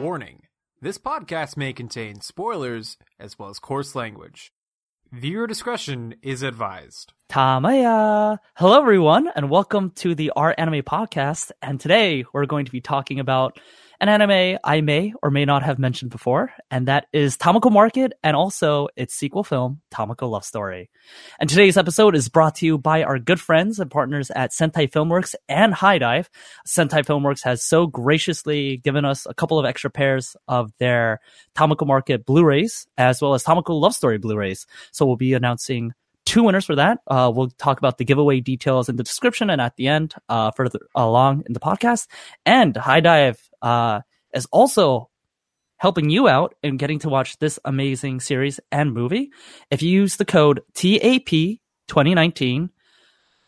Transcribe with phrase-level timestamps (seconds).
[0.00, 0.44] Warning
[0.80, 4.50] this podcast may contain spoilers as well as coarse language.
[5.12, 7.12] Viewer discretion is advised.
[7.28, 8.38] Tamaya!
[8.56, 11.52] Hello, everyone, and welcome to the Our Anime Podcast.
[11.60, 13.60] And today we're going to be talking about
[14.00, 18.12] an anime I may or may not have mentioned before, and that is Tamako Market
[18.22, 20.90] and also its sequel film, Tamako Love Story.
[21.38, 24.90] And today's episode is brought to you by our good friends and partners at Sentai
[24.90, 26.28] Filmworks and HIDIVE.
[26.66, 31.20] Sentai Filmworks has so graciously given us a couple of extra pairs of their
[31.56, 34.66] Tamako Market Blu-rays, as well as Tamako Love Story Blu-rays.
[34.92, 35.92] So we'll be announcing
[36.24, 36.98] two winners for that.
[37.06, 40.50] Uh, we'll talk about the giveaway details in the description and at the end, uh,
[40.52, 42.06] further along in the podcast.
[42.44, 44.00] And HIDIVE, uh,
[44.34, 45.10] is also
[45.76, 49.30] helping you out in getting to watch this amazing series and movie.
[49.70, 51.28] If you use the code TAP
[51.88, 52.70] 2019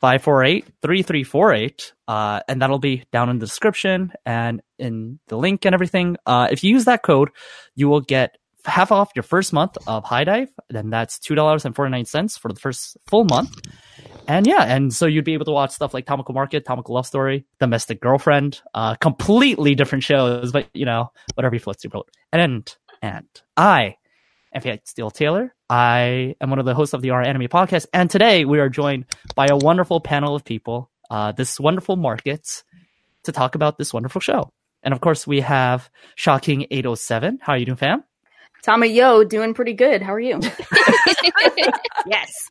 [0.00, 5.74] 548 3348, uh, and that'll be down in the description and in the link and
[5.74, 6.16] everything.
[6.26, 7.30] Uh, if you use that code,
[7.74, 10.48] you will get half off your first month of HIDIVE.
[10.68, 13.50] Then that's $2.49 for the first full month.
[14.28, 17.06] And yeah, and so you'd be able to watch stuff like Tamako Market, Tamako Love
[17.06, 22.10] Story, Domestic Girlfriend, uh, completely different shows, but you know, whatever you floats your boat.
[22.32, 23.96] And, and I
[24.52, 25.50] am FateSteelTaylor.
[25.70, 27.86] I am one of the hosts of the Our Anime podcast.
[27.92, 29.06] And today we are joined
[29.36, 32.64] by a wonderful panel of people, uh, this wonderful market,
[33.24, 34.52] to talk about this wonderful show.
[34.82, 37.38] And of course, we have Shocking 807.
[37.42, 38.04] How are you doing, fam?
[38.66, 40.02] Tama Yo, doing pretty good.
[40.02, 40.40] How are you?
[42.06, 42.50] yes.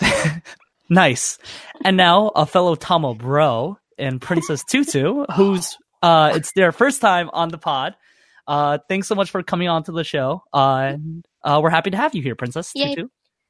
[0.88, 1.38] nice.
[1.84, 7.30] And now a fellow Tamo bro and Princess Tutu, who's uh it's their first time
[7.32, 7.94] on the pod.
[8.48, 10.42] Uh thanks so much for coming on to the show.
[10.52, 12.96] Uh, and, uh we're happy to have you here, Princess Yay.
[12.96, 13.08] Tutu.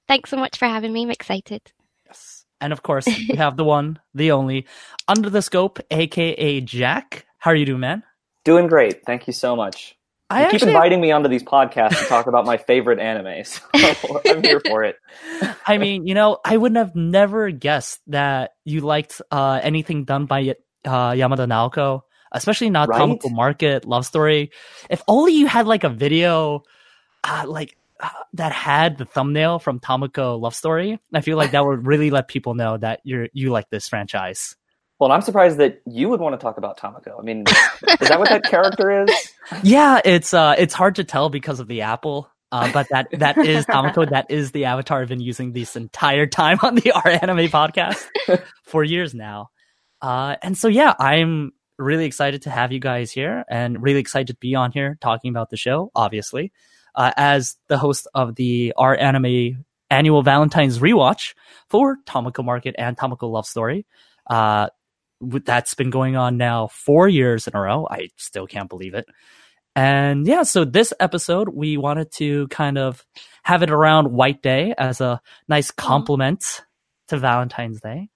[0.08, 1.04] Thanks so much for having me.
[1.04, 1.62] I'm excited.
[2.04, 2.44] Yes.
[2.60, 4.66] And of course, we have the one, the only,
[5.08, 7.24] Under the Scope, aka Jack.
[7.38, 8.02] How are you doing, man?
[8.44, 9.06] Doing great.
[9.06, 9.96] Thank you so much.
[10.32, 13.60] I You keep inviting me onto these podcasts to talk about my favorite anime, so
[14.26, 14.96] I'm here for it.
[15.66, 20.26] I mean, you know, I wouldn't have never guessed that you liked uh, anything done
[20.26, 20.54] by
[20.84, 23.00] uh, Yamada Naoko, especially not Right?
[23.00, 24.50] Tamako Market Love Story.
[24.88, 26.62] If only you had like a video,
[27.24, 30.98] uh, like uh, that had the thumbnail from Tamako Love Story.
[31.12, 34.56] I feel like that would really let people know that you're you like this franchise.
[35.02, 37.18] Well, I'm surprised that you would want to talk about Tamako.
[37.18, 37.42] I mean,
[38.00, 39.10] is that what that character is?
[39.64, 42.30] Yeah, it's uh, it's hard to tell because of the apple.
[42.52, 44.08] Uh, but that that is Tamako.
[44.10, 48.06] That is the avatar I've been using this entire time on the R Anime podcast
[48.62, 49.50] for years now.
[50.00, 54.28] Uh, and so yeah, I'm really excited to have you guys here, and really excited
[54.28, 55.90] to be on here talking about the show.
[55.96, 56.52] Obviously,
[56.94, 61.34] uh, as the host of the R Anime annual Valentine's rewatch
[61.68, 63.84] for Tamako Market and Tamako Love Story.
[64.30, 64.68] Uh,
[65.22, 67.86] that's been going on now four years in a row.
[67.90, 69.06] I still can't believe it.
[69.74, 73.04] And yeah, so this episode, we wanted to kind of
[73.42, 76.62] have it around White Day as a nice compliment
[77.08, 78.08] to Valentine's Day.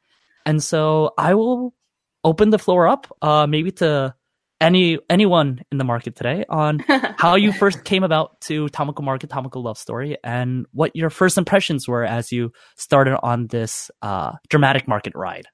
[0.45, 1.75] And so I will
[2.23, 4.15] open the floor up, uh, maybe to
[4.61, 6.79] any, anyone in the market today on
[7.19, 11.39] how you first came about to Tamako Market, Tamako Love Story and what your first
[11.39, 15.47] impressions were as you started on this, uh, dramatic market ride.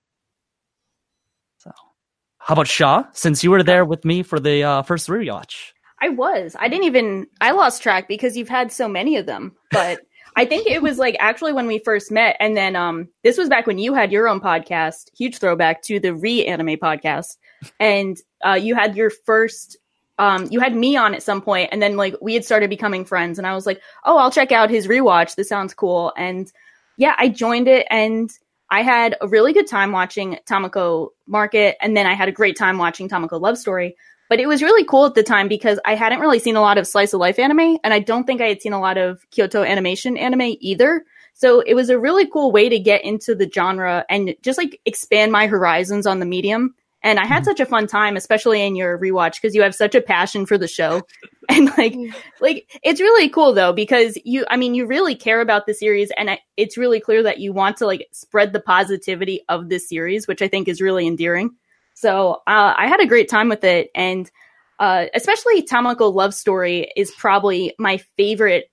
[2.44, 3.04] How about Shaw?
[3.12, 5.72] Since you were there with me for the, uh, first rewatch.
[6.02, 6.56] I was.
[6.58, 7.28] I didn't even.
[7.40, 9.52] I lost track because you've had so many of them.
[9.70, 10.00] But
[10.36, 13.48] I think it was like actually when we first met, and then um, this was
[13.48, 15.16] back when you had your own podcast.
[15.16, 17.36] Huge throwback to the re anime podcast,
[17.78, 19.76] and uh, you had your first.
[20.18, 23.04] Um, you had me on at some point, and then like we had started becoming
[23.04, 25.36] friends, and I was like, "Oh, I'll check out his rewatch.
[25.36, 26.50] This sounds cool." And
[26.96, 28.28] yeah, I joined it, and
[28.72, 32.56] I had a really good time watching Tamako Market, and then I had a great
[32.56, 33.94] time watching Tamako Love Story.
[34.30, 36.78] But it was really cool at the time because I hadn't really seen a lot
[36.78, 39.30] of slice of life anime, and I don't think I had seen a lot of
[39.30, 41.04] Kyoto animation anime either.
[41.34, 44.80] So it was a really cool way to get into the genre and just like
[44.86, 46.74] expand my horizons on the medium.
[47.04, 49.94] And I had such a fun time, especially in your rewatch, because you have such
[49.94, 51.02] a passion for the show.
[51.48, 51.96] and like,
[52.40, 56.12] like it's really cool though, because you, I mean, you really care about the series,
[56.16, 59.88] and I, it's really clear that you want to like spread the positivity of this
[59.88, 61.50] series, which I think is really endearing.
[61.94, 64.30] So uh, I had a great time with it, and
[64.78, 68.70] uh, especially Tamako Love Story is probably my favorite,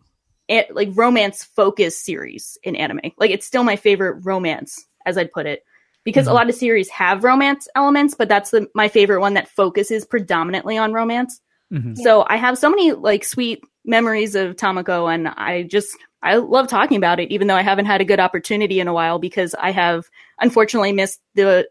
[0.49, 3.11] eh, like romance focused series in anime.
[3.17, 5.63] Like it's still my favorite romance, as I'd put it,
[6.05, 6.33] because a Mhm.
[6.35, 10.77] lot of series have romance elements, but that's the my favorite one that focuses predominantly
[10.77, 11.39] on romance.
[11.73, 11.97] Mhm.
[11.97, 16.67] So I have so many like sweet memories of Tamako, and I just I love
[16.67, 19.55] talking about it, even though I haven't had a good opportunity in a while because
[19.55, 20.05] I have
[20.41, 21.67] unfortunately missed the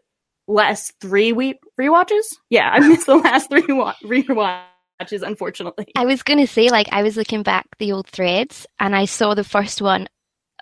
[0.47, 2.23] last three we- rewatches.
[2.49, 5.85] Yeah, I missed the last three wa- rewatches, unfortunately.
[5.95, 9.05] I was going to say, like, I was looking back the old threads and I
[9.05, 10.07] saw the first one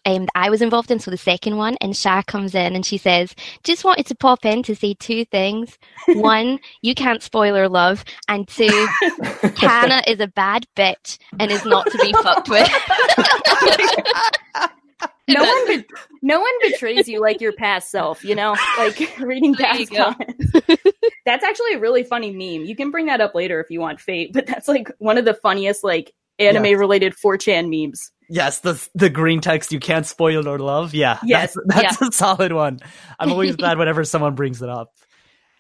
[0.08, 2.86] um, that I was involved in, so the second one, and Sha comes in and
[2.86, 5.78] she says, Just wanted to pop in to say two things.
[6.08, 8.88] One, you can't spoil her love, and two,
[9.56, 12.70] Kanna is a bad bitch and is not to be fucked with.
[15.28, 15.86] no one, be-
[16.22, 18.24] no one betrays you like your past self.
[18.24, 20.52] You know, like reading past comments.
[21.26, 22.66] That's actually a really funny meme.
[22.66, 24.32] You can bring that up later if you want, Fate.
[24.32, 28.12] But that's like one of the funniest like anime related 4chan memes.
[28.30, 30.94] Yes, the the green text you can't spoil or love.
[30.94, 32.80] Yeah, Yes, that's, that's a solid one.
[33.20, 34.94] I'm always glad whenever someone brings it up.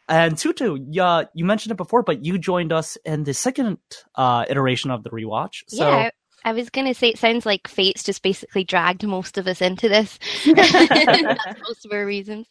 [0.10, 3.78] And Tutu, yeah, you mentioned it before, but you joined us in the second
[4.16, 5.64] uh, iteration of the rewatch.
[5.68, 6.10] So yeah,
[6.46, 9.62] I was going to say it sounds like fate's just basically dragged most of us
[9.62, 10.18] into this.
[10.46, 12.48] That's most of our reasons.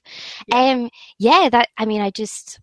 [0.53, 2.61] Um, yeah, that I mean, I just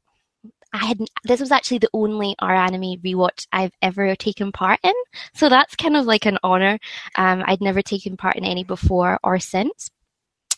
[0.73, 4.93] I had this was actually the only our anime rewatch I've ever taken part in,
[5.33, 6.79] so that's kind of like an honor.
[7.15, 9.89] Um, I'd never taken part in any before or since.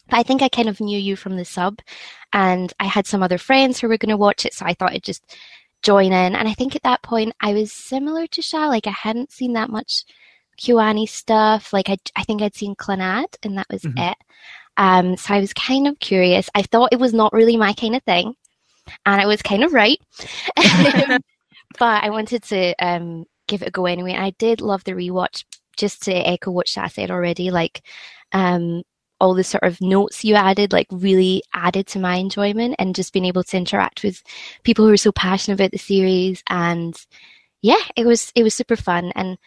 [0.09, 1.79] But I think I kind of knew you from the sub,
[2.31, 4.91] and I had some other friends who were going to watch it, so I thought
[4.93, 5.23] I'd just
[5.81, 6.35] join in.
[6.35, 9.53] And I think at that point I was similar to Sha, like I hadn't seen
[9.53, 10.05] that much
[10.61, 11.73] Kyoani stuff.
[11.73, 14.11] Like I, I think I'd seen Clannad, and that was Mhm.
[14.11, 14.17] it.
[14.77, 16.49] Um, so I was kind of curious.
[16.55, 18.35] I thought it was not really my kind of thing,
[19.05, 19.99] and I was kind of right.
[21.77, 24.13] but I wanted to um, give it a go anyway.
[24.13, 25.43] And I did love the rewatch.
[25.77, 27.81] Just to echo what Sha said already, like
[28.31, 28.83] um,
[29.19, 33.11] all the sort of notes you added, like really added to my enjoyment, and just
[33.11, 34.23] being able to interact with
[34.63, 36.41] people who are so passionate about the series.
[36.49, 36.95] And
[37.61, 39.11] yeah, it was it was super fun.
[39.15, 39.37] And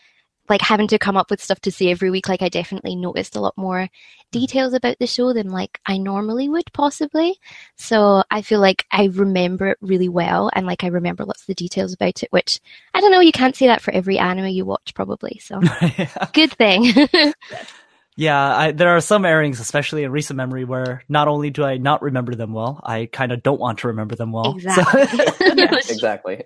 [0.48, 3.36] like having to come up with stuff to say every week, like I definitely noticed
[3.36, 3.88] a lot more mm.
[4.30, 7.38] details about the show than like I normally would possibly.
[7.76, 11.46] So I feel like I remember it really well and like I remember lots of
[11.46, 12.60] the details about it, which
[12.94, 15.40] I don't know, you can't say that for every anime you watch probably.
[15.42, 15.60] So
[16.32, 16.92] good thing.
[18.16, 21.76] yeah, I, there are some airings, especially in recent memory, where not only do I
[21.76, 24.58] not remember them well, I kind of don't want to remember them well.
[24.58, 26.42] So- Exactly.
[26.42, 26.44] exactly.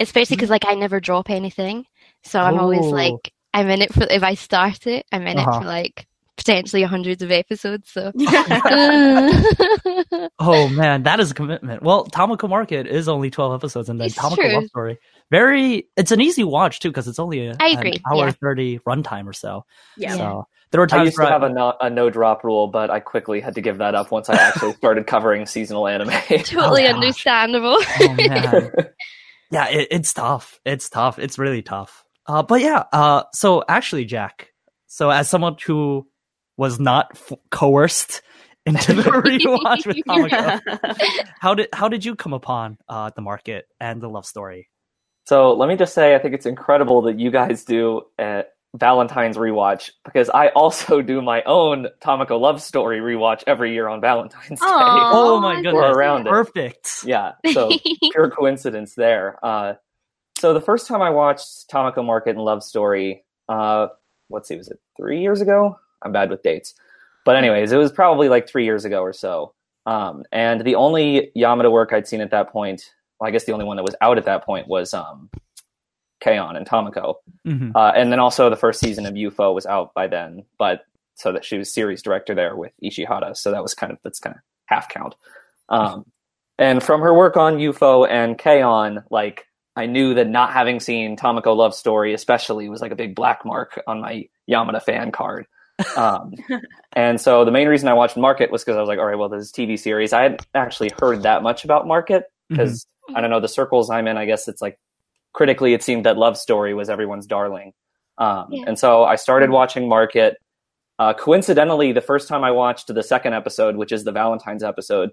[0.00, 0.52] Especially because mm.
[0.52, 1.86] like I never drop anything.
[2.24, 2.90] So I'm always Oh.
[2.90, 5.50] like, I'm in it for, if I start it, I'm in Uh-huh.
[5.50, 6.06] it for like
[6.36, 7.90] potentially hundreds of episodes.
[7.90, 8.12] So.
[10.40, 11.82] Oh man, that is a commitment.
[11.82, 14.52] Well, Tamako Market is only twelve episodes, and then It's Tamako true.
[14.54, 14.98] Love Story.
[15.30, 18.30] Very, it's an easy watch too because it's only a, I an hour yeah.
[18.32, 19.64] thirty runtime or so.
[19.96, 20.14] Yeah.
[20.16, 22.44] So there were times I times used to I- have a no, a no drop
[22.44, 25.86] rule, but I quickly had to give that up once I actually started covering seasonal
[25.88, 26.10] anime.
[26.44, 26.94] totally gosh.
[26.94, 27.78] understandable.
[28.00, 28.70] oh man,
[29.50, 30.60] yeah, it, it's tough.
[30.64, 31.18] It's tough.
[31.18, 32.04] It's really tough.
[32.28, 34.52] Uh, but yeah, uh, so actually, Jack,
[34.86, 36.06] so as someone who
[36.58, 38.20] was not f- coerced
[38.66, 43.66] into the rewatch with Tamako, how did how did you come upon uh, the market
[43.80, 44.68] and the love story?
[45.24, 49.36] So let me just say, I think it's incredible that you guys do a Valentine's
[49.38, 54.60] rewatch because I also do my own Tamako love story rewatch every year on Valentine's
[54.60, 54.66] Day.
[54.66, 56.30] Oh my goodness, We're around it.
[56.30, 57.04] perfect.
[57.04, 57.70] Yeah, so
[58.12, 59.38] pure coincidence there.
[59.42, 59.74] Uh,
[60.38, 63.88] so the first time I watched Tamako Market and Love Story, uh,
[64.30, 65.78] let's see, was it three years ago?
[66.02, 66.74] I'm bad with dates,
[67.24, 69.54] but anyways, it was probably like three years ago or so.
[69.86, 73.52] Um, and the only Yamada work I'd seen at that point, well, I guess the
[73.52, 75.30] only one that was out at that point was um,
[76.26, 77.14] and Tamako.
[77.46, 77.72] Mhm.
[77.74, 80.84] Uh, and then also the first season of Eupho was out by then, but
[81.14, 83.36] so that she was series director there with Ishihara.
[83.36, 85.14] So that was kind of that's kind of half count.
[85.68, 86.06] Um,
[86.58, 89.46] and from her work on Eupho and K-On!, like
[89.78, 93.44] I knew that not having seen Tamako Love Story, especially, was like a big black
[93.44, 95.46] mark on my Yamada fan card.
[95.96, 96.34] Um,
[96.94, 99.16] and so the main reason I watched Market was because I was like, all right,
[99.16, 100.12] well, this is TV series.
[100.12, 104.08] I hadn't actually heard that much about Market because I don't know the circles I'm
[104.08, 104.16] in.
[104.16, 104.80] I guess it's like
[105.32, 107.72] critically, it seemed that Love Story was everyone's darling.
[108.18, 108.64] Um, Yeah.
[108.66, 110.38] And so I started watching Market.
[110.98, 115.10] Uh, coincidentally, the first time I watched the second episode, which is the Valentine's episode,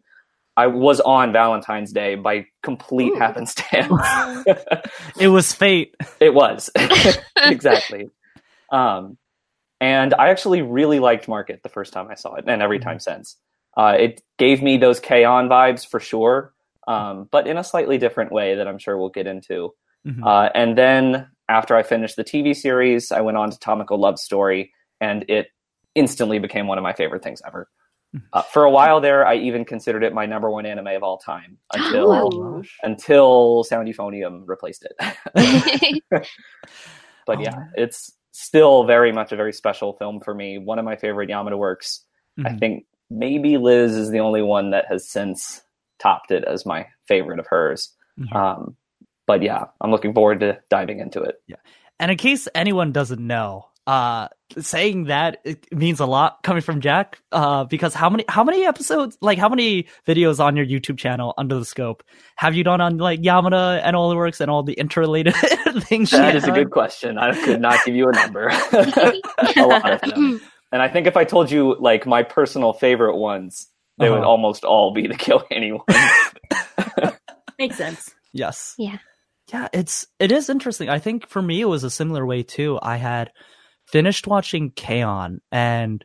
[0.57, 3.19] I was on Valentine's Day by complete Ooh.
[3.19, 3.87] happenstance.
[5.19, 5.95] It was fate.
[6.19, 6.69] it was
[7.37, 8.09] exactly.
[8.71, 9.17] Um,
[9.81, 12.99] and I actually really liked Market the first time I saw it, and every time
[12.99, 13.37] since.
[13.77, 15.49] Uh, it gave me those K-On!
[15.49, 16.53] vibes for sure,
[16.87, 19.73] um, but in a slightly different way that I'm sure we'll get into.
[20.07, 20.25] Mhm.
[20.25, 24.17] Uh, and then after I finished the TV series, I went on to Tamako Love
[24.17, 24.71] Story,
[25.01, 25.47] and it
[25.93, 27.67] instantly became one of my favorite things ever.
[28.33, 31.17] Uh, for a while there, I even considered it my number one anime of all
[31.17, 34.93] time until Oh, until Sound Euphonium replaced it.
[37.25, 40.57] but Oh, yeah, it's still very much a very special film for me.
[40.57, 42.03] One of my favorite Yamada works.
[42.43, 42.59] I Mhm.
[42.59, 45.61] think maybe Liz is the only one that has since
[45.99, 47.93] topped it as my favorite of hers.
[48.19, 48.35] Mhm.
[48.35, 48.77] Um,
[49.25, 51.41] but yeah, I'm looking forward to diving into it.
[51.47, 51.55] Yeah.
[51.99, 54.27] And in case anyone doesn't know, uh,
[54.59, 58.65] saying that it means a lot coming from Jack, uh, because how many how many
[58.65, 62.03] episodes, like how many videos on your YouTube channel under the scope
[62.35, 65.35] have you done on like Yamada and all the works and all the interrelated
[65.81, 66.09] things?
[66.11, 67.17] that is That has is a good question.
[67.17, 68.47] I could not give you a number.
[68.71, 70.41] a lot of them.
[70.71, 74.27] And I think if I told you like my personal favorite ones, they would Uh-huh.
[74.27, 75.85] almost all be the Kill Anyone.
[77.57, 78.13] Makes sense.
[78.33, 78.75] Yes.
[78.77, 78.97] Yeah.
[79.53, 80.89] Yeah, it's it is interesting.
[80.89, 82.79] I think for me it was a similar way too.
[82.81, 83.31] I had
[83.87, 85.41] finished watching K-On!
[85.51, 86.03] and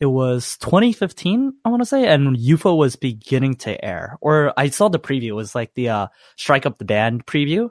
[0.00, 4.16] it was 2015, I want to say, and Eupho was beginning to air.
[4.22, 6.06] Or I saw the preview, it was like the uh
[6.36, 7.68] Strike Up the Band preview.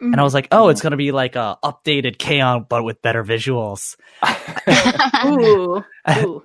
[0.00, 2.66] And I was like, oh, it's gonna be like a updated K-On!
[2.68, 3.96] but with better visuals.
[5.26, 5.84] Ooh.
[6.22, 6.44] Ooh.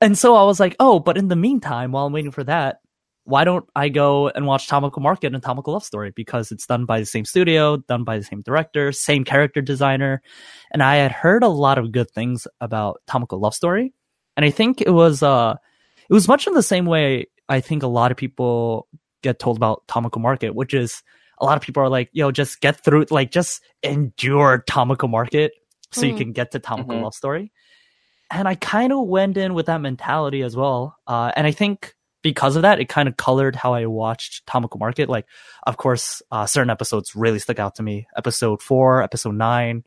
[0.00, 2.80] And so I was like, oh, but in the meantime, while I'm waiting for that,
[3.24, 6.12] why don't I go and watch Tamako Market and Tamako Love Story?
[6.14, 10.22] Because it's done by the same studio, done by the same director, same character designer.
[10.72, 13.92] And I had heard a lot of good things about Tamako Love Story.
[14.36, 15.54] And I think it was, uh,
[16.08, 18.88] it was much in the same way I think a lot of people
[19.22, 21.02] get told about Tamako Market, which is
[21.38, 25.52] a lot of people are like, yo, just get through, like, just endure Tamako Market
[25.92, 26.16] so you Mm.
[26.16, 27.02] can get to Tamako Mhm.
[27.02, 27.52] Love Story.
[28.30, 30.96] And I kind of went in with that mentality as well.
[31.06, 34.78] Uh, and I think because of that, it kind of colored how I watched Tamako
[34.78, 35.08] Market.
[35.08, 35.26] Like,
[35.66, 38.06] of course, uh, certain episodes really stuck out to me.
[38.16, 39.84] Episode four, episode nine,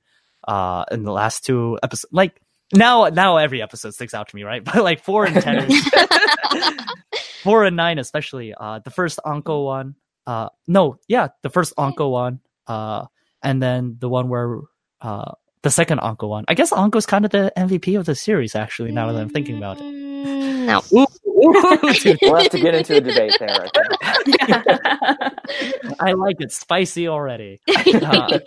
[0.48, 2.12] uh, and the last two episodes.
[2.14, 2.40] Like
[2.74, 4.64] now, now every episode sticks out to me, right?
[4.66, 5.90] But like four and ten, is-
[7.44, 8.54] four and nine especially.
[8.54, 9.96] Uh, the first Anko one.
[10.28, 12.40] Uh, no, yeah, the first Anko one.
[12.68, 13.06] Uh,
[13.44, 14.60] and then the one where
[15.02, 16.46] uh the second Anko one.
[16.48, 18.92] I guess Anko is kind of the MVP of the series, actually.
[18.92, 19.84] Now that I'm thinking about it.
[19.84, 20.82] Mm, No.
[20.94, 23.68] Ooh, ooh, dude, we'll have to get into a debate there.
[24.02, 26.00] I think.
[26.00, 27.62] I like it spicy already.
[27.68, 28.40] Uh,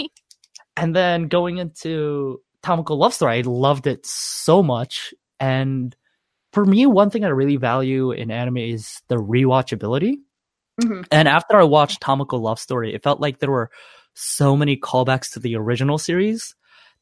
[0.77, 5.13] and then going into Tamako Love Story, I loved it so much.
[5.41, 5.95] And
[6.53, 10.17] for me, one thing I really value in anime is the rewatchability.
[10.81, 11.07] Mhm.
[11.11, 13.71] And after I watched Tamako Love Story, it felt like there were
[14.15, 16.55] so many callbacks to the original series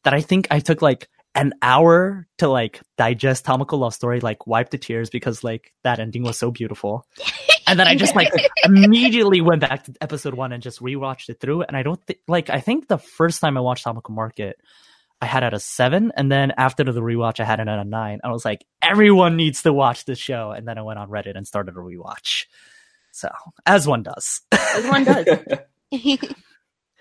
[0.04, 4.46] that I think I took like an hour to like digest Tamako Love Story, like
[4.46, 7.06] wipe the tears because like that ending was so beautiful.
[7.68, 11.40] And then I just like immediately went back to episode one and just rewatched it
[11.40, 11.62] through.
[11.62, 14.60] And I don't think like I think the first time I watched Tamako Market,
[15.20, 17.80] I had it at a seven, and then after the rewatch, I had it at
[17.80, 18.20] a nine.
[18.22, 20.52] I was like, everyone needs to watch this show.
[20.52, 22.44] And then I went on Reddit and started a rewatch.
[23.10, 23.30] So
[23.66, 24.42] as one does.
[24.52, 25.26] As one does.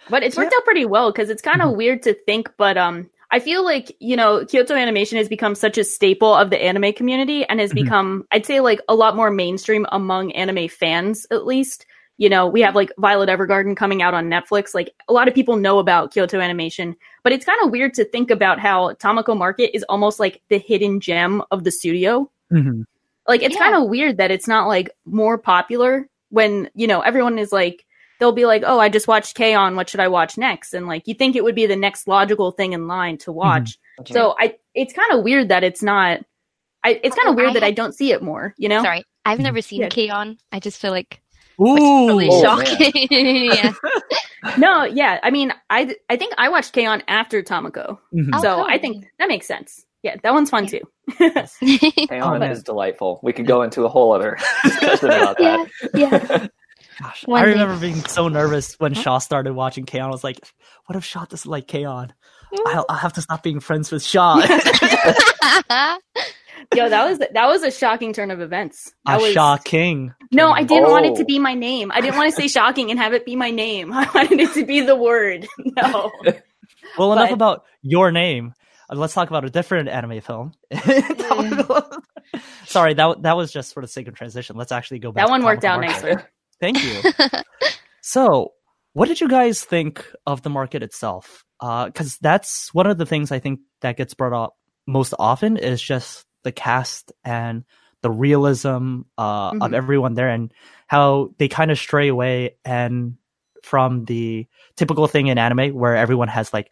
[0.09, 3.09] But it's worked out pretty well because it's kind of weird to think, but um,
[3.35, 6.93] I feel like you know Kyoto Animation has become such a staple of the anime
[6.93, 7.83] community and has Mhm.
[7.83, 11.85] become, I'd say, like a lot more mainstream among anime fans, at least.
[12.17, 14.73] You know, we have like Violet Evergarden coming out on Netflix.
[14.73, 18.05] Like a lot of people know about Kyoto Animation, but it's kind of weird to
[18.05, 22.85] think about how Tamako Market is almost like the hidden gem of the studio Mhm.
[23.27, 23.63] like it's Yeah.
[23.63, 27.83] kind of weird that it's not like more popular when you know everyone is like
[28.19, 31.07] they'll be like oh i just watched k-on what should i watch next and like
[31.07, 34.53] you think it would be the next logical thing in line to watch so i
[34.73, 36.19] it's kind of weird that it's not
[36.83, 38.81] i it's kind Oh, of weird I that i don't see it more you know
[38.83, 39.89] Sorry, I've never seen Yeah.
[39.89, 40.37] K-On!
[40.51, 41.21] I just feel like
[41.59, 42.91] Ooh, really Oh, shocking.
[43.11, 43.73] yeah.
[44.57, 48.29] no yeah i mean i i think i watched k-on after tamako Mhm.
[48.33, 48.65] Oh, so cool.
[48.69, 50.79] i think that makes sense yeah that one's fun Yeah.
[50.79, 50.81] too
[51.17, 53.19] Hang Oh, on, is delightful.
[53.23, 55.67] We could go into a whole other discussion about that.
[55.93, 56.47] yeah, yeah.
[57.01, 60.07] Gosh, I remember being so nervous when Shaw started watching K-On!
[60.07, 60.39] I was like,
[60.85, 62.13] what if Shaw doesn't like K-On?
[62.67, 64.37] I'll, I'll have to stop being friends with Shaw.
[66.73, 70.13] yo that was that was a shocking turn of events that A was Shaw King.
[70.31, 71.15] No, I didn't want it Oh.
[71.17, 71.91] to be my name.
[71.91, 73.91] I didn't want to say shocking and have it be my name.
[73.93, 75.47] I wanted it to be the word.
[75.77, 76.11] No.
[76.97, 78.53] Well, enough But- about your name.
[78.89, 80.53] Uh, Let's talk about a different anime film.
[82.65, 84.55] Sorry, that that was just for the sake of transition.
[84.55, 85.25] Let's actually go back.
[85.25, 86.29] That one worked out nicer.
[86.59, 87.01] Thank you.
[88.07, 88.51] So,
[88.93, 91.43] what did you guys think of the market itself?
[91.59, 95.81] Because that's one of the things I think that gets brought up most often is
[95.81, 97.63] just the cast and
[98.03, 99.73] the realism uh, of Mhm.
[99.73, 100.53] everyone there and
[100.85, 103.17] how they kind of stray away and
[103.63, 104.45] from the
[104.75, 106.71] typical thing in anime where everyone has like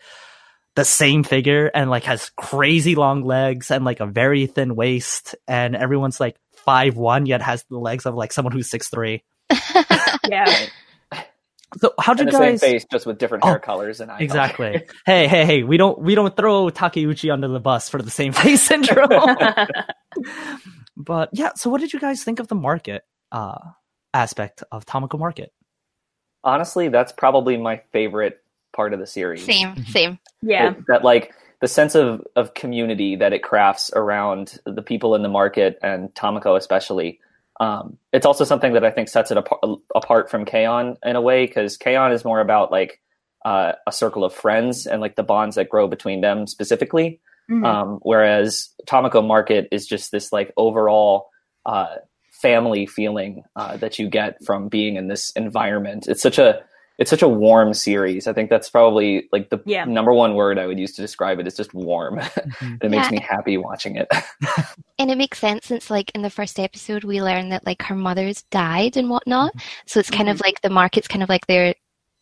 [0.76, 5.34] the same figure and like has crazy long legs and like a very thin waist
[5.48, 9.24] and everyone's like five one yet has the legs of like someone who's six three.
[10.30, 10.68] Yeah.
[11.80, 14.12] So how did you the guys same face, just with different Oh, hair colors and
[14.12, 14.74] eye exactly?
[14.74, 14.86] color.
[15.08, 15.64] hey, hey, hey!
[15.64, 19.10] We don't we don't throw Takeuchi under the bus for the same face syndrome.
[20.96, 23.04] but yeah, so what did you guys think of the market?
[23.32, 23.58] Uh,
[24.14, 25.52] aspect of Tamako Market?
[26.44, 28.40] Honestly, that's probably my favorite
[28.74, 29.44] part of the series.
[29.44, 30.20] Same, same.
[30.42, 30.72] Yeah.
[30.72, 35.24] That, that, like the sense of of community that it crafts around the people in
[35.24, 37.20] the market and Tamako especially.
[37.64, 39.62] Um, it's also something that I think sets it apart,
[39.96, 40.98] apart from K-On!
[41.04, 42.12] in a way because K-On!
[42.12, 43.00] is more about like
[43.46, 47.22] uh, a circle of friends and like the bonds that grow between them specifically.
[47.50, 47.66] Mhm.
[47.66, 51.30] Um, whereas Tamako Market is just this like overall
[51.66, 51.96] uh,
[52.42, 56.08] family feeling uh, that you get from being in this environment.
[56.08, 56.64] It's such a
[57.00, 58.28] it's such a warm series.
[58.28, 59.86] I think that's probably like the Yeah.
[59.86, 62.20] number one word I would use to describe it is just warm.
[62.20, 62.84] Mhm.
[62.84, 63.18] it makes Yeah.
[63.18, 64.08] me happy watching it.
[65.00, 67.96] And it makes sense since, like, in the first episode, we learn that, like, her
[67.96, 69.52] mother's died and whatnot.
[69.88, 71.74] So it's kind of like the market's kind of like their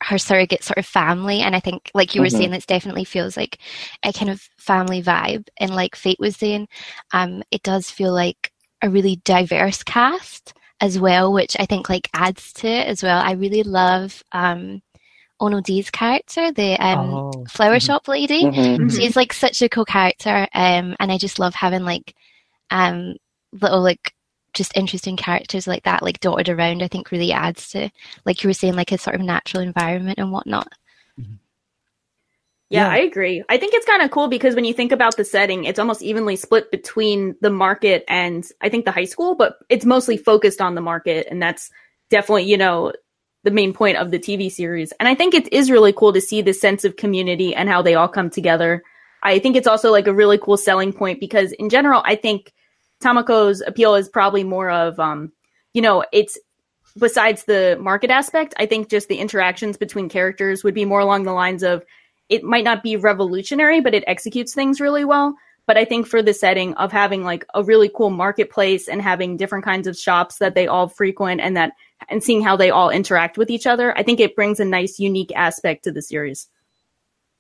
[0.03, 1.41] her surrogate sort of family.
[1.41, 2.31] And I think, like you were Mhm.
[2.37, 3.59] saying, this definitely feels like
[4.03, 5.47] a kind of family vibe.
[5.59, 6.69] And like Fate was saying,
[7.13, 8.51] um, it does feel like
[8.81, 13.21] a really diverse cast as well, which I think like adds to it as well.
[13.23, 14.81] I really love um,
[15.39, 17.45] Ono D's character, the um, Oh.
[17.49, 17.85] flower Mhm.
[17.85, 18.43] shop lady.
[18.43, 18.77] Mhm.
[18.79, 18.95] Mhm.
[18.99, 22.15] She's like such a cool character, um, and I just love having like
[22.71, 23.15] um,
[23.53, 24.13] little like
[24.53, 26.81] just interesting characters like that, like dotted around.
[26.83, 27.89] I think really adds to,
[28.25, 30.67] like you were saying, like a sort of natural environment and whatnot.
[32.71, 32.93] Yeah, Yeah.
[32.93, 33.43] I agree.
[33.49, 36.01] I think it's kind of cool because when you think about the setting, it's almost
[36.01, 40.61] evenly split between the market and I think the high school, but it's mostly focused
[40.61, 41.27] on the market.
[41.29, 41.69] And that's
[42.09, 42.93] definitely, you know,
[43.43, 44.93] the main point of the TV series.
[45.01, 47.81] And I think it is really cool to see the sense of community and how
[47.81, 48.83] they all come together.
[49.21, 52.53] I think it's also like a really cool selling point because in general, I think
[53.03, 55.33] Tamako's appeal is probably more of, um,
[55.73, 56.39] you know, it's
[56.97, 61.23] besides the market aspect, I think just the interactions between characters would be more along
[61.23, 61.83] the lines of
[62.31, 65.35] it might not be revolutionary, but it executes things really well.
[65.67, 69.37] But I think for the setting of having like a really cool marketplace and having
[69.37, 71.73] different kinds of shops that they all frequent and that
[72.09, 74.97] and seeing how they all interact with each other, I think it brings a nice
[74.97, 76.47] unique aspect to the series.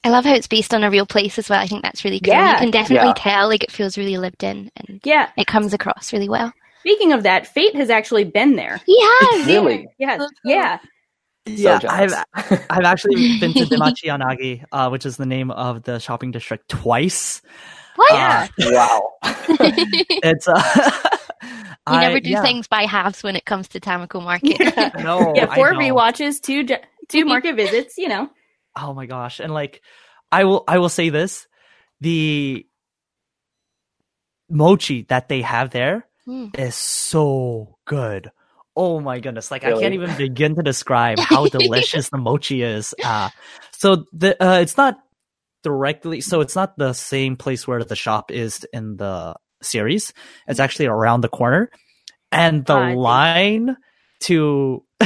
[0.03, 1.59] I love how it's based on a real place as well.
[1.59, 2.33] I think that's really cool.
[2.33, 2.53] Yeah.
[2.53, 3.13] You can definitely Yeah.
[3.17, 5.29] tell like it feels really lived in and Yeah.
[5.37, 6.53] it comes across really well.
[6.81, 8.81] Speaking of that, Fate has actually been there.
[8.87, 9.87] Yeah, Really?
[9.99, 10.21] Yes.
[10.43, 10.79] Yeah.
[11.45, 12.13] Yeah, jealous.
[12.35, 16.31] I've I've actually been to Demachi Yanagi, uh, which is the name of the shopping
[16.31, 17.41] district, twice.
[17.95, 18.13] What?
[18.13, 18.47] Yeah.
[18.71, 19.11] wow.
[19.59, 20.61] It's uh,
[21.43, 22.41] You I- never do yeah.
[22.43, 24.59] things by halves when it comes to Tamako Market.
[25.03, 25.79] No, yeah, four know.
[25.79, 26.65] rewatches, two
[27.09, 28.29] two market visits, you know.
[28.75, 29.39] Oh my gosh!
[29.39, 29.81] And like,
[30.31, 31.47] I will I will say this:
[31.99, 32.65] the
[34.49, 36.47] mochi that they have there Hmm.
[36.53, 38.31] is so good.
[38.75, 39.51] Oh my goodness!
[39.51, 42.93] Like I can't even begin to describe how delicious the mochi is.
[43.03, 43.29] Uh,
[43.71, 44.97] so the uh, it's not
[45.63, 46.21] directly.
[46.21, 50.13] So it's not the same place where the shop is in the series.
[50.47, 51.69] It's actually around the corner,
[52.31, 53.75] and the Ah, I line
[54.21, 54.83] to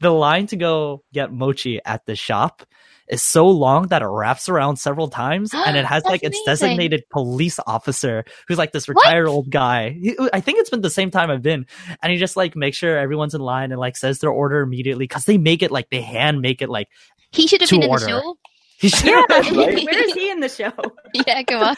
[0.00, 2.64] the line to go get mochi at the shop
[3.10, 6.44] is so long that it wraps around several times and it has like its amazing.
[6.46, 8.96] designated police officer who's like this What?
[9.04, 9.90] retired old guy.
[9.90, 11.66] He- I think it's been the same time I've been
[12.02, 15.06] and he just like makes sure everyone's in line and like says their order immediately
[15.08, 16.88] cuz they make it like they hand make it like
[17.32, 18.04] He should have To been in order.
[18.04, 18.38] the show.
[18.78, 19.24] he should Yeah.
[19.30, 19.52] Right?
[19.84, 20.72] Where is he in the show?
[21.26, 21.76] Yeah, come on.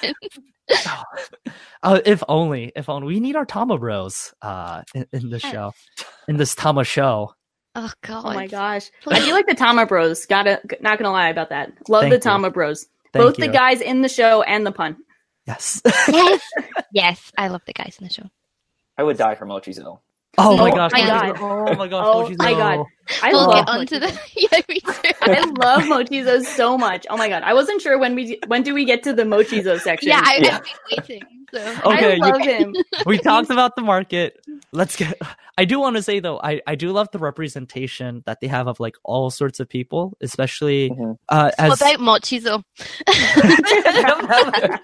[1.82, 5.72] uh, if only if only we need our Tama bros uh in, in this show
[6.28, 7.34] in this Tama show.
[7.74, 8.24] Oh god.
[8.26, 8.90] Oh my gosh.
[9.06, 10.26] I do like the Tama Bros.
[10.26, 11.72] Gotta not gonna lie about that.
[11.88, 12.20] Love Thank the you.
[12.20, 12.86] Tama Bros.
[13.12, 13.46] Thank Both you.
[13.46, 14.96] the guys in the show and the pun.
[15.46, 15.80] Yes.
[15.84, 16.42] Yes.
[16.92, 18.28] yes, I love the guys in the show.
[18.98, 20.00] I would die for Mochizo.
[20.40, 20.92] Oh my Oh gosh.
[20.92, 21.36] my God.
[21.40, 22.04] Oh my gosh.
[22.06, 22.38] Oh Mochizo.
[22.38, 22.86] my God.
[23.22, 25.10] I we'll love get onto the Yeah, me too.
[25.22, 27.06] I love Mochizo so much.
[27.10, 27.42] Oh my god.
[27.42, 30.08] I wasn't sure when we when do we get to the Mochizo section.
[30.10, 30.56] Yeah, I, Yeah.
[30.56, 31.22] I've been waiting.
[31.52, 31.58] So
[31.90, 32.76] Okay, I you- love him.
[33.06, 34.38] we talked about the market.
[34.72, 35.20] Let's get.
[35.58, 38.68] I do want to say though, I I do love the representation that they have
[38.68, 41.16] of like all sorts of people, especially Mhm.
[41.28, 42.62] uh, as what about Mochizo?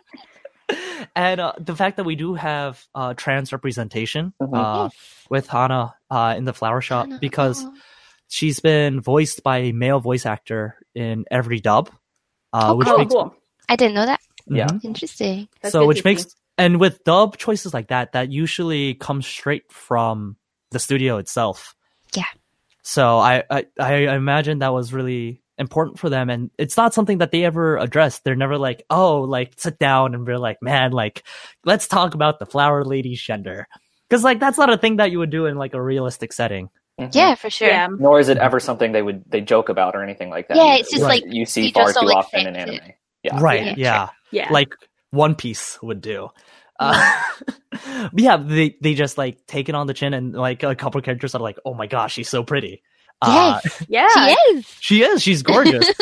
[1.17, 4.57] and uh, the fact that we do have uh, trans representation Mhm.
[4.57, 4.89] uh,
[5.31, 7.19] with Hana uh, in the flower shop Hana.
[7.21, 7.73] because Oh.
[8.29, 11.91] she's been voiced by a male voice actor in every dub,
[12.53, 13.35] uh, Oh, which oh, makes cool.
[13.69, 14.21] I didn't know that.
[14.49, 14.67] Yeah.
[14.67, 14.85] Mhm.
[14.85, 15.49] Interesting.
[15.63, 16.31] That's so which makes see.
[16.59, 20.37] and with dub choices like that that usually comes straight from
[20.71, 21.75] the studio itself
[22.15, 22.25] Yeah.
[22.83, 27.19] so I, I i imagine that was really important for them and it's not something
[27.19, 30.93] that they ever address they're never like oh like sit down and we're like man
[30.93, 31.23] like
[31.65, 33.67] let's talk about the flower lady's gender
[34.09, 36.69] because like that's not a thing that you would do in like a realistic setting
[36.99, 37.15] Mhm.
[37.15, 37.69] Yeah, for sure.
[37.69, 37.89] Yeah.
[37.91, 40.57] Nor is it ever something they would they joke about or anything like that.
[40.57, 42.77] Yeah, either, it's just which like you see you far too all often in anime.
[42.77, 42.95] it.
[43.23, 43.39] Yeah.
[43.39, 44.49] right Yeah, yeah, Yeah.
[44.51, 44.73] like
[45.11, 46.31] one piece would do
[46.79, 47.23] Uh,
[47.71, 50.99] but yeah, they they just like take it on the chin, and like a couple
[50.99, 52.83] of characters are like, "Oh my gosh, she's so pretty."
[53.23, 54.07] Uh, yes, Yeah.
[54.09, 54.67] she is.
[54.81, 55.23] she is.
[55.23, 55.89] She's gorgeous.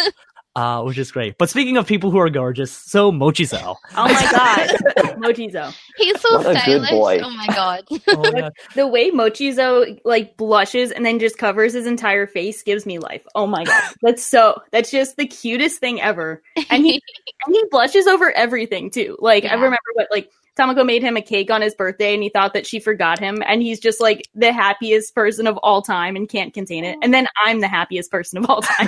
[0.57, 1.37] uh, which is great.
[1.39, 3.77] But speaking of people who are gorgeous, so Mochizo.
[3.97, 4.69] Oh my god,
[5.19, 5.75] Mochizo.
[5.97, 6.91] He's so What a good stylish.
[6.91, 7.21] boy.
[7.23, 7.85] Oh my god.
[8.09, 8.53] Oh my God.
[8.75, 13.23] The way Mochizo like blushes and then just covers his entire face gives me life.
[13.35, 14.61] Oh my god, that's so.
[14.71, 16.43] That's just the cutest thing ever.
[16.71, 17.03] And he
[17.47, 19.17] and he blushes over everything too.
[19.21, 22.29] Like I remember what like Tamako made him a cake on his birthday and he
[22.29, 26.15] thought that she forgot him and he's just like the happiest person of all time
[26.15, 26.97] and can't contain it.
[27.03, 28.87] And then I'm the happiest person of all time.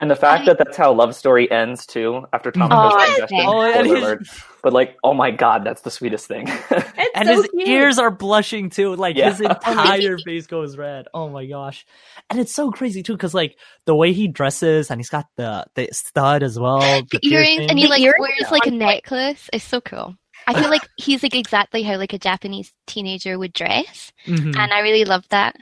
[0.00, 3.40] And the fact that that's how Love Story ends too, after Tom Oh, suggestion.
[3.46, 4.26] Oh, and spoiler he's- alert.
[4.62, 6.46] But like, oh my god, that's the sweetest thing.
[6.70, 7.68] It's and so his cute.
[7.68, 8.94] ears are blushing too.
[8.94, 9.30] Like Yeah.
[9.30, 11.06] his entire face goes red.
[11.14, 11.84] Oh my gosh!
[12.30, 13.56] And it's so crazy too, because like
[13.86, 16.78] the way he dresses, and he's got the the stud as well.
[17.10, 19.48] the earrings and he like earrings wears are like a necklace.
[19.52, 20.14] It's so cool.
[20.46, 24.72] I feel like he's like exactly how like a Japanese teenager would dress, Mhm, and
[24.72, 25.56] I really love that.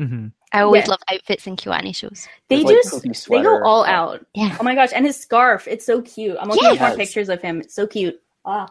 [0.00, 0.32] mhm.
[0.52, 0.90] I always Yeah.
[0.90, 2.28] love outfits in Kyoani shows.
[2.48, 4.24] They like, just they go all out.
[4.34, 4.56] Yeah.
[4.60, 6.36] Oh my gosh, and his scarf, it's so cute.
[6.40, 7.60] I'm looking at more pictures of him.
[7.60, 8.20] It's so cute.
[8.44, 8.68] Ah.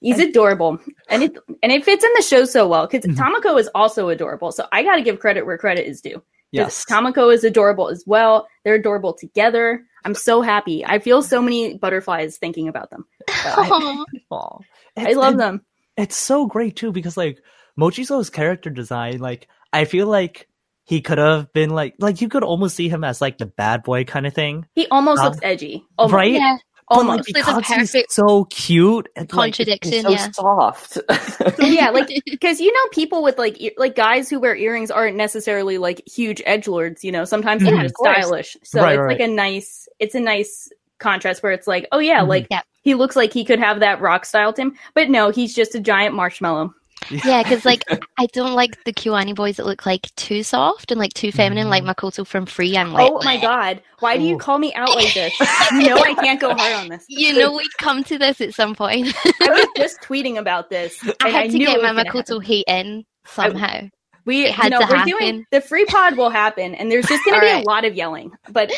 [0.00, 0.78] He's adorable.
[1.08, 3.16] And it and it fits in the show so well because Mhm.
[3.16, 4.50] Tamako is also adorable.
[4.50, 6.20] So I gotta give credit where credit is due.
[6.50, 6.84] Yes.
[6.84, 8.48] Tamako is adorable as well.
[8.64, 9.84] They're adorable together.
[10.04, 10.84] I'm so happy.
[10.84, 13.04] I feel so many butterflies thinking about them.
[13.26, 14.04] But I, Aw.
[14.32, 14.58] Aw.
[14.96, 15.64] I love them.
[15.96, 17.38] It's so great too because like
[17.78, 20.48] Mochizo's character design, like I feel like
[20.84, 23.82] he could have been like like you could almost see him as like the bad
[23.82, 25.84] boy kind of thing, He almost Uh, looks edgy.
[25.98, 26.14] Almost.
[26.14, 26.32] right?
[26.32, 26.56] Yeah,
[26.90, 27.30] But, like, Almost.
[27.32, 29.92] There's a because he's so cute and like, contradiction.
[29.92, 30.30] He's so yeah.
[30.32, 30.98] soft.
[31.60, 35.16] yeah, like because you know people with like e- like guys who wear earrings aren't
[35.16, 37.02] necessarily like huge edge lords.
[37.04, 37.82] You know, sometimes they're Mhm.
[37.82, 38.56] just stylish.
[38.64, 39.18] So Right, it's right.
[39.18, 42.28] like a nice, it's a nice contrast where it's like, oh yeah, Mhm.
[42.28, 42.60] like Yeah.
[42.82, 45.74] he looks like he could have that rock style to him, but no, he's just
[45.74, 46.74] a giant marshmallow.
[47.10, 47.84] Yeah, because like
[48.18, 51.68] I don't like the Kyoani boys that look like too soft and like too feminine,
[51.70, 51.94] like Mhm.
[51.94, 52.76] Makoto from Free.
[52.76, 55.32] I'm like, oh my god, why do you call me out like this?
[55.72, 57.04] you know I can't go hard on this.
[57.08, 59.14] You know we'd come to this at some point.
[59.40, 60.96] I was just tweeting about this.
[61.20, 62.42] I and had to knew get my Makoto happen.
[62.42, 63.88] hate in somehow.
[64.24, 65.18] We, it had you know, to we're happen.
[65.18, 67.64] doing the free pod will happen, and there's just going to be Alright.
[67.64, 68.70] a lot of yelling, but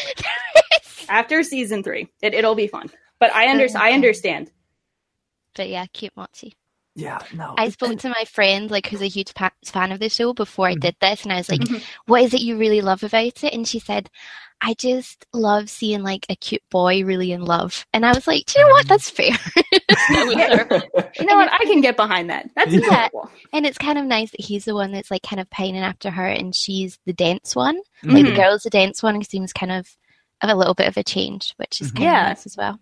[1.09, 2.89] after season three, it, it'll be fun.
[3.21, 4.51] But I under, I understand.
[5.55, 6.55] but yeah, cute Mochi.
[6.95, 7.55] Yeah, no.
[7.59, 10.67] I spoke to my friend, like who's a huge pa- fan of the show, before
[10.69, 10.81] I Mhm.
[10.81, 11.83] did this, and I was like, Mhm.
[12.07, 14.11] "What is it you really love about it?" And she said,
[14.61, 18.47] "I just love seeing like a cute boy really in love." And I was like,
[18.47, 18.89] "Do you know what?
[18.89, 19.31] That's fair."
[20.11, 20.57] That was Yeah.
[20.57, 21.11] her.
[21.21, 21.51] You know what?
[21.53, 22.51] I can get behind that.
[22.57, 23.07] That's Yeah.
[23.07, 23.31] adorable.
[23.53, 26.11] And it's kind of nice that he's the one that's like kind of pining after
[26.11, 27.79] her, and she's the dense one.
[28.05, 28.13] Mhm.
[28.15, 29.89] Like the girl's the dense one, who seems kind of
[30.43, 31.97] of a little bit of a change, which is Mhm.
[31.97, 32.23] kind Yeah.
[32.23, 32.79] of nice as well.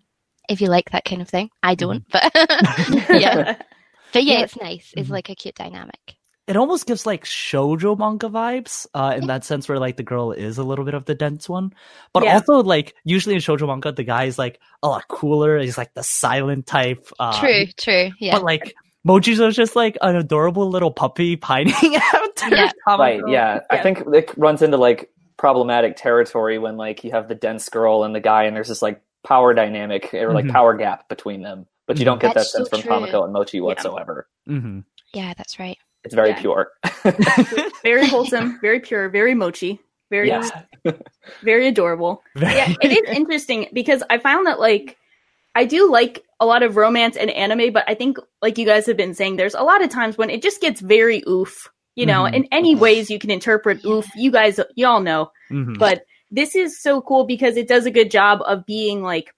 [0.49, 2.33] If you like that kind of thing, I don't, but
[3.11, 3.57] yeah,
[4.13, 4.45] but yeah, Yeah.
[4.45, 4.93] it's nice.
[4.97, 5.13] It's Mhm.
[5.13, 6.17] like a cute dynamic.
[6.49, 10.33] it almost gives like shoujo manga vibes uh, in that sense where like the girl
[10.33, 11.73] is a little bit of the dense one
[12.13, 12.35] but Yeah.
[12.35, 15.95] also like usually in shoujo manga the guy is like a lot cooler he's like
[15.95, 18.33] the silent type uh, true, true, yeah.
[18.35, 18.75] but like
[19.07, 22.71] mochizo's just like an adorable little puppy pining after Yeah.
[22.89, 23.33] right, Tamako.
[23.33, 23.61] yeah.
[23.71, 28.03] I think it runs into like problematic territory when like you have the dense girl
[28.03, 30.53] and the guy and there's this like power dynamic or like Mhm.
[30.53, 31.67] power gap between them.
[31.87, 33.09] But you don't get That's that sense so from true.
[33.13, 34.29] Tamako and Mochi whatsoever.
[34.49, 34.85] Mhm.
[35.15, 35.77] yeah, that's right.
[36.05, 36.41] It's very Yeah.
[36.41, 36.73] pure.
[37.83, 40.51] very wholesome, very pure, very mochi, very yes.
[41.43, 42.23] very adorable.
[42.37, 44.97] Very- Yeah, it is interesting because I found that like
[45.55, 48.87] I do like a lot of romance and anime, but I think like you guys
[48.87, 51.69] have been saying, there's a lot of times when it just gets very oof.
[51.95, 52.35] You know, Mhm.
[52.35, 54.07] in any ways you can interpret oof.
[54.17, 55.79] You guys, y'all know, Mhm.
[55.79, 59.35] but this is so cool because it does a good job of being like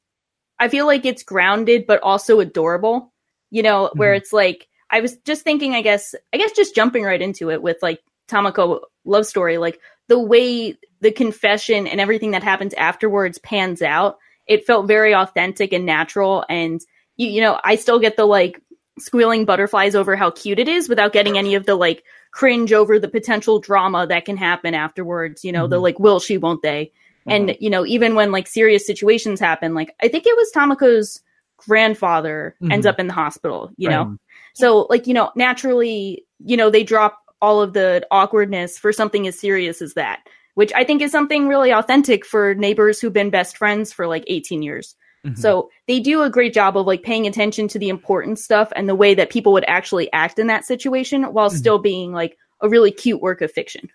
[0.59, 3.13] I feel like it's grounded but also adorable.
[3.51, 4.17] You know, where Mhm.
[4.19, 7.63] it's like I was just thinking I guess I guess just jumping right into it
[7.63, 13.39] with like Tamako love story like the way the confession and everything that happens afterwards
[13.39, 16.81] pans out it felt very authentic and natural and
[17.17, 18.61] you, you know I still get the like
[18.99, 22.99] squealing butterflies over how cute it is without getting any of the like cringe over
[22.99, 25.83] the potential drama that can happen afterwards you know the Mhm.
[25.83, 26.93] like will she won't they
[27.27, 27.57] and Mhm.
[27.61, 31.21] you know even when like serious situations happen like i think it was tamako's
[31.69, 32.91] grandfather ends Mhm.
[32.91, 34.17] up in the hospital you know
[34.55, 39.27] so like you know naturally you know they drop all of the awkwardness for something
[39.27, 40.21] as serious as that
[40.55, 44.25] which i think is something really authentic for neighbors who've been best friends for like
[44.27, 45.39] 18 years Mhm.
[45.39, 48.89] so they do a great job of like paying attention to the important stuff and
[48.89, 51.57] the way that people would actually act in that situation while Mhm.
[51.57, 53.89] still being like a really cute work of fiction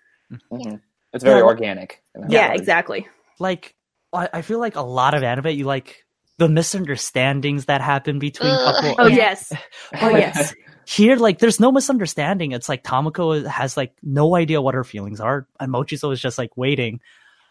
[0.50, 0.80] Mhm.
[1.12, 1.44] It's very Yeah.
[1.44, 2.00] organic.
[2.28, 2.60] yeah regard.
[2.60, 3.08] exactly
[3.40, 3.74] like
[4.12, 6.04] I, I feel like a lot of anime you like
[6.38, 8.74] the misunderstandings that happen between Ugh.
[8.74, 8.94] couple.
[8.98, 9.52] Oh yes.
[10.00, 10.54] Oh yes.
[10.86, 12.50] Here, like, there's no misunderstanding.
[12.50, 16.38] It's like Tamako has like no idea what her feelings are, and Mochizo is just
[16.38, 17.00] like waiting.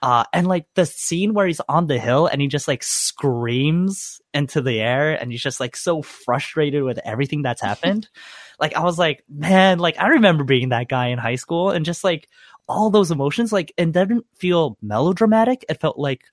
[0.01, 4.21] Uh, and like the scene where he's on the hill and he just like screams
[4.33, 8.07] into the air and he's just like so frustrated with everything that's happened.
[8.59, 11.85] like I was like, man, like I remember being that guy in high school and
[11.85, 12.29] just like
[12.69, 15.65] all those emotions, like it didn't feel melodramatic.
[15.67, 16.23] It felt like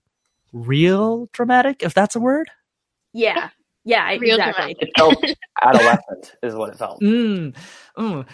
[0.52, 2.48] real dramatic, if that's a word.
[3.12, 3.48] Yeah.
[3.84, 4.76] Yeah, I- Real exactly.
[4.80, 5.24] It felt
[5.62, 7.00] adolescent, is what it felt.
[7.00, 7.54] Mm,
[7.96, 8.26] mm.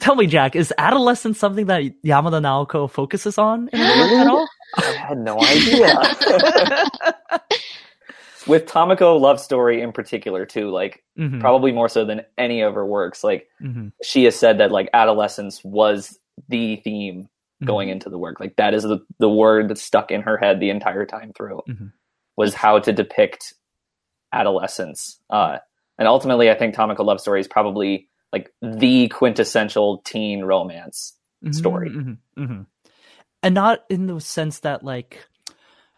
[0.00, 4.26] Tell me, Jack, is adolescence something that Yamada Naoko focuses on in the book at
[4.28, 4.48] all?
[4.76, 5.94] I had no idea.
[8.46, 12.74] With Tamako love story in particular, too, like Mhm, probably more so than any of
[12.74, 16.18] her works, like mhm, she has said that like adolescence was
[16.48, 17.28] the theme
[17.62, 17.66] mhm.
[17.66, 18.40] going into the work.
[18.40, 21.62] Like that is the the word that stuck in her head the entire time through
[21.68, 21.92] Mhm.
[22.36, 23.54] was how to depict
[24.32, 25.20] adolescence.
[25.30, 25.58] Uh,
[25.98, 31.16] and ultimately, I think Tamako love story is probably like the quintessential teen romance.
[31.44, 31.90] Mhm, story.
[31.90, 32.66] mhm, mhm.
[33.42, 35.26] And not in the sense that like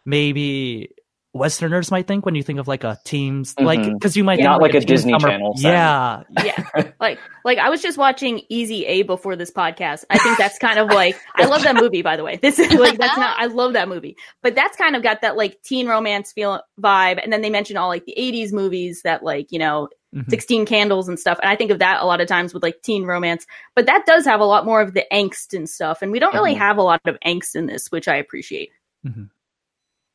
[0.05, 0.91] maybe
[1.33, 3.93] Westerners might think when you think of like a teams like Mhm.
[3.93, 5.63] because you might Not think like a teen Disney summer- Channel sense.
[5.63, 6.91] Yeah, yeah.
[6.99, 10.05] Like like I was just watching Easy A before this podcast.
[10.11, 12.37] I think that's kind of like I love that movie by the way.
[12.41, 14.15] This is like that's not I love that movie.
[14.43, 17.77] But that's kind of got that like teen romance feel vibe and then they mention
[17.77, 20.29] all like the 80s movies that like, you know, Mhm.
[20.29, 21.39] 16 candles and stuff.
[21.41, 24.05] And I think of that a lot of times with like teen romance, but that
[24.05, 26.03] does have a lot more of the angst and stuff.
[26.03, 26.59] And we don't really Mhm.
[26.59, 28.69] have a lot of angst in this, which I appreciate.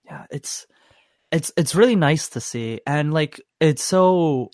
[0.05, 0.25] yeah.
[0.31, 0.67] It's
[1.33, 4.51] it's it's really nice to see, and like it's so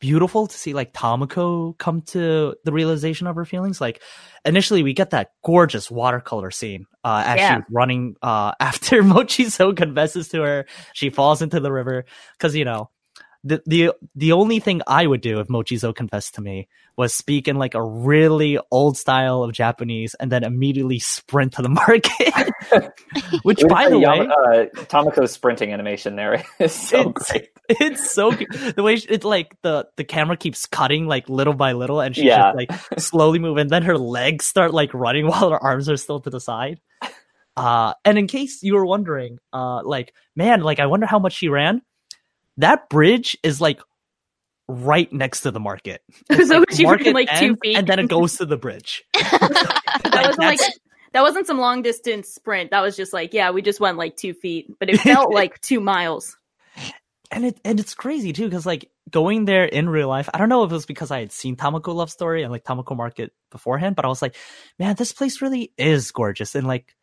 [0.00, 3.80] beautiful to see like Tamako come to the realization of her feelings.
[3.80, 4.02] Like
[4.44, 7.56] initially, we get that gorgeous watercolor scene uh, as Yeah.
[7.56, 10.66] she's running uh, after Mochizo confesses to her.
[10.92, 12.04] She falls into the river
[12.38, 12.90] because you know.
[13.44, 17.48] The, the the only thing I would do if Mochizo confessed to me was speak
[17.48, 22.12] in like a really old style of Japanese and then immediately sprint to the market.
[23.42, 27.48] Which, by the way, Yama- uh, Tamako's sprinting animation there is so It's- great.
[27.68, 28.48] it's so good.
[28.76, 32.14] the way she, it's like the the camera keeps cutting like little by little and
[32.14, 32.52] she's Yeah.
[32.52, 36.20] just like slowly moving then her legs start like running while her arms are still
[36.20, 36.80] to the side
[37.56, 41.34] uh and in case you were wondering uh like man like i wonder how much
[41.34, 41.82] she ran
[42.58, 43.80] that bridge is like
[44.68, 47.76] right next to the market It's, So she market like, two feet.
[47.76, 50.60] and then it goes to the bridge That wasn't like
[51.12, 52.70] that wasn't some long distance sprint.
[52.70, 55.60] That was just like, yeah, we just went like two feet, but it felt like
[55.60, 56.38] two miles.
[57.30, 60.48] and it and it's crazy too because like going there in real life i don't
[60.48, 63.32] know if it was because i had seen tamako love story and like tamako market
[63.50, 64.36] beforehand but i was like
[64.78, 66.94] man this place really is gorgeous and like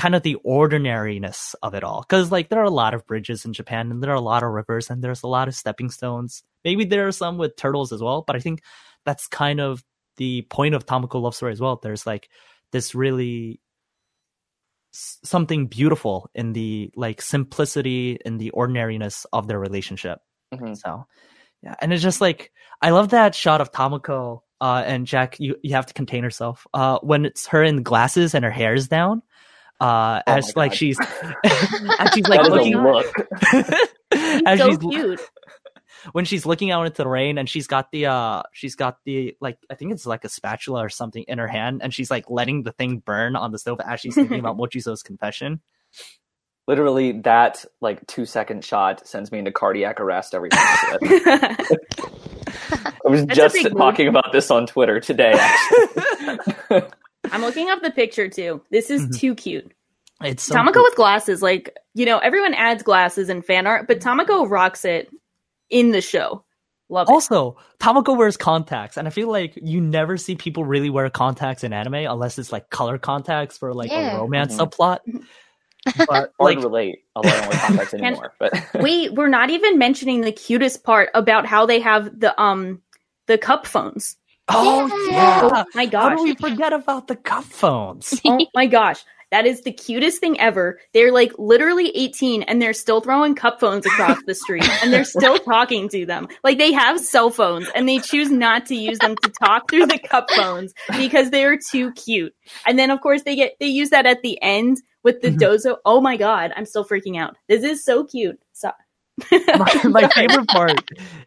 [0.00, 3.44] kind of the ordinariness of it all because like there are a lot of bridges
[3.44, 5.90] in japan and there are a lot of rivers and there's a lot of stepping
[5.90, 8.62] stones maybe there are some with turtles as well but i think
[9.04, 9.84] that's kind of
[10.16, 12.30] the point of tamako love story as well there's like
[12.72, 13.60] this really
[14.92, 20.20] something beautiful in the like simplicity and the ordinariness of their relationship.
[20.52, 20.76] Mhm.
[20.76, 21.06] So
[21.62, 25.38] yeah, and it's just like I love that shot of Tamako uh, and Jack.
[25.38, 28.74] You you have to contain herself uh, when it's her in glasses and her hair
[28.74, 29.22] is down.
[29.80, 30.76] Uh, Oh as like God.
[30.76, 30.98] she's
[31.44, 33.06] as she's like looking look.
[34.46, 35.20] As so she's cute.
[36.12, 39.36] when she's looking out into the rain and she's got the uh she's got the
[39.40, 42.28] like I think it's like a spatula or something in her hand and she's like
[42.28, 45.60] letting the thing burn on the stove as she's thinking about Mochizo's confession.
[46.66, 50.60] Literally, that like two second shot sends me into cardiac arrest every time.
[50.62, 51.56] I.
[53.04, 53.78] I was That's just big move.
[53.78, 55.32] talking about this on Twitter today.
[55.34, 56.82] Actually.
[57.32, 58.62] I'm looking up the picture too.
[58.70, 59.18] This is Mhm.
[59.18, 59.72] too cute.
[60.22, 60.82] It's so Tamako cool.
[60.84, 65.10] with glasses, like you know, everyone adds glasses in fan art, but Tamako rocks it
[65.70, 66.44] in the show.
[66.88, 67.12] Love it.
[67.12, 71.62] Also, Tamako wears contacts, and I feel like you never see people really wear contacts
[71.64, 74.16] in anime unless it's like color contacts for like Yeah.
[74.16, 74.70] a romance Mhm.
[74.70, 74.98] subplot.
[76.08, 78.34] But like, to relate, a lot don't wear contacts anymore.
[78.38, 82.82] But Wait, we're not even mentioning the cutest part about how they have the um
[83.28, 84.16] the cup phones.
[84.52, 85.42] Oh Yeah.
[85.50, 86.10] yeah, Oh my how gosh.
[86.10, 88.22] do we forget about the cup phones?
[88.28, 89.04] oh my gosh.
[89.32, 90.80] That is the cutest thing ever.
[90.94, 95.04] They're like literally 18 and they're still throwing cup phones across the street and they're
[95.04, 96.28] still talking to them.
[96.44, 99.86] Like they have cell phones and they choose not to use them to talk through
[99.86, 102.34] the cup phones because they're too cute.
[102.66, 105.38] And then of course they get they use that at the end with the Mhm.
[105.38, 105.76] dozo.
[105.84, 107.36] Oh my god, I'm still freaking out.
[107.48, 108.40] This is so cute.
[108.52, 108.70] So
[109.54, 110.84] my, my favorite part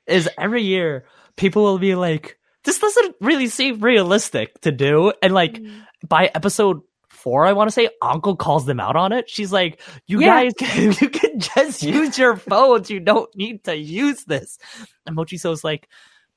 [0.08, 1.06] is every year
[1.38, 5.80] people will be like, "This doesn't really seem realistic to do," and like mm-hmm.
[6.08, 9.30] by episode four, I want to say, Anko calls them out on it.
[9.30, 10.44] She's like, "You Yeah.
[10.44, 12.90] guys, can, you can just use your phones.
[12.90, 14.58] You don't need to use this."
[15.06, 15.88] And Mochizo's like,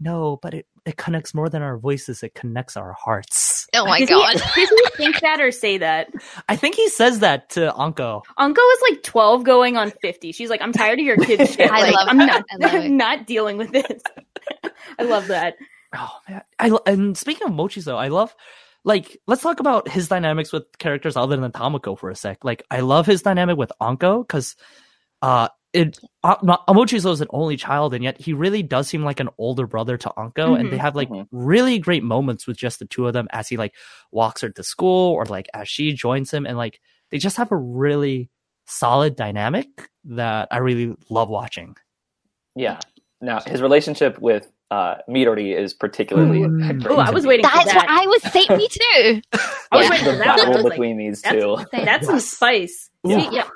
[0.01, 2.23] "No, but it it connects more than our voices.
[2.23, 4.35] It connects our hearts." Oh my Does god.
[4.35, 6.09] He, does he think that or say that?
[6.49, 8.23] I think he says that to Anko.
[8.37, 10.33] Uncle is like 12 going on 50.
[10.33, 11.71] She's like, I'm tired of your kids shit.
[11.71, 12.27] I like, love I'm it.
[12.27, 12.85] not, I love it.
[12.85, 14.03] I'm not dealing with this.
[14.99, 15.57] I love that.
[15.95, 18.35] Oh man, I and speaking of Mochizo, I love
[18.85, 22.45] like let's talk about his dynamics with characters other than Tamako for a sec.
[22.45, 24.57] Like I love his dynamic with Anko because
[25.23, 29.21] uh it uh, not- is an only child and yet he really does seem like
[29.21, 30.81] an older brother to Anko and they Mhm.
[30.81, 31.27] have like Mhm.
[31.33, 33.75] really great moments with just the two of them as he like
[34.11, 37.53] walks her to school or like as she joins him and like they just have
[37.53, 38.31] a really
[38.67, 39.69] solid dynamic
[40.05, 41.77] that I really love watching.
[42.55, 42.81] Yeah.
[43.21, 46.87] Now his relationship with uh, Midori is particularly Mm.
[46.89, 47.29] Oh, I was me.
[47.31, 47.87] waiting for That's that.
[47.87, 48.59] what I was saying.
[48.59, 49.23] Me too.
[49.73, 49.91] I was Yeah.
[49.91, 50.27] waiting the for that.
[50.27, 50.37] one.
[50.37, 51.57] Battle was like, between these that's- two.
[51.73, 52.91] That's some spice.
[53.07, 53.11] Ooh.
[53.21, 53.49] See, yeah.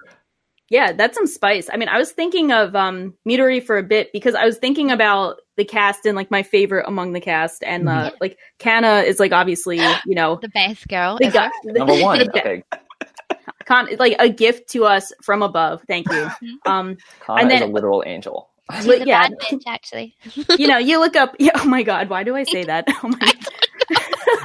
[0.69, 1.69] Yeah, that's some spice.
[1.73, 4.93] I mean, I was thinking of um Midori for a bit because I was thinking
[4.93, 9.19] about the cast and like my favorite among the cast and uh, like Kanna is
[9.19, 11.19] like obviously, you know, The best girl.
[11.19, 11.35] the ever.
[11.39, 12.19] guy, Number one.
[12.21, 12.63] the- Okay.
[13.67, 15.83] Con- like a gift to us from above.
[15.89, 16.29] Thank you.
[16.67, 16.97] Um
[17.27, 18.50] Kanna And is then- a literal angel.
[18.77, 19.29] She's but a yeah.
[19.29, 20.17] bad bitch, actually.
[20.59, 22.85] you know, you look up yeah, oh my god, why do I say that?
[23.03, 23.33] Oh my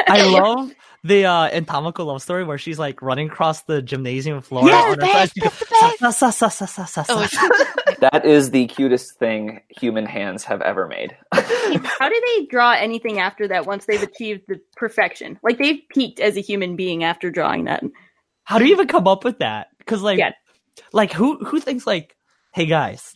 [0.08, 0.72] I love
[1.04, 5.00] the uh in love story where she's like running across the gymnasium floor Yeah, on
[5.00, 5.32] the her side.
[5.36, 7.28] best, goes, that's the "Sa, sa, sa, sa, sa, sa, Oh.
[8.00, 11.16] That is the cutest thing human hands have ever made.
[11.32, 15.40] How do they draw anything after that once they've achieved the perfection?
[15.44, 17.84] Like they've peaked as a human being after drawing that.
[18.44, 19.68] How do you even come up with that?
[19.78, 20.32] Because like, Yeah.
[20.92, 22.16] like who who thinks like,
[22.54, 23.14] hey guys,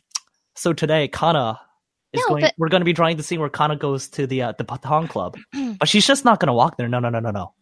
[0.59, 1.59] so today Kanna
[2.13, 2.41] is No, going.
[2.41, 4.63] but- We're going to be drawing the scene where Kanna goes to the uh, the
[4.63, 5.37] Baton Club,
[5.79, 6.87] but she's just not going to walk there.
[6.87, 7.53] No, no, no, no, no.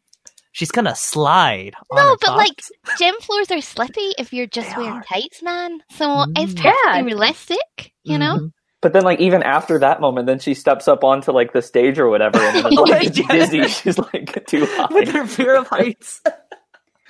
[0.53, 1.73] She's gonna slide.
[1.91, 2.59] on No, her but like
[2.97, 5.03] gym floors are slippy if you're just They wearing are.
[5.03, 5.81] tights, man.
[5.91, 6.63] So it's Mm.
[6.63, 7.01] perfectly Yeah.
[7.03, 8.37] realistic, you know.
[8.37, 8.51] Mhm.
[8.81, 11.99] But then, like, even after that moment, then she steps up onto like the stage
[11.99, 13.27] or whatever, and then, like, yeah.
[13.31, 13.67] dizzy.
[13.67, 16.21] She's like too high with her fear of heights.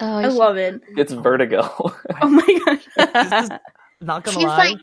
[0.02, 0.82] Oh, I she- love it.
[0.98, 1.70] It's vertigo.
[2.22, 3.60] Oh my This god.
[4.02, 4.58] not gonna she's lie.
[4.58, 4.78] like,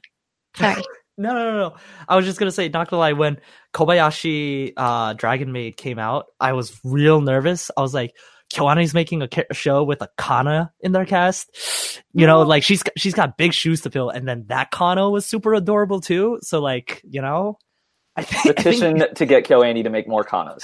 [0.56, 0.82] sorry.
[1.16, 1.76] No, no, no, no.
[2.08, 3.38] I was just gonna say, not gonna lie, when
[3.72, 7.70] Kobayashi uh Dragon Maid came out, I was real nervous.
[7.76, 8.16] I was like,
[8.52, 12.02] Kyoani's making a ca- show with a Kanna in their cast.
[12.12, 15.08] You know, like she's got- she's got big shoes to fill, and then that Kanna
[15.08, 16.38] was super adorable too.
[16.42, 17.58] So like, you know,
[18.16, 20.62] I think, I think Petition to get KyoAni to make more Kanas.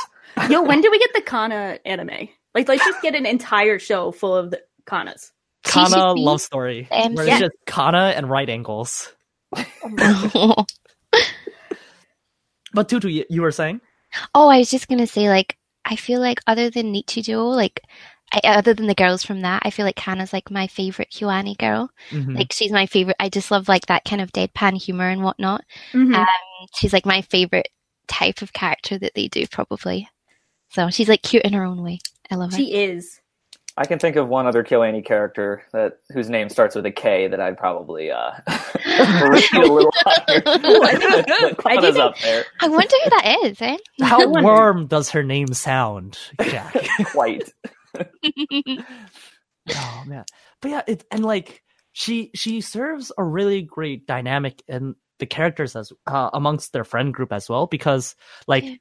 [0.48, 2.28] Yo, when do we get the Kanna anime?
[2.56, 5.30] Like, let's just get an entire show full of the Kanas.
[5.62, 7.30] Kanna be love story, the where MC.
[7.30, 9.12] it's just Kanna and right angles.
[10.34, 10.64] oh,
[12.72, 13.80] But Tutu, you, you were saying?
[14.34, 17.80] Oh, I was just gonna say, like, I feel like other than Nichijou, like,
[18.32, 21.58] I, other than the girls from that, I feel like Kanna's like my favorite KyoAni
[21.58, 21.90] girl.
[22.10, 22.36] Mhm.
[22.36, 23.16] Like, she's my favorite.
[23.18, 25.62] I just love like that kind of deadpan humor and whatnot.
[25.92, 26.14] Mhm.
[26.14, 26.26] Um,
[26.76, 27.68] she's like my favorite
[28.06, 30.08] type of character that they do, probably.
[30.70, 31.98] So she's like cute in her own way.
[32.30, 32.56] I love her.
[32.56, 33.19] she is.
[33.80, 37.28] I can think of one other KyoAni character that whose name starts with a K
[37.28, 38.32] that I'd probably uh
[39.26, 40.42] rate a little higher.
[40.46, 43.78] I think- I up there, I wonder who that is, eh?
[44.02, 46.76] How warm does her name sound, Jack?
[47.06, 47.50] quite.
[49.74, 50.24] oh man
[50.62, 51.62] but yeah it and like
[51.92, 57.12] she she serves a really great dynamic in the characters as uh, amongst their friend
[57.14, 58.14] group as well because
[58.46, 58.74] like Yeah.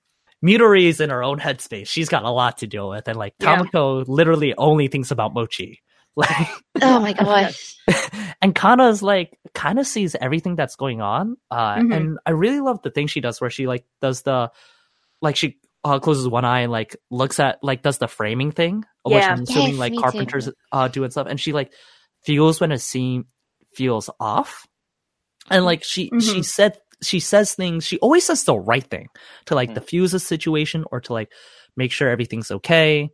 [0.46, 1.88] Midori is in her own headspace.
[1.88, 3.58] She's got a lot to deal with, and like Yeah.
[3.58, 5.82] Tamako literally only thinks about Mochi.
[6.16, 6.48] Like,
[6.82, 7.76] oh my gosh.
[8.42, 11.38] and Kanna's like kind of sees everything that's going on.
[11.50, 11.96] Uh, Mhm.
[11.96, 14.52] and I really love the thing she does where she like does the
[15.22, 18.84] like she uh, closes one eye and like looks at like does the framing thing,
[19.04, 21.28] which I'm assuming Yes, like carpenters uh, do and stuff.
[21.30, 21.72] And she like
[22.26, 23.24] feels when a scene
[23.76, 24.68] feels off,
[25.50, 26.46] and like she she Mhm.
[26.46, 27.86] said she says things.
[27.86, 29.08] She always says the right thing
[29.46, 29.76] to like Mhm.
[29.76, 31.32] diffuse a situation or to like
[31.78, 33.10] make sure everything's okay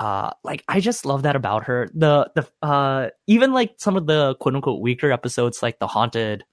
[0.00, 4.06] uh like i just love that about her the the uh even like some of
[4.06, 6.44] the quote unquote weaker episodes like the haunted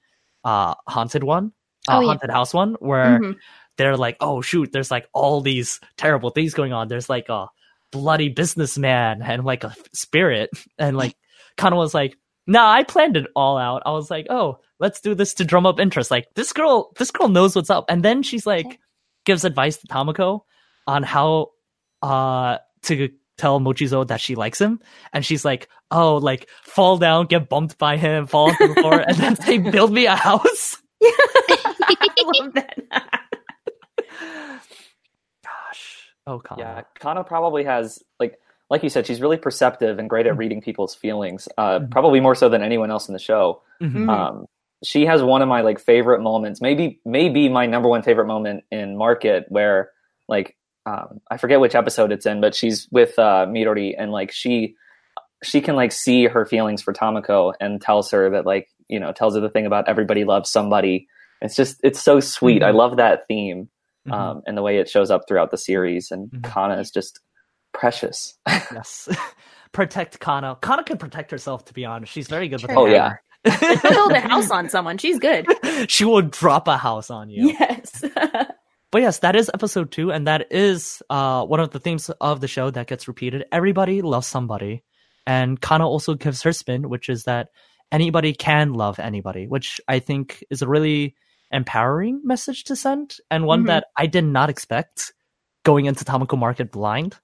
[0.43, 1.51] uh haunted one
[1.87, 2.07] uh, Oh, yeah.
[2.07, 3.35] haunted house one where Mhm.
[3.77, 7.47] they're like oh shoot there's like all these terrible things going on there's like a
[7.91, 10.49] bloody businessman and like a spirit
[10.79, 11.15] and like
[11.55, 12.17] kind of was like
[12.47, 15.65] nah i planned it all out i was like oh let's do this to drum
[15.65, 18.79] up interest like this girl this girl knows what's up and then she's like
[19.25, 20.41] gives advice to tamako
[20.87, 21.49] on how
[22.01, 24.79] uh to tell Mochizo that she likes him,
[25.13, 29.03] and she's like, "Oh, like fall down, get bumped by him, fall onto the floor,
[29.05, 31.97] and then say, build me a house." I
[32.39, 32.79] love that.
[35.43, 36.61] Gosh, oh, Kanna.
[36.61, 38.39] Yeah, Kanna probably has like
[38.69, 40.37] like you said, she's really perceptive and great at Mhm.
[40.39, 41.47] reading people's feelings.
[41.57, 41.91] Uh, Mhm.
[41.91, 43.61] probably more so than anyone else in the show.
[43.81, 43.93] Mhm.
[44.05, 44.09] Mhm.
[44.09, 44.45] Um,
[44.83, 48.63] she has one of my like favorite moments, maybe maybe my number one favorite moment
[48.71, 49.91] in Market, where
[50.27, 50.55] like
[50.87, 54.75] um, I forget which episode it's in, but she's with uh, Midori and like she
[55.43, 59.11] she can like see her feelings for Tamako and tells her that like you know
[59.11, 61.07] tells her the thing about everybody loves somebody.
[61.41, 62.61] It's just it's so sweet.
[62.63, 62.75] I Mhm.
[62.75, 63.69] love that theme
[64.07, 64.13] Mhm.
[64.13, 66.11] um, and the way it shows up throughout the series.
[66.11, 66.29] And.
[66.43, 67.19] Kanna is just
[67.79, 68.35] precious.
[68.47, 69.07] yes.
[69.71, 70.57] protect Kanna.
[70.61, 72.11] Kanna can protect herself, to be honest.
[72.11, 73.15] She's very good with oh yeah,
[73.59, 74.97] She'll build a house on someone.
[74.97, 75.45] She's good.
[75.89, 77.49] she will drop a house on you.
[77.59, 78.03] Yes.
[78.91, 82.39] But yes, that is episode two, and that is uh, one of the themes of
[82.39, 83.43] the show that gets repeated.
[83.51, 84.83] Everybody loves somebody.
[85.27, 87.49] And Kanna also gives her spin, which is that
[87.91, 91.15] anybody can love anybody, which I think is a really
[91.51, 93.67] empowering message to send, and one Mhm.
[93.67, 95.11] that I did not expect
[95.65, 97.17] going into Tamako Market blind.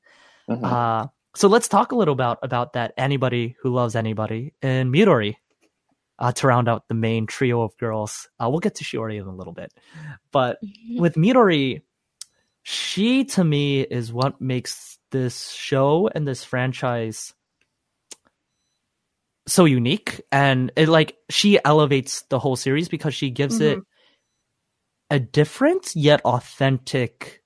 [0.57, 0.63] Mhm.
[0.63, 5.35] Uh, so let's talk a little about about that anybody who loves anybody in Midori.
[6.19, 9.25] Uh, to round out the main trio of girls, uh, we'll get to Shiori in
[9.25, 9.73] a little bit,
[10.31, 10.59] but
[10.99, 11.81] with Midori,
[12.61, 17.33] she to me is what makes this show and this franchise
[19.47, 23.79] so unique, and it like she elevates the whole series because she gives it
[25.09, 27.41] a different yet authentic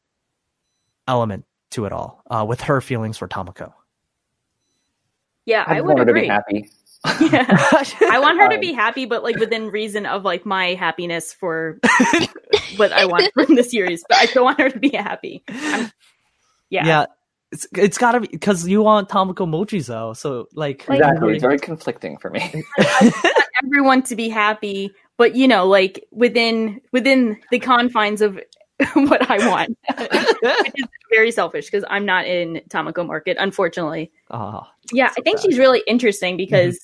[1.08, 1.46] element
[1.76, 3.72] to it all, uh, with her feelings for Tamako.
[5.46, 6.28] yeah, I, I would want her to be agree.
[6.28, 6.70] happy.
[7.32, 7.46] Yeah.
[8.12, 11.80] I want her to be happy, but like within reason of like my happiness for
[12.78, 14.04] what I want from the series.
[14.10, 15.44] But I still want her to be happy.
[15.50, 15.92] I'm-
[16.72, 16.86] yeah.
[16.88, 17.06] yeah.
[17.52, 21.44] It's, it's gotta be because you want Tamako Mochizo, so like Like- Exactly, Midori- it's
[21.44, 22.64] very conflicting for me.
[23.64, 28.40] everyone to be happy, but you know, like within within the confines of
[28.94, 34.12] what I want, which is very selfish because I'm not in Tamako Market, unfortunately.
[34.32, 35.46] Ah, Yeah, I think bad.
[35.46, 36.78] she's really interesting because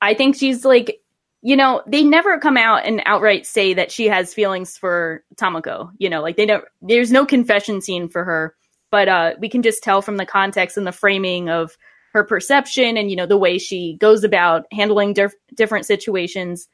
[0.00, 1.00] I think she's like,
[1.42, 5.90] you know, they never come out and outright say that she has feelings for Tamako.
[5.98, 6.64] You know, like they don't.
[6.80, 8.54] There's no confession scene for her,
[8.90, 11.76] but uh, we can just tell from the context and the framing of
[12.14, 16.68] her perception and you know the way she goes about handling diff- different situations.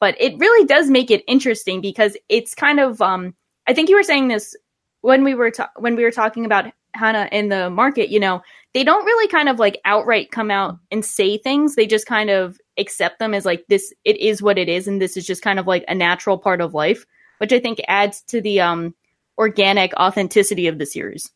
[0.00, 3.02] But it really does make it interesting because it's kind of.
[3.02, 3.34] Um,
[3.68, 4.56] I think you were saying this
[5.02, 8.08] when we were ta- when we were talking about Kanna in the market.
[8.08, 8.42] You know,
[8.74, 11.74] they don't really kind of like outright come out and say things.
[11.74, 15.00] They just kind of accept them as like this it is what it is and
[15.00, 17.04] this is just kind of like a natural part of life,
[17.38, 18.94] which I think adds to the um
[19.36, 21.30] organic authenticity of the series.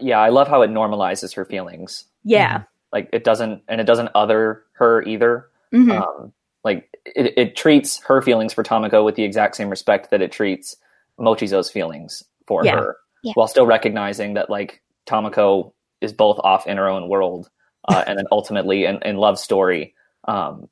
[0.00, 2.04] yeah, I love how it normalizes her feelings.
[2.24, 2.64] Yeah.
[2.92, 5.48] Like it doesn't, and it doesn't other her either.
[5.72, 6.00] Mhm.
[6.00, 6.32] Um,
[6.68, 10.30] like it, it treats her feelings for Tamako with the exact same respect that it
[10.32, 10.76] treats
[11.18, 12.76] Mochizo's feelings for Yeah.
[12.76, 13.32] her, Yeah.
[13.34, 17.48] while still recognizing that like Tamako is both off in her own world,
[17.88, 19.94] uh, and then ultimately in, in Love Story,
[20.26, 20.68] um,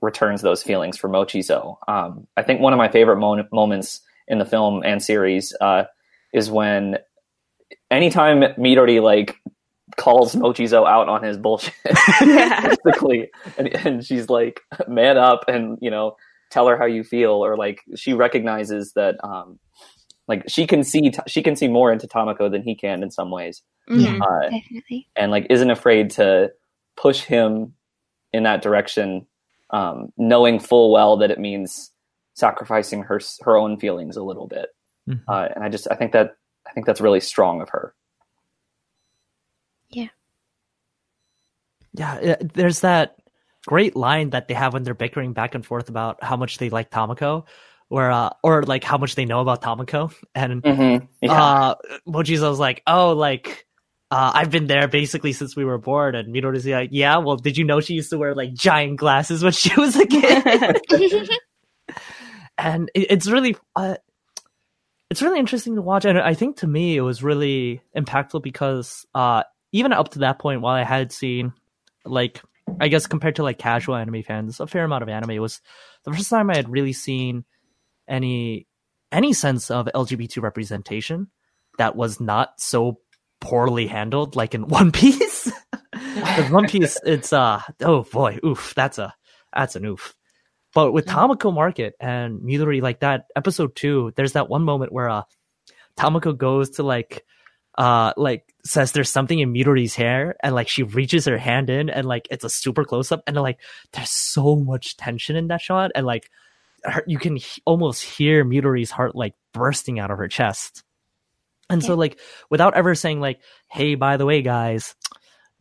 [0.00, 1.76] returns those feelings for Mochizo.
[1.86, 5.84] Um, I think one of my favorite mo- moments in the film and series uh,
[6.32, 6.98] is when
[7.90, 9.36] anytime Midori like
[9.96, 11.74] calls Mochizo out on his bullshit,
[12.20, 16.16] basically, and, and she's like, "Man up," and you know,
[16.50, 19.58] tell her how you feel, or like she recognizes that, um,
[20.28, 23.30] like she can see she can see more into Tamako than he can in some
[23.30, 24.20] ways, Mhm.
[24.22, 25.08] uh, Definitely.
[25.16, 26.52] and like isn't afraid to
[26.96, 27.74] push him
[28.32, 29.26] in that direction,
[29.70, 31.90] um, knowing full well that it means
[32.34, 34.70] sacrificing her her own feelings a little bit.
[35.08, 35.20] Mhm.
[35.28, 36.36] Uh, and I just I think that
[36.66, 37.94] I think that's really strong of her.
[41.94, 43.16] Yeah, it- there's that
[43.66, 46.68] great line that they have when they're bickering back and forth about how much they
[46.70, 47.46] like Tamako,
[47.88, 51.06] where uh, or like how much they know about Tamako, and Mm-hmm.
[51.22, 51.32] Yeah.
[51.42, 51.74] uh,
[52.06, 53.66] Mochizo's like, oh, like.
[54.10, 57.56] Uh, I've been there basically since we were born, and Midori's like, "Yeah, well, did
[57.56, 60.80] you know she used to wear like giant glasses when she was a kid?"
[62.58, 63.96] and it, it's really uh,
[65.10, 69.04] it's really interesting to watch and i think to me it was really impactful because
[69.14, 69.42] uh
[69.72, 71.52] even up to that point while i had seen
[72.04, 72.42] like
[72.80, 75.60] i guess compared to like casual anime fans a fair amount of anime it was
[76.04, 77.44] the first time i had really seen
[78.08, 78.66] any
[79.12, 81.28] any sense of lgbt representation
[81.78, 82.98] that was not so
[83.40, 85.50] poorly handled like in one piece.
[85.94, 89.14] 'Cause one piece it's uh oh boy oof that's a
[89.54, 90.14] that's an oof.
[90.74, 95.08] But with Tamako Market and Midori, like that episode two, there's that one moment where
[95.08, 95.22] uh
[95.96, 97.24] Tamako goes to like
[97.76, 101.90] uh like says there's something in Midori's hair and like she reaches her hand in
[101.90, 103.58] and like it's a super close up and like
[103.92, 106.30] there's so much tension in that shot and like
[106.82, 110.82] her, you can he- almost hear Midori's heart like bursting out of her chest.
[111.70, 112.18] And so like
[112.50, 113.40] without ever saying like,
[113.70, 114.94] hey, by the way, guys,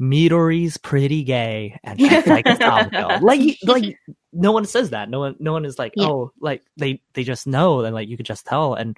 [0.01, 3.21] Midori's pretty gay and she likes Tamako.
[3.21, 3.97] Like like
[4.31, 5.09] no one says that.
[5.09, 6.07] No one no one is like, Yeah.
[6.07, 8.97] oh, like they they just know and like you could just tell and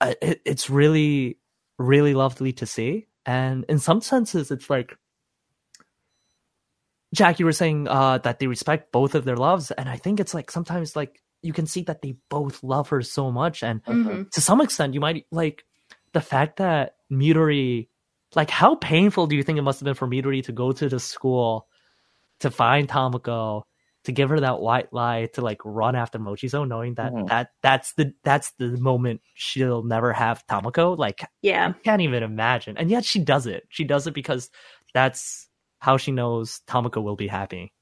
[0.00, 1.38] uh, it, it's really
[1.78, 3.06] really lovely to see.
[3.26, 4.96] And in some senses it's like
[7.14, 10.20] Jack, you were saying uh, that they respect both of their loves, and I think
[10.20, 13.82] it's like sometimes like you can see that they both love her so much, and
[13.84, 14.30] Mhm.
[14.30, 15.64] to some extent, you might like
[16.12, 17.88] the fact that Midori,
[18.34, 20.88] like, how painful do you think it must have been for Midori to go to
[20.88, 21.66] the school
[22.40, 23.62] to find Tamako,
[24.04, 27.28] to give her that white lie, to like run after Mochizo, knowing that Mhm.
[27.28, 30.96] that that's the that's the moment she'll never have Tamako.
[30.96, 31.72] Like, Yeah.
[31.76, 33.64] I can't even imagine, and yet she does it.
[33.70, 34.50] She does it because
[34.94, 35.48] that's
[35.80, 37.72] how she knows Tamako will be happy.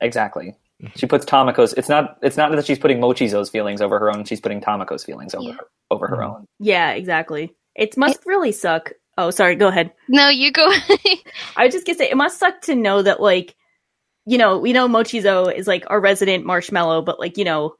[0.00, 0.56] Exactly.
[0.82, 0.98] Mm-hmm.
[0.98, 1.72] She puts Tamako's.
[1.74, 2.18] It's not.
[2.22, 4.24] It's not that she's putting Mochizo's feelings over her own.
[4.24, 5.54] She's putting Tamako's feelings over Yeah.
[5.54, 6.34] her, over her Mhm.
[6.34, 6.46] own.
[6.58, 7.54] Yeah, exactly.
[7.74, 8.92] It must really suck.
[9.18, 9.92] Oh, sorry, go ahead.
[10.08, 10.66] No, you go.
[11.56, 13.54] I was just gonna say it must suck to know that like,
[14.26, 17.74] you know, we know Mochizo is like our resident marshmallow, but like you know,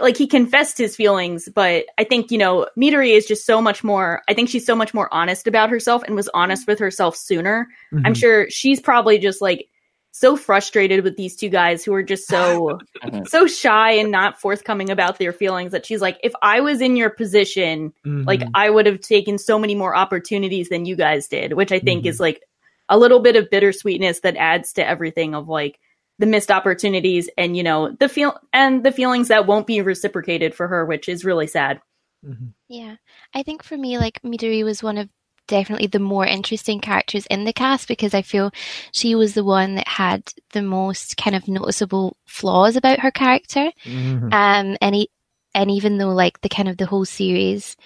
[0.00, 3.84] like he confessed his feelings, but I think you know Midori is just so much
[3.84, 4.22] more.
[4.28, 7.68] I think she's so much more honest about herself and was honest with herself sooner.
[7.92, 8.16] I'm Mhm.
[8.16, 9.68] sure she's probably just like
[10.12, 12.78] so frustrated with these two guys who are just so
[13.26, 16.96] so shy and not forthcoming about their feelings that she's like if I was in
[16.96, 18.50] your position like Mhm.
[18.54, 22.04] I would have taken so many more opportunities than you guys did, which I think
[22.04, 22.08] Mhm.
[22.08, 22.40] is like
[22.88, 25.78] a little bit of bittersweetness that adds to everything of like
[26.18, 30.54] the missed opportunities and you know the feel and the feelings that won't be reciprocated
[30.54, 31.80] for her, which is really sad.
[32.24, 32.52] Mhm.
[32.68, 32.96] Yeah,
[33.34, 35.08] I think for me, like Midori was one of
[35.48, 38.50] definitely the more interesting characters in the cast because I feel
[38.92, 43.70] she was the one that had the most kind of noticeable flaws about her character.
[43.84, 44.32] Mhm.
[44.32, 45.10] Um, and e-
[45.54, 47.76] and even though like the kind of the whole series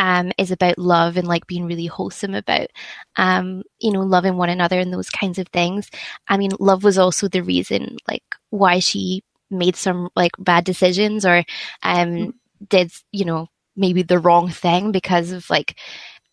[0.00, 2.68] um is about love and like being really wholesome about
[3.16, 5.90] um you know loving one another and those kinds of things.
[6.28, 11.26] I mean, love was also the reason like why she made some like bad decisions
[11.26, 11.44] or
[11.84, 12.32] um
[12.68, 15.78] did you know maybe the wrong thing because of like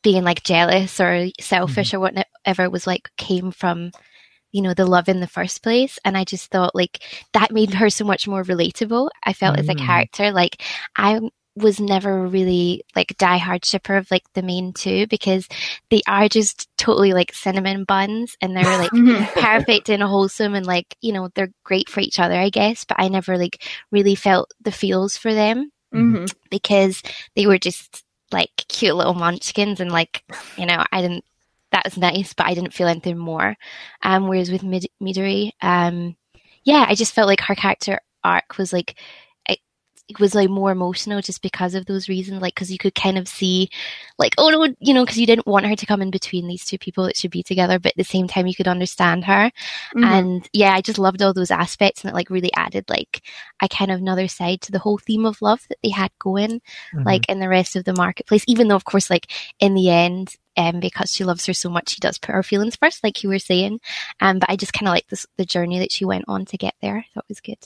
[0.03, 3.91] being like jealous or selfish or whatever was like came from
[4.51, 7.03] you know the love in the first place and i just thought like
[7.33, 9.79] that made her so much more relatable i felt as a Mm.
[9.85, 10.63] character like
[10.97, 11.19] i
[11.61, 15.47] was never really like diehard shipper of like the main two because
[15.89, 18.91] they are just totally like cinnamon buns and they're like
[19.35, 22.97] perfect and wholesome and like you know they're great for each other i guess but
[22.99, 27.01] i never like really felt the feels for them hmm because
[27.35, 30.23] they were just like cute little munchkins and like
[30.57, 31.23] you know i didn't
[31.71, 33.55] that was nice but i didn't feel anything more.
[34.01, 36.15] Um whereas with Mid- midori um
[36.63, 38.95] yeah i just felt like her character arc was like
[40.19, 43.27] was like more emotional just because of those reasons like because you could kind of
[43.27, 43.69] see
[44.17, 46.63] like oh no you know because you didn't want her to come in between these
[46.65, 49.51] two people that should be together but at the same time you could understand her
[49.95, 50.03] Mm-hmm.
[50.03, 53.21] and yeah i just loved all those aspects and it like really added like
[53.61, 56.61] a kind of another side to the whole theme of love that they had going
[56.93, 57.05] Mhm.
[57.05, 59.27] like in the rest of the marketplace even though of course like
[59.59, 62.75] in the end um because she loves her so much she does put her feelings
[62.75, 63.79] first like you were saying
[64.21, 66.57] um but i just kind of like this the journey that she went on to
[66.57, 67.57] get there that was good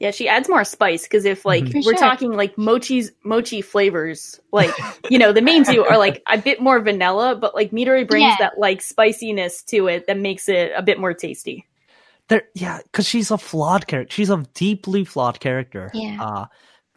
[0.00, 1.74] Yeah, she adds more spice because if like Mhm.
[1.84, 1.98] We're sure.
[1.98, 4.70] talking like mochi's mochi flavors, like
[5.10, 8.30] you know the main two are like a bit more vanilla, but like Midori brings
[8.30, 8.36] Yeah.
[8.40, 11.66] that like spiciness to it that makes it a bit more tasty.
[12.28, 16.16] there yeah because she's a flawed character she's a deeply flawed character Yeah.
[16.22, 16.46] uh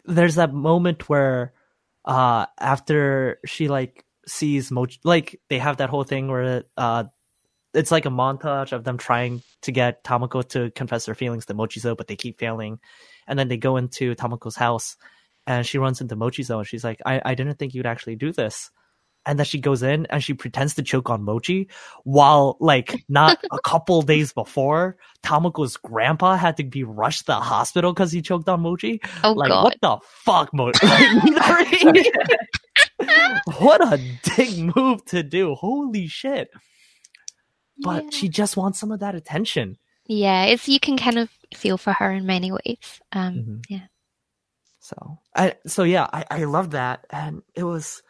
[0.04, 1.52] there's that moment where
[2.04, 7.04] uh after she like sees Mochi like they have that whole thing where uh
[7.74, 11.54] it's like a montage of them trying to get Tamako to confess her feelings to
[11.54, 12.78] Mochizo, but they keep failing.
[13.26, 14.96] And then they go into Tamako's house
[15.46, 18.32] and she runs into Mochizo and she's like, I, I didn't think you'd actually do
[18.32, 18.70] this.
[19.26, 21.70] And then she goes in and she pretends to choke on Mochi
[22.04, 27.36] while like not a couple days before Tamako's grandpa had to be rushed to the
[27.36, 29.00] hospital because he choked on Mochi.
[29.22, 30.86] oh like god what the fuck, Mochi?
[33.58, 35.54] what a dick move to do.
[35.54, 36.50] Holy shit.
[37.78, 38.10] But yeah.
[38.10, 39.78] she just wants some of that attention.
[40.06, 43.64] yeah it's you can kind of feel for her in many ways um Mhm.
[43.68, 43.86] yeah
[44.80, 48.02] So I so yeah, I I love that, and it was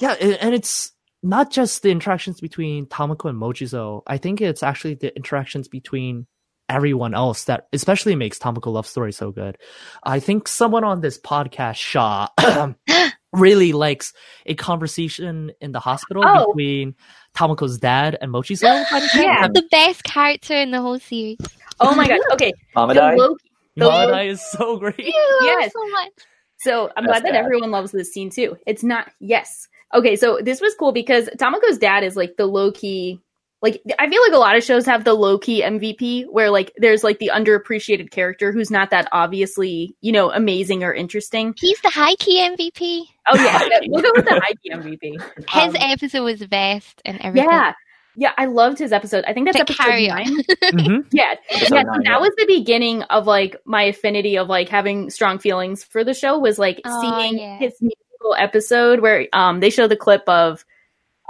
[0.00, 0.92] yeah, it, and it's
[1.22, 4.02] not just the interactions between Tamako and Mochizo.
[4.06, 6.26] I think it's actually the interactions between
[6.68, 9.56] everyone else that especially makes Tamako love story so good.
[10.02, 12.28] I think someone on this podcast, Shaw,
[13.32, 14.12] really likes
[14.46, 16.46] a conversation in the hospital Oh.
[16.48, 16.94] between
[17.36, 18.62] Tamako's dad and Mochizo.
[18.90, 19.22] by the time.
[19.22, 19.48] Yeah.
[19.48, 21.38] The best character in the whole series
[21.80, 22.20] Oh my god!
[22.34, 23.16] Okay, the Mamadai.
[23.16, 23.44] Loki,
[23.76, 24.98] the Mamadai is so great.
[24.98, 25.72] Ew, I love Yes.
[25.72, 26.10] so much
[26.58, 27.44] So I'm That's glad that bad.
[27.44, 28.56] everyone loves this scene too.
[28.66, 29.68] It's not yes.
[29.92, 33.20] Okay, so this was cool because Tamako's dad is like the low key
[33.64, 36.72] like I feel like a lot of shows have the low key MVP where like
[36.76, 41.54] there's like the underappreciated character who's not that obviously, you know, amazing or interesting.
[41.58, 43.04] He's the high key MVP.
[43.26, 45.20] Oh yeah, we'll go with the high key MVP.
[45.50, 47.48] His Um, episode was the best and everything.
[47.50, 47.72] yeah.
[48.16, 49.24] Yeah, I loved his episode.
[49.26, 50.22] I think that's But episode carry on.
[50.22, 50.44] nine.
[50.86, 52.18] hmm Yeah, Episode yeah, nine, that yeah.
[52.20, 56.38] was the beginning of like my affinity of like having strong feelings for the show
[56.38, 57.58] was like Oh, seeing yeah.
[57.58, 60.64] his musical episode where um they show the clip of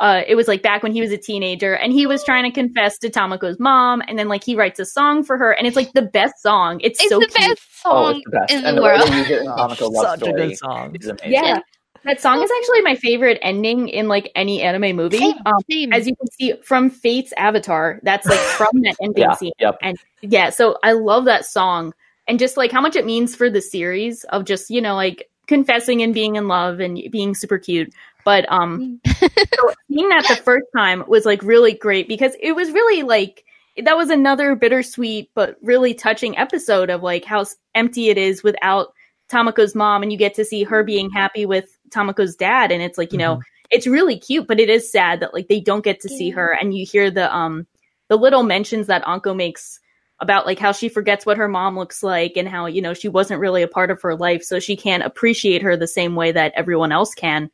[0.01, 2.51] uh it was like back when he was a teenager and he was trying to
[2.51, 5.77] confess to Tamako's mom and then like he writes a song for her and it's
[5.77, 6.81] like the best song.
[6.83, 7.51] It's, It's so the cute.
[7.51, 8.53] best Oh, song it's the best.
[8.53, 9.09] in and the the world.
[9.09, 10.97] they use it in Comical Love Such a good song.
[11.27, 11.61] Yeah.
[12.05, 15.17] That song is actually my favorite ending in like any anime movie.
[15.19, 15.93] Same, Um, same.
[15.93, 19.53] as you can see from Fate's Avatar, that's like from that ending Yeah, scene.
[19.59, 19.77] yep.
[19.81, 21.95] And yeah, so I love that song
[22.29, 25.31] and just like how much it means for the series of just, you know, like
[25.47, 27.91] confessing and being in love and being super cute.
[28.25, 32.71] But um so seeing that the first time was like really great because it was
[32.73, 33.45] really like
[33.83, 37.45] that was another bittersweet but really touching episode of like how
[37.75, 38.93] empty it is without
[39.29, 42.99] Tamako's mom and you get to see her being happy with Tamako's dad and it's
[42.99, 46.01] like, you know, it's really cute, but it is sad that like they don't get
[46.01, 47.67] to see her and you hear the um
[48.09, 49.81] the little mentions that Anko makes
[50.21, 53.09] about like how she forgets what her mom looks like and how, you know, she
[53.09, 56.31] wasn't really a part of her life, so she can't appreciate her the same way
[56.31, 57.51] that everyone else can.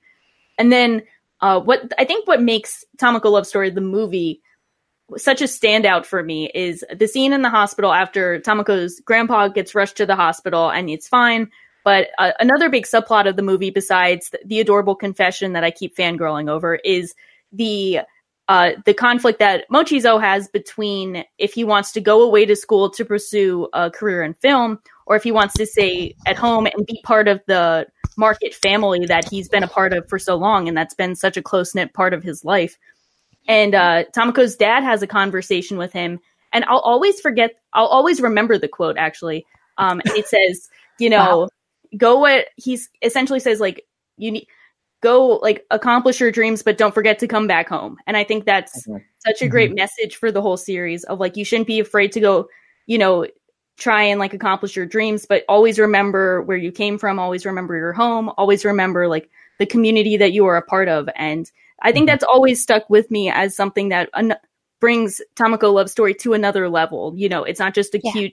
[0.60, 1.02] And then
[1.40, 4.42] uh what I think what makes Tamako Love Story the movie
[5.16, 9.74] such a standout for me is the scene in the hospital after Tamako's grandpa gets
[9.74, 11.50] rushed to the hospital and it's fine.
[11.84, 15.70] But uh, another big subplot of the movie, besides the, the adorable confession that I
[15.70, 17.14] keep fangirling over, is
[17.52, 18.00] the
[18.48, 22.90] uh, the conflict that Mochizo has between if he wants to go away to school
[22.90, 24.80] to pursue a career in film,
[25.10, 27.84] or if he wants to stay at home and be part of the
[28.16, 31.36] market family that he's been a part of for so long, and that's been such
[31.36, 32.78] a close knit part of his life.
[33.48, 36.20] And uh, Tamako's dad has a conversation with him,
[36.52, 37.56] and I'll always forget.
[37.72, 39.44] I'll always remember the quote actually.
[39.78, 40.68] Um, and it says,
[41.00, 41.48] you know,
[41.96, 43.84] go what he's essentially says like
[44.16, 44.46] you need
[45.02, 47.96] go like accomplish your dreams, but don't forget to come back home.
[48.06, 49.02] And I think that's Mhm.
[49.26, 52.20] such a great message for the whole series of like you shouldn't be afraid to
[52.20, 52.48] go,
[52.86, 53.26] you know,
[53.80, 57.76] try and like accomplish your dreams, but always remember where you came from, always remember
[57.76, 59.28] your home, always remember like
[59.58, 61.08] the community that you are a part of.
[61.16, 61.50] And
[61.82, 62.12] I think Mhm.
[62.12, 64.36] that's always stuck with me as something that an-
[64.80, 67.12] brings Tamako Love Story to another level.
[67.16, 68.12] You know, it's not just a Yeah.
[68.12, 68.32] cute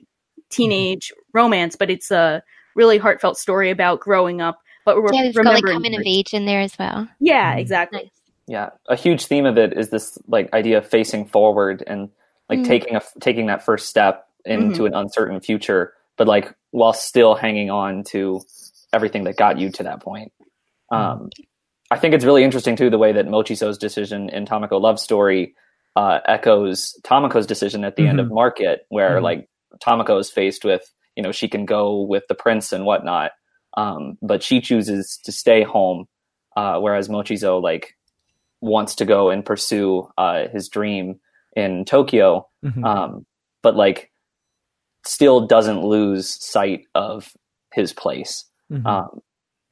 [0.50, 2.44] teenage romance, but it's a
[2.76, 4.60] really heartfelt story about growing up.
[4.86, 7.08] But we're yeah, it's got like coming of age in there as well.
[7.20, 7.60] Yeah, Mhm.
[7.60, 8.00] exactly.
[8.04, 8.12] Nice.
[8.48, 12.10] Yeah, a huge theme of it is this like idea of facing forward and
[12.50, 12.66] like Mm.
[12.68, 17.70] taking a taking that first step into an uncertain future, but like while still hanging
[17.70, 18.42] on to
[18.94, 20.32] everything that got you to that point.
[20.92, 21.30] Um,
[21.92, 25.54] I think it's really interesting too the way that Mochizo's decision in Tamako Love Story
[25.96, 29.24] uh, echoes Tamako's decision at the end of Market, where Mhm.
[29.24, 29.50] like
[29.84, 33.32] Tamako is faced with you know she can go with the prince and whatnot,
[33.76, 36.08] um, but she chooses to stay home,
[36.56, 37.96] uh, whereas Mochizo like
[38.62, 41.20] wants to go and pursue uh, his dream
[41.56, 42.86] in Tokyo, Mhm.
[42.86, 43.26] um,
[43.64, 44.12] but like
[45.06, 47.32] still doesn't lose sight of
[47.74, 48.46] his place.
[48.72, 48.86] Mhm.
[48.86, 49.22] Um,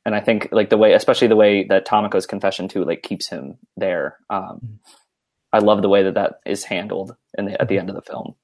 [0.05, 3.28] and I think like the way, especially the way that Tamako's confession too, like keeps
[3.28, 4.17] him there.
[4.30, 4.80] Um,
[5.51, 8.01] I love the way that that is handled in the, at the end of the
[8.01, 8.36] film.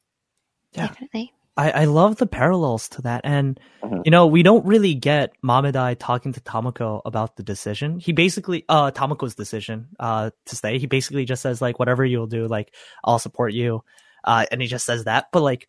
[0.73, 0.87] Yeah.
[0.87, 1.33] Definitely.
[1.57, 3.21] I, I love the parallels to that.
[3.25, 4.03] And, Mhm.
[4.05, 7.99] you know, we don't really get Mamedai talking to Tamako about the decision.
[7.99, 10.79] He basically, uh, Tamako's decision, uh, to stay.
[10.79, 12.73] He basically just says, like, whatever you'll do, like,
[13.03, 13.83] I'll support you.
[14.23, 15.27] Uh, and he just says that.
[15.33, 15.67] But, like,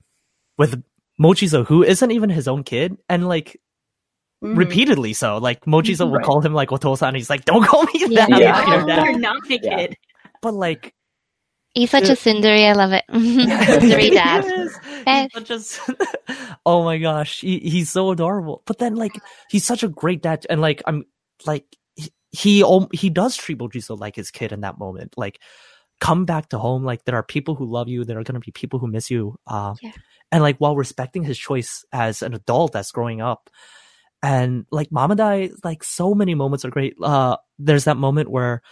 [0.57, 0.85] with
[1.21, 3.61] Mochizo, who isn't even his own kid, and, like,
[4.43, 4.57] Mhm.
[4.57, 5.39] repeatedly so.
[5.39, 8.29] Like, Mochizo will call him, like, Otosa, and he's like, don't call me that.
[8.31, 8.55] Yeah.
[8.55, 9.11] I'm not your.
[9.13, 9.77] You're not my Yeah.
[9.77, 9.97] kid.
[10.41, 10.95] But, like,
[11.75, 12.13] He's such Yeah.
[12.13, 12.69] a tsundere.
[12.69, 13.03] I love it.
[13.09, 14.45] Tsundere dad.
[14.45, 15.49] Yes.
[15.49, 15.97] He's such
[16.67, 18.63] oh my gosh, he, he's so adorable.
[18.67, 19.13] But then, like,
[19.49, 21.05] he's such a great dad, and like, I'm
[21.47, 25.15] like, he he, he does treat Mochizo like his kid in that moment.
[25.17, 25.41] Like,
[25.99, 26.85] come back to home.
[26.85, 28.05] Like, there are people who love you.
[28.05, 29.37] There are gonna be people who miss you.
[29.47, 29.93] Uh, Yeah.
[30.33, 33.51] And like, while respecting his choice as an adult that's growing up.
[34.23, 36.97] And like Mamadai, like so many moments are great.
[37.03, 38.63] Uh, there's that moment where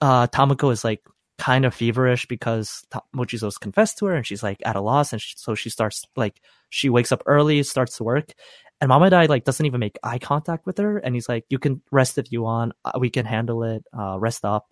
[0.00, 1.02] uh Tamako is like
[1.38, 5.12] kind of feverish because Ta- Mochizo's confessed to her and she's like at a loss
[5.12, 8.32] and sh so she starts like she wakes up early starts to work.
[8.80, 11.80] And Mamadai like doesn't even make eye contact with her and he's like you can
[11.90, 12.74] rest if you want.
[12.84, 13.84] Uh, we can handle it.
[13.96, 14.66] Uh rest up.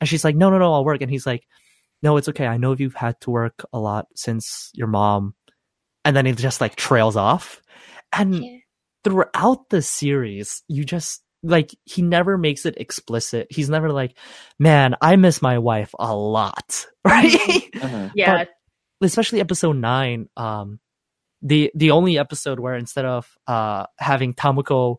[0.00, 1.02] And she's like no no no I'll work.
[1.02, 1.46] And he's like
[2.02, 2.46] no it's okay.
[2.46, 5.34] I know you've had to work a lot since your mom
[6.04, 7.62] and then he just like trails off
[8.12, 8.58] and Yeah.
[9.04, 13.48] throughout the series, you just like he never makes it explicit.
[13.50, 14.16] He's never like,
[14.58, 17.30] "Man, I miss my wife a lot," right?
[17.74, 18.12] Mhm.
[18.14, 18.44] Yeah.
[19.02, 20.78] especially episode nine, um,
[21.42, 24.98] the the only episode where instead of uh having Tamako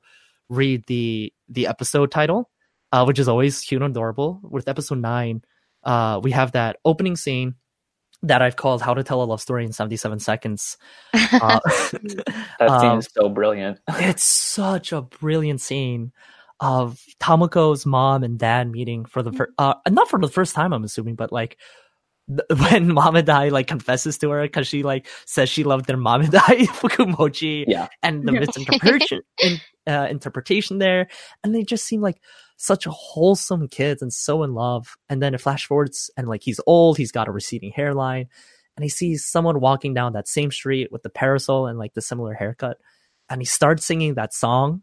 [0.49, 2.49] read the the episode title,
[2.91, 5.41] uh, which is always cute and adorable, with episode nine,
[5.85, 7.55] uh, we have that opening scene
[8.23, 10.77] that I've called "How to Tell a Love Story in Seventy Seven Seconds."
[11.33, 11.59] Uh,
[12.59, 13.79] That scene Um, is so brilliant.
[13.89, 16.11] it's such a brilliant scene
[16.59, 20.71] of Tamako's mom and dad meeting for the first, uh, not for the first time,
[20.73, 21.57] I'm assuming, but like
[22.29, 26.67] th- when Mamadai like confesses to her because she like says she loved their Mamadai
[26.67, 27.87] Fukumochi Yeah.
[28.01, 29.57] and the misinterpretation in,
[29.87, 31.07] uh, interpretation there,
[31.43, 32.21] and they just seem like
[32.57, 34.95] such a wholesome kids and so in love.
[35.09, 38.27] And then it flash forwards and like he's old, he's got a receding hairline,
[38.75, 42.01] and he sees someone walking down that same street with the parasol and like the
[42.01, 42.77] similar haircut,
[43.29, 44.81] and he starts singing that song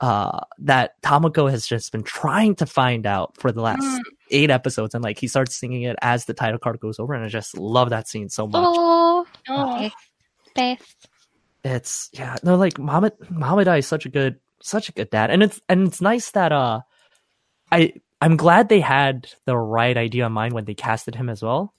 [0.00, 4.00] uh that Tamako has just been trying to find out for the last Mm.
[4.30, 7.24] eight episodes and like he starts singing it as the title card goes over and
[7.24, 8.62] I just love that scene so much.
[8.62, 9.78] oh, Oh.
[9.80, 9.94] best,
[10.54, 11.08] best.
[11.64, 15.30] It's yeah, no like Mamadai Mamadai is such a good such a good dad.
[15.30, 16.80] And it's and it's nice that uh
[17.72, 21.42] I I'm glad they had the right idea in mind when they casted him as
[21.42, 21.72] well.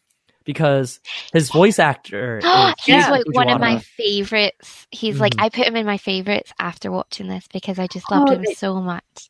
[0.44, 1.02] Because
[1.34, 2.46] his voice actor is
[2.80, 3.10] He's Yeah.
[3.10, 4.88] like one of my favorites.
[4.92, 5.44] He's like Mhm.
[5.44, 8.44] I put him in my favorites after watching this because I just loved Oh, him
[8.44, 9.30] they- so much.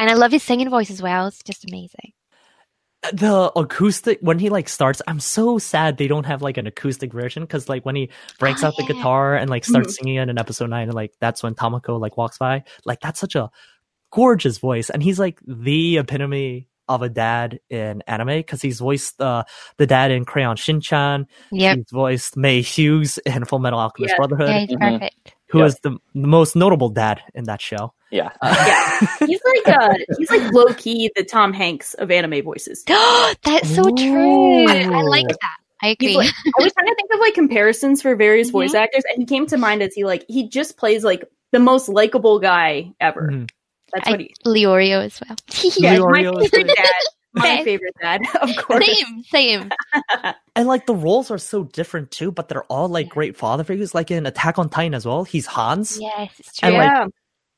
[0.00, 1.26] And I love his singing voice as well.
[1.28, 2.12] It's just amazing.
[3.12, 7.12] the acoustic when he like starts i'm so sad they don't have like an acoustic
[7.12, 10.28] version because like when he breaks Oh, out the guitar and like starts singing it
[10.28, 13.50] in episode 9 and like that's when tamako like walks by like that's such a
[14.10, 19.20] gorgeous voice and he's like the epitome of a dad in anime because he's voiced
[19.20, 19.44] uh,
[19.76, 24.16] the dad in crayon shinchan Yeah, he's voiced Maes Hughes in full metal alchemist Yeah.
[24.16, 24.92] brotherhood Yeah, he's Mhm.
[25.00, 25.34] perfect.
[25.50, 25.64] who Yeah.
[25.66, 28.30] is the, the most notable dad in that show Yeah.
[28.42, 29.06] Yeah.
[29.26, 32.82] He's like uh he's like low key the Tom Hanks of anime voices.
[32.88, 34.66] That's so true.
[34.66, 35.08] I Ooh.
[35.10, 35.56] like that.
[35.82, 36.16] I agree.
[36.16, 38.52] Like, I was trying to think of like comparisons for various Mhm.
[38.52, 41.58] voice actors, and he came to mind as he like he just plays like the
[41.60, 43.28] most likable guy ever.
[43.30, 43.50] Mhm.
[43.92, 44.34] That's I- what he.
[44.46, 45.36] Leorio as well.
[45.78, 46.90] Yeah, Leorio my is favorite dad.
[47.34, 48.86] My favorite dad, of course.
[48.86, 49.70] same, same.
[50.56, 53.94] And like the roles are so different too, but they're all like great father figures.
[53.94, 55.98] Like in Attack on Titan as well, he's Hannes.
[56.00, 56.68] Yes, it's true.
[56.70, 57.06] And, like, yeah,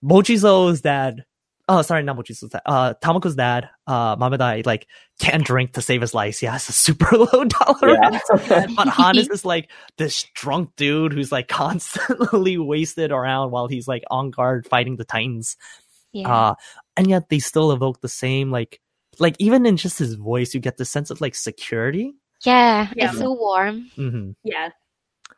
[0.04, 1.24] Mochizo's dad.
[1.66, 2.62] Oh, sorry, not Mochizo's dad.
[2.66, 4.86] Uh, Tamako's dad, uh, Mamadai, like
[5.18, 6.40] can't drink to save his life.
[6.40, 8.22] He has a super low tolerance.
[8.50, 8.66] Yeah.
[8.76, 14.02] But Hannes is like this drunk dude who's like constantly wasted around while he's like
[14.10, 15.56] on guard fighting the Titans.
[16.12, 16.28] Yeah.
[16.50, 16.54] Uh,
[16.96, 18.80] and yet they still evoke the same like,
[19.18, 22.14] like even in just his voice, you get the sense of like security.
[22.44, 23.10] yeah, Yeah.
[23.10, 23.90] it's so warm.
[23.96, 24.70] hmm yeah,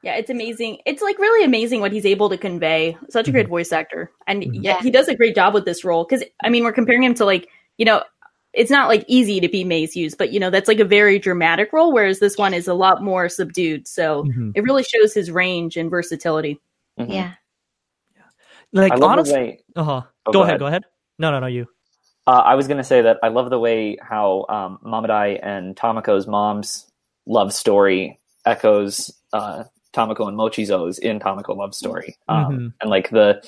[0.03, 0.15] yeah.
[0.15, 0.79] It's amazing.
[0.87, 2.97] It's like really amazing what he's able to convey.
[3.11, 4.51] Such a great voice actor, and Mhm.
[4.63, 4.83] yeah, Yeah.
[4.83, 6.05] he does a great job with this role.
[6.05, 7.49] Because I mean, we're comparing him to like
[7.79, 8.03] you know.
[8.55, 11.19] It's not like easy to be Maes Hughes, but you know that's like a very
[11.19, 13.89] dramatic role, whereas this one is a lot more subdued.
[13.89, 16.61] So hmm it really shows his range and versatility.
[17.01, 17.09] Mhm.
[17.13, 17.33] Yeah.
[18.73, 19.65] Like I love honestly, the way.
[19.77, 20.03] uh-huh.
[20.27, 20.61] Oh, go, go ahead, ahead.
[20.61, 20.83] go ahead.
[21.19, 21.67] No, no, no, you.
[22.27, 25.75] Uh, I was going to say that I love the way how um, Mamadai and
[25.77, 26.87] Tamako's mom's
[27.27, 32.73] love story echoes uh, Tamako and Mochizo's in Tamako Love Story, um, Mhm.
[32.81, 33.43] and like the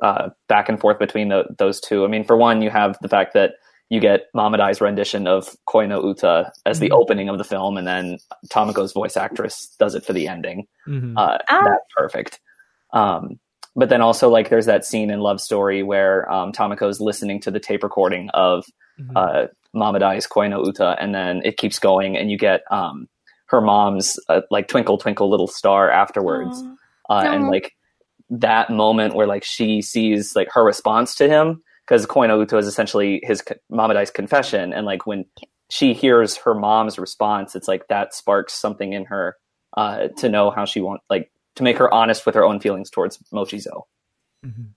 [0.00, 2.04] uh, back and forth between the, those two.
[2.04, 3.54] I mean, for one, you have the fact that
[3.90, 6.96] you get Mamadai's rendition of Koi no Uta as the Mhm.
[6.96, 8.18] opening of the film, and then
[8.48, 10.66] Tamako's voice actress does it for the ending.
[10.88, 11.12] Mhm.
[11.16, 11.62] Uh, Ah.
[11.64, 12.40] That's perfect.
[12.92, 13.38] Um,
[13.76, 17.50] but then also like there's that scene in Love Story where um, Tamako's listening to
[17.50, 18.64] the tape recording of
[19.00, 19.12] Mhm.
[19.16, 23.08] uh, Mamadai's Koi no Uta, and then it keeps going, and you get um,
[23.46, 26.62] her mom's uh, like Twinkle Twinkle Little Star afterwards,
[27.08, 27.72] uh, and like
[28.28, 32.58] that moment where like she sees like her response to him because Koi no Uta
[32.58, 35.24] is essentially his Mamadai's confession, and like when
[35.70, 39.36] she hears her mom's response, it's like that sparks something in her
[39.74, 42.90] uh, to know how she wants like to make her honest with her own feelings
[42.90, 43.82] towards Mochizo.
[44.44, 44.70] Mhm.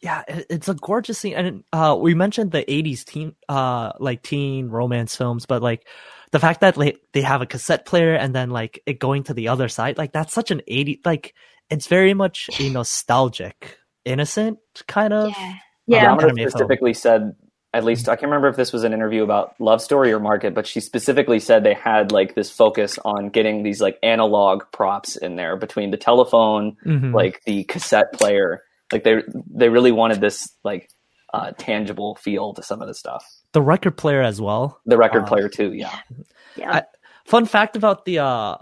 [0.00, 4.68] Yeah, it's a gorgeous scene, and uh, we mentioned the '80s teen, uh, like teen
[4.68, 5.88] romance films, but like
[6.30, 9.34] the fact that like they have a cassette player and then like it going to
[9.34, 11.34] the other side, like that's such an '80s, like
[11.68, 15.30] it's very much a nostalgic, innocent kind of.
[15.30, 15.54] Yeah.
[15.86, 16.02] Yeah.
[16.02, 16.04] Yeah.
[16.04, 16.50] Yamada Anime film.
[16.50, 17.32] specifically said,
[17.74, 20.54] at least I can't remember if this was an interview about Love Story or Market,
[20.54, 25.16] but she specifically said they had like this focus on getting these like analog props
[25.16, 27.12] in there between the telephone, Mhm.
[27.14, 28.62] like the cassette player.
[28.92, 29.22] Like they
[29.54, 30.88] they really wanted this like
[31.34, 33.24] uh, tangible feel to some of the stuff.
[33.52, 34.78] the record player as well.
[34.86, 35.94] The record Uh, player too, yeah.
[36.56, 36.72] Yeah.
[36.76, 36.84] I-
[37.26, 38.56] Fun fact about the uh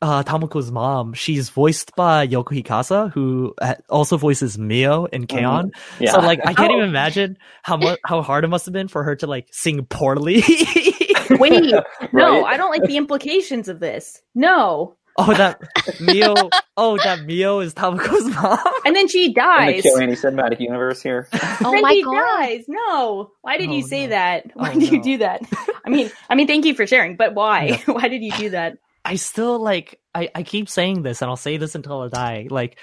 [0.00, 5.72] uh, Tamako's mom, she's voiced by Yoko Hikasa, who uh, also voices Mio in K-On!
[5.98, 6.12] Yeah.
[6.12, 6.76] So like, I can't Oh.
[6.76, 9.84] even imagine how much how hard it must have been for her to like sing
[9.86, 10.42] poorly.
[11.30, 11.82] Wait, no,
[12.12, 12.44] Right?
[12.44, 14.22] I don't like the implications of this.
[14.34, 14.96] No.
[15.18, 15.60] oh, that
[16.00, 16.34] Mio.
[16.76, 18.58] Oh, that Mio is Tamako's mom.
[18.86, 19.82] And then she in the dies.
[19.84, 21.28] KyoAni cinematic universe here.
[21.64, 22.14] Oh then my he god.
[22.38, 22.64] dies.
[22.68, 23.32] No.
[23.42, 24.10] Why did you Oh, say no.
[24.10, 24.50] that?
[24.54, 25.42] Why Oh, did you do that?
[25.84, 27.82] I mean, I mean, thank you for sharing, but why?
[27.86, 28.78] why did you do that?
[29.04, 30.00] I still like.
[30.14, 32.46] I I keep saying this, and I'll say this until I die.
[32.50, 32.78] Like.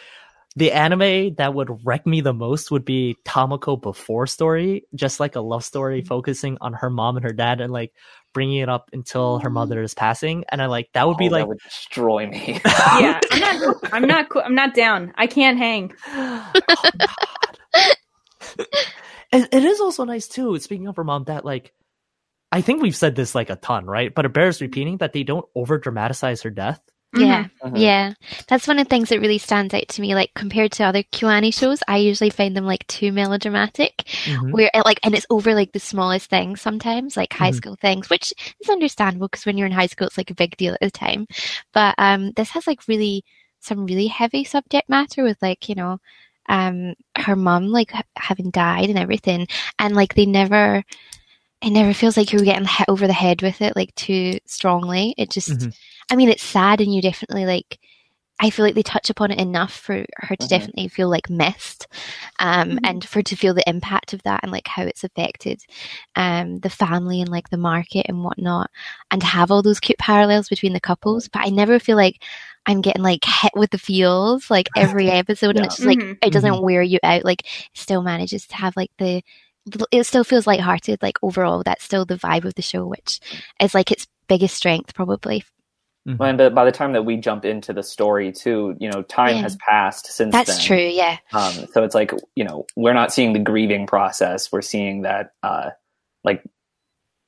[0.58, 5.36] The anime that would wreck me the most would be Tamako before story, just like
[5.36, 6.08] a love story mm-hmm.
[6.08, 7.92] focusing on her mom and her dad, and like
[8.36, 9.56] bringing it up until her mm-hmm.
[9.56, 10.44] mother is passing.
[10.50, 12.62] And I like that would be Oh, like that would destroy me.
[12.66, 13.94] Yeah, I'm not.
[13.94, 14.30] I'm not.
[14.30, 15.12] co- I'm not down.
[15.16, 15.94] I can't hang.
[16.08, 17.08] oh, God.
[19.34, 20.60] it, it is also nice too.
[20.60, 21.74] Speaking of her mom, that like,
[22.56, 24.14] I think we've said this like a ton, right?
[24.16, 26.80] But it bears repeating that they don't over dramatize her death.
[27.18, 27.46] Yeah.
[27.64, 27.80] Mhm.
[27.80, 28.14] Yeah,
[28.50, 30.16] that's one of the things that really stands out to me.
[30.16, 34.52] Like compared to other Kyoani shows, I usually find them like too melodramatic, Mhm.
[34.52, 37.56] where like, and it's over like the smallest things sometimes, like high Mhm.
[37.56, 40.58] school things, which is understandable because when you're in high school, it's like a big
[40.58, 41.26] deal at the time.
[41.74, 43.24] But um, this has like really
[43.62, 46.00] some really heavy subject matter with like you know,
[46.50, 49.48] um, her mom like ha- having died and everything,
[49.80, 50.84] and like they never.
[51.62, 55.14] It never feels like you're getting hit over the head with it like too strongly.
[55.18, 55.76] It just Mhm.
[56.12, 57.80] I mean, it's sad, and you definitely like.
[58.42, 60.50] I feel like they touch upon it enough for her to Mhm.
[60.50, 61.88] definitely feel like missed,
[62.40, 62.80] um, Mhm.
[62.84, 65.62] and for to feel the impact of that and like how it's affected,
[66.18, 68.70] um, the family and like the market and whatnot,
[69.12, 71.30] and have all those cute parallels between the couples.
[71.30, 72.22] But I never feel like
[72.66, 76.18] I'm getting like hit with the feels like every episode, and it's just like Mhm.
[76.22, 77.24] it doesn't wear you out.
[77.26, 79.24] Like it still manages to have like the
[79.92, 81.02] it still feels lighthearted.
[81.02, 83.20] Like overall, that's still the vibe of the show, which
[83.60, 85.44] is like its biggest strength probably.
[86.08, 86.18] Mhm.
[86.30, 89.38] and uh, by the time that we jump into the story, too, you know, time
[89.38, 89.42] Yeah.
[89.42, 90.66] has passed since That's then.
[90.68, 90.78] true.
[90.88, 91.18] Yeah.
[91.34, 94.52] Um, so it's like you know we're not seeing the grieving process.
[94.52, 95.72] We're seeing that uh,
[96.24, 96.44] like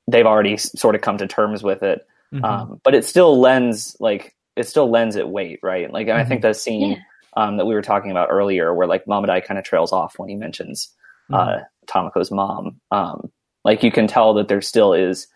[0.06, 2.06] they've already sort of come to terms with it.
[2.32, 2.44] Mhm.
[2.44, 5.92] Um, but it still lends like it still lends it weight, right?
[5.92, 6.28] Like I Mm-hmm.
[6.28, 6.98] think the scene Yeah.
[7.36, 10.28] um, that we were talking about earlier, where like Mamadai kind of trails off when
[10.28, 10.92] he mentions
[11.30, 11.34] Mm-hmm.
[11.34, 12.80] uh, Tamako's mom.
[12.90, 13.30] Um,
[13.64, 15.26] like you can tell that there still is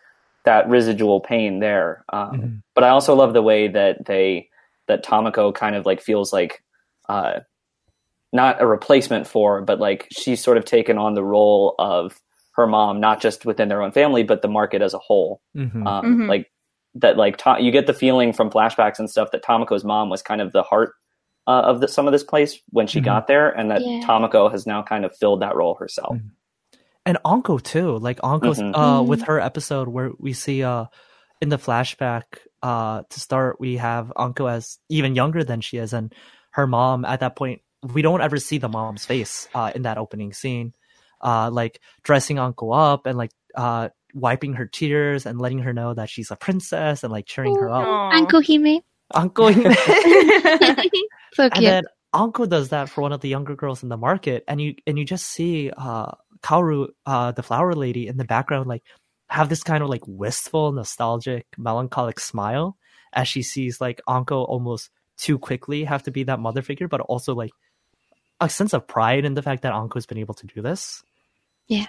[0.44, 2.04] that residual pain there.
[2.12, 2.62] Um, Mhm.
[2.74, 4.48] But I also love the way that they
[4.88, 6.62] that Tamako kind of like feels like
[7.08, 7.40] uh,
[8.32, 12.18] not a replacement for, but like she's sort of taken on the role of
[12.56, 15.40] her mom, not just within their own family, but the market as a whole.
[15.56, 15.86] Mhm.
[15.86, 16.28] Um, Mhm.
[16.28, 16.50] Like
[16.94, 20.22] that, like to- you get the feeling from flashbacks and stuff that Tamako's mom was
[20.22, 20.92] kind of the heart
[21.48, 23.04] uh, of the, some of this place when she Mhm.
[23.04, 24.00] got there, and that Yeah.
[24.04, 26.16] Tamako has now kind of filled that role herself.
[27.04, 27.98] And Anko too.
[27.98, 28.72] Like Anko's Mhm.
[28.76, 29.26] uh with Mhm.
[29.26, 30.86] her episode where we see uh
[31.40, 32.22] in the flashback
[32.62, 36.14] uh to start we have Anko as even younger than she is and
[36.52, 37.60] her mom at that point
[37.92, 40.72] we don't ever see the mom's face uh in that opening scene.
[41.20, 45.94] Uh like dressing Anko up and like uh wiping her tears and letting her know
[45.94, 47.84] that she's a princess and like cheering her up.
[47.86, 48.10] Aw.
[48.12, 48.80] Anko Hime.
[49.14, 49.48] Anko
[51.34, 51.56] So cute.
[51.56, 51.84] and then
[52.14, 54.98] Anko does that for one of the younger girls in the market, and you and
[54.98, 56.12] you just see uh
[56.42, 58.82] Kaoru, uh the flower lady in the background, like
[59.28, 62.76] have this kind of like wistful, nostalgic, melancholic smile
[63.12, 67.00] as she sees like Anko almost too quickly have to be that mother figure, but
[67.00, 67.52] also like
[68.40, 71.02] a sense of pride in the fact that Anko's been able to do this.
[71.68, 71.86] Yeah.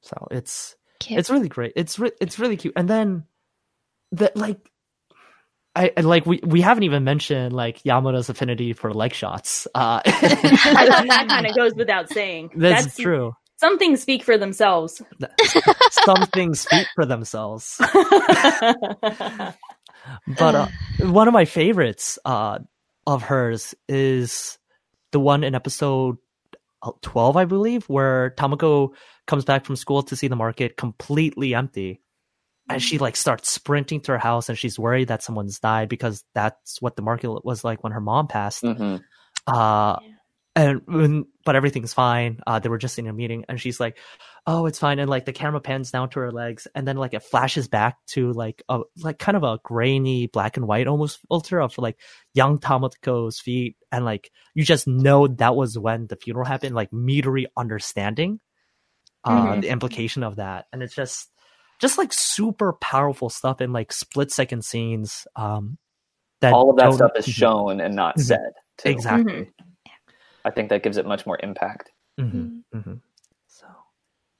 [0.00, 1.18] So it's Cute.
[1.18, 1.72] it's really great.
[1.76, 2.74] It's re- it's really cute.
[2.76, 3.24] And then
[4.12, 4.70] the like
[5.76, 9.68] I I- like we we haven't even mentioned like Yamada's affinity for leg shots.
[9.74, 12.50] Uh that kind of goes without saying.
[12.56, 13.32] that's, true.
[13.58, 15.00] Some things speak for themselves.
[15.90, 17.80] Some things speak for themselves.
[20.38, 20.68] But uh,
[21.00, 22.60] one of my favorites uh
[23.06, 24.58] of hers is
[25.12, 26.16] the one in episode
[26.82, 28.90] uh, 12 I believe where Tamako
[29.26, 32.00] comes back from school to see the market completely empty.
[32.68, 36.24] And she like starts sprinting to her house and she's worried that someone's died because
[36.34, 38.62] that's what the market was like when her mom passed.
[38.62, 38.96] Hmm
[39.46, 39.98] uh
[40.56, 42.40] and when, but everything's fine.
[42.46, 43.98] Uh they were just in a meeting and she's like
[44.46, 44.98] oh it's fine.
[44.98, 47.98] And like the camera pans down to her legs and then like it flashes back
[48.08, 51.98] to like a like kind of a grainy black and white almost filter of like
[52.34, 56.90] young Tamako's feet and like you just know that was when the funeral happened like
[56.90, 58.40] metery understanding
[59.24, 59.60] uh Mhm.
[59.62, 60.66] the implication of that.
[60.72, 61.28] And it's just
[61.80, 65.78] just like super powerful stuff in like split second scenes um
[66.40, 68.22] that All of that stuff is shown and not Mhm.
[68.22, 68.52] said.
[68.78, 68.90] Too.
[68.90, 69.50] exactly
[70.44, 71.90] I think that gives it much more impact.
[72.18, 73.00] hmm hmm So,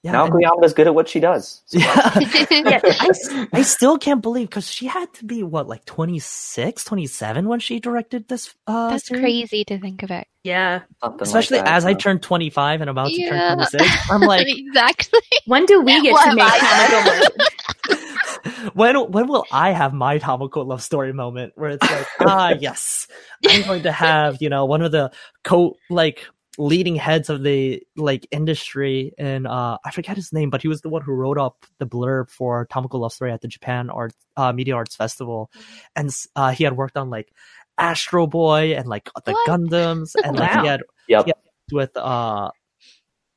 [0.06, 1.62] Yeah, Naoko and- good at what she does.
[1.70, 2.18] yeah.
[2.50, 6.84] Yeah, I, s- I still can't believe because she had to be what like 26
[6.84, 9.22] 27 when she directed this uh That's series?
[9.22, 10.26] crazy to think of it.
[10.44, 10.82] yeah.
[11.02, 11.96] Something especially like that, as i yeah.
[11.96, 15.20] turn 25 and about to turn 26 i'm like exactly.
[15.46, 17.28] When do we get What to make I
[18.74, 23.06] when when will i have my Tamako love story moment where it's like ah yes
[23.48, 25.10] i'm going to have you know one of the
[25.42, 26.26] co like
[26.58, 30.80] leading heads of the like industry and uh i forget his name but he was
[30.80, 34.12] the one who wrote up the blurb for Tamako love story at the japan art
[34.36, 35.50] uh media arts festival
[35.94, 37.30] and uh he had worked on like
[37.78, 39.48] astro boy and like the What?
[39.48, 40.62] gundams and like Wow.
[40.62, 41.26] he had Yep.
[41.28, 41.32] Yeah.
[41.72, 42.50] with uh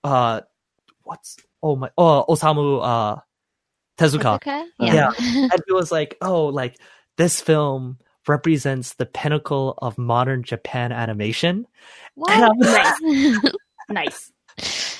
[0.03, 0.41] uh
[1.03, 3.19] what's oh my oh osamu uh
[3.97, 4.63] tezuka Okay.
[4.79, 4.93] Yeah.
[4.93, 5.11] Yeah.
[5.51, 6.79] and he was like, "Oh, like
[7.17, 7.97] this film
[8.29, 11.65] represents the pinnacle of modern Japan animation."
[12.29, 12.57] And What?
[12.57, 13.53] was-
[13.89, 14.31] Nice.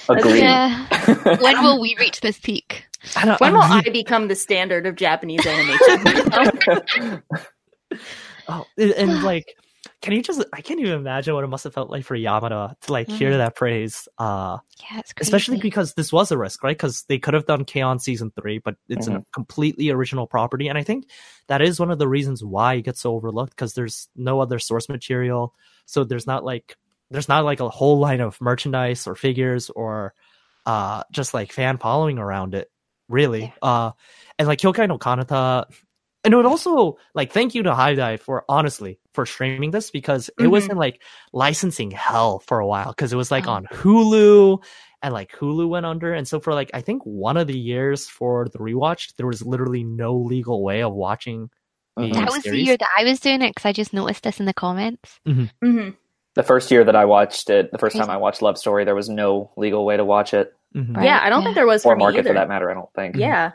[0.10, 0.40] Agreed.
[0.40, 1.38] Yeah.
[1.42, 2.86] When will we reach this peak?
[3.16, 7.22] I don't, When will I'm I become the standard of Japanese animation?
[8.50, 9.46] oh, and, and, like,
[10.02, 10.44] can you just?
[10.54, 13.32] I can't even imagine what it must have felt like for Yamada to like hear
[13.32, 13.38] Mhm.
[13.38, 14.08] that praise.
[14.18, 15.28] Uh, Yeah, it's crazy.
[15.28, 16.78] especially because this was a risk, right?
[16.78, 18.00] Because they could have done K-On!
[18.00, 21.10] season three, but it's a completely original property, and I think
[21.48, 24.60] that is one of the reasons why it gets so overlooked because there's no other
[24.60, 25.54] source material,
[25.86, 26.78] so there's not like
[27.12, 30.14] there's not like a whole line of merchandise or figures or
[30.66, 32.70] uh just like fan following around it,
[33.08, 33.54] really.
[33.62, 33.92] Uh,
[34.38, 35.66] and like Kyokai no Kanata.
[36.24, 40.30] And it would also like thank you to HIDIVE for honestly for streaming this because
[40.40, 40.72] it was Mhm.
[40.72, 41.02] in like
[41.34, 43.52] licensing hell for a while because it was like Oh.
[43.54, 44.62] on Hulu
[45.02, 46.14] and like Hulu went under.
[46.14, 49.46] And so for like I think one of the years for the rewatch, there was
[49.46, 51.50] literally no legal way of watching.
[51.98, 52.14] Mhm.
[52.14, 54.46] that was the year that I was doing it because I just noticed this in
[54.46, 55.20] the comments.
[55.28, 55.96] Mhm.
[56.36, 58.96] The first year that I watched it, the first time I watched Love Story, there
[58.96, 60.96] was no legal way to watch it Mhm.
[60.96, 61.06] Right.
[61.06, 61.46] Yeah, I don't Yeah.
[61.48, 62.70] think there was or for me market for that matter.
[62.70, 63.16] I don't think.
[63.18, 63.54] Yeah.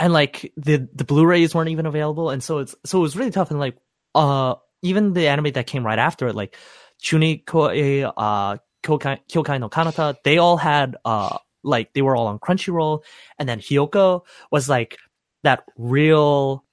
[0.00, 3.30] And like the the Blu-rays weren't even available, and so it's so it was really
[3.30, 3.50] tough.
[3.50, 3.76] And like
[4.14, 6.56] uh even the anime that came right after it, like
[7.02, 7.68] Chuni Koe
[8.16, 13.02] uh Kyokai, Kyokai no Kanata, they all had uh like they were all on Crunchyroll,
[13.38, 14.98] and then Hyoka was like
[15.44, 16.64] that real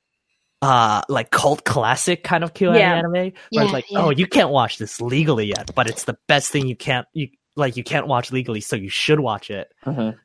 [0.63, 2.95] uh like cult classic kind of Kyokai Yeah.
[2.95, 3.99] anime where Yeah, it's like yeah.
[3.99, 7.29] oh you can't watch this legally yet but it's the best thing you can't you
[7.55, 10.17] like you can't watch legally so you should watch it Mhm.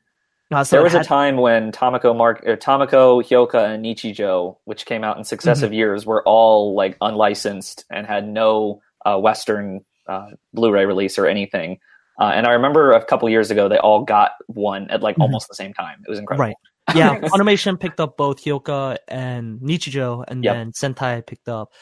[0.51, 4.85] Uh, so there was a time when Tamako Mark or Tamako, Hyoka, and Nichijo, which
[4.85, 5.73] came out in successive Mm-hmm.
[5.77, 11.79] years, were all like unlicensed and had no uh, Western uh, Blu-ray release or anything.
[12.19, 15.23] Uh, and I remember a couple years ago, they all got one at like Mhm.
[15.23, 16.01] almost the same time.
[16.05, 16.45] It was incredible.
[16.45, 16.55] Right.
[16.95, 17.19] Yeah.
[17.29, 20.53] Funimation picked up both Hyoka and Nichijo, and Yep.
[20.55, 21.73] then Sentai picked up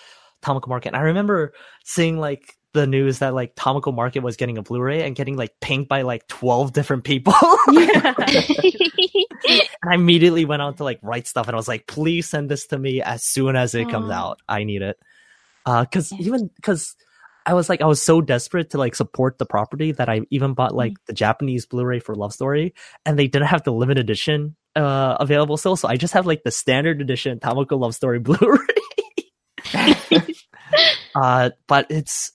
[0.44, 0.90] Tamako Market.
[0.90, 1.54] And I remember
[1.86, 2.42] seeing like
[2.76, 6.04] the news that like Tamako Market was getting a Blu-ray and getting like pinged by
[6.04, 7.34] like twelve different people.
[7.72, 8.14] Yeah.
[9.48, 12.50] and I immediately went on to like Right Stuf, and I was like, "Please send
[12.50, 14.42] this to me as soon as it comes out.
[14.48, 15.00] I need it."
[15.66, 16.96] Uh, Because even because
[17.46, 20.54] I was like, I was so desperate to like support the property that I even
[20.54, 22.74] bought like the Japanese Blu-ray for Love Story,
[23.06, 26.44] and they didn't have the limited edition uh available still, so I just have like
[26.44, 28.58] the standard edition Tamako Love Story Blu-ray.
[31.16, 32.32] Uh, but it's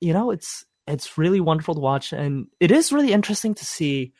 [0.00, 4.12] you know it's it's really wonderful to watch, and it is really interesting to see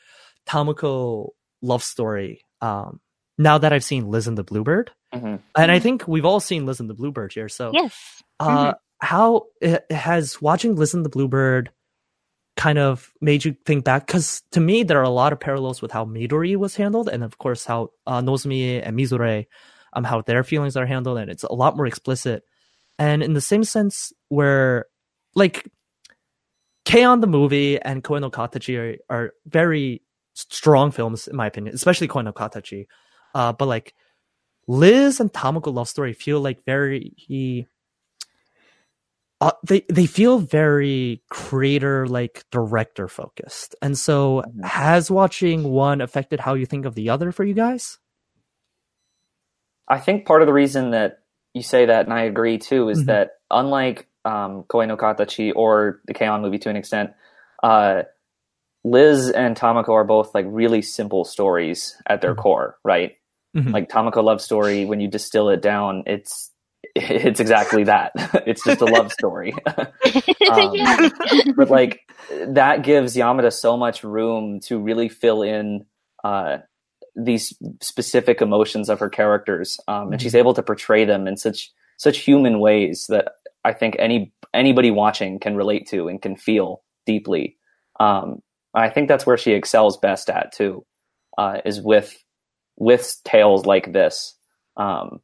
[0.48, 1.28] Tamako
[1.62, 2.44] Love Story.
[2.60, 3.00] Um,
[3.38, 5.40] now that I've seen Liz and the Bluebird, Mhm.
[5.56, 5.82] and I Mhm.
[5.82, 7.48] think we've all seen Liz and the Bluebird here.
[7.48, 8.22] So, yes.
[8.38, 11.70] uh, how it has watching Liz and the Bluebird
[12.56, 14.06] kind of made you think back?
[14.06, 17.24] Because to me, there are a lot of parallels with how Midori was handled, and
[17.24, 19.46] of course how uh, Nozomi and Mizore,
[19.94, 22.44] um, how their feelings are handled, and it's a lot more explicit.
[23.00, 24.86] And in the same sense, where
[25.34, 25.66] like
[26.84, 27.20] K-On!
[27.20, 30.02] the movie and Koe no Katachi are, are very
[30.34, 32.86] strong films in my opinion, especially Koe no Katachi.
[33.34, 33.94] Uh, but like
[34.68, 37.14] Liz and Tamako love story feel like very
[39.40, 43.74] uh, they they feel very creator like director focused.
[43.82, 44.64] And so Mhm.
[44.64, 47.98] has watching one affected how you think of the other for you guys?
[49.88, 51.20] I think part of the reason that
[51.54, 53.06] you say that, and I agree too, is Mhm.
[53.06, 56.42] that unlike um, Koe no Katachi or the K-On!
[56.42, 57.10] movie to an extent,
[57.62, 58.02] uh,
[58.84, 62.38] Liz and Tamako are both like really simple stories at their Mhm.
[62.38, 63.12] core, right?
[63.56, 63.72] Mhm.
[63.72, 66.50] Like Tamako love story, when you distill it down, it's
[66.96, 68.12] it's exactly that.
[68.46, 69.54] it's just a love story.
[70.48, 70.72] Um,
[71.56, 72.00] but like
[72.48, 75.86] that gives Yamada so much room to really fill in
[76.24, 76.58] uh,
[77.16, 81.70] these specific emotions of her characters, um, and she's able to portray them in such
[81.96, 83.32] such human ways that
[83.64, 87.56] I think any anybody watching can relate to and can feel deeply.
[87.98, 88.42] Um,
[88.74, 90.84] I think that's where she excels best at too.
[91.38, 92.22] uh, is with
[92.76, 94.34] with tales like this.
[94.76, 95.20] Um,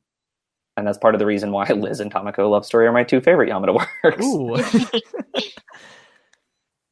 [0.77, 3.21] and that's part of the reason why Liz and Tamako Love Story are my two
[3.21, 3.75] favorite Yamada
[4.05, 5.03] works.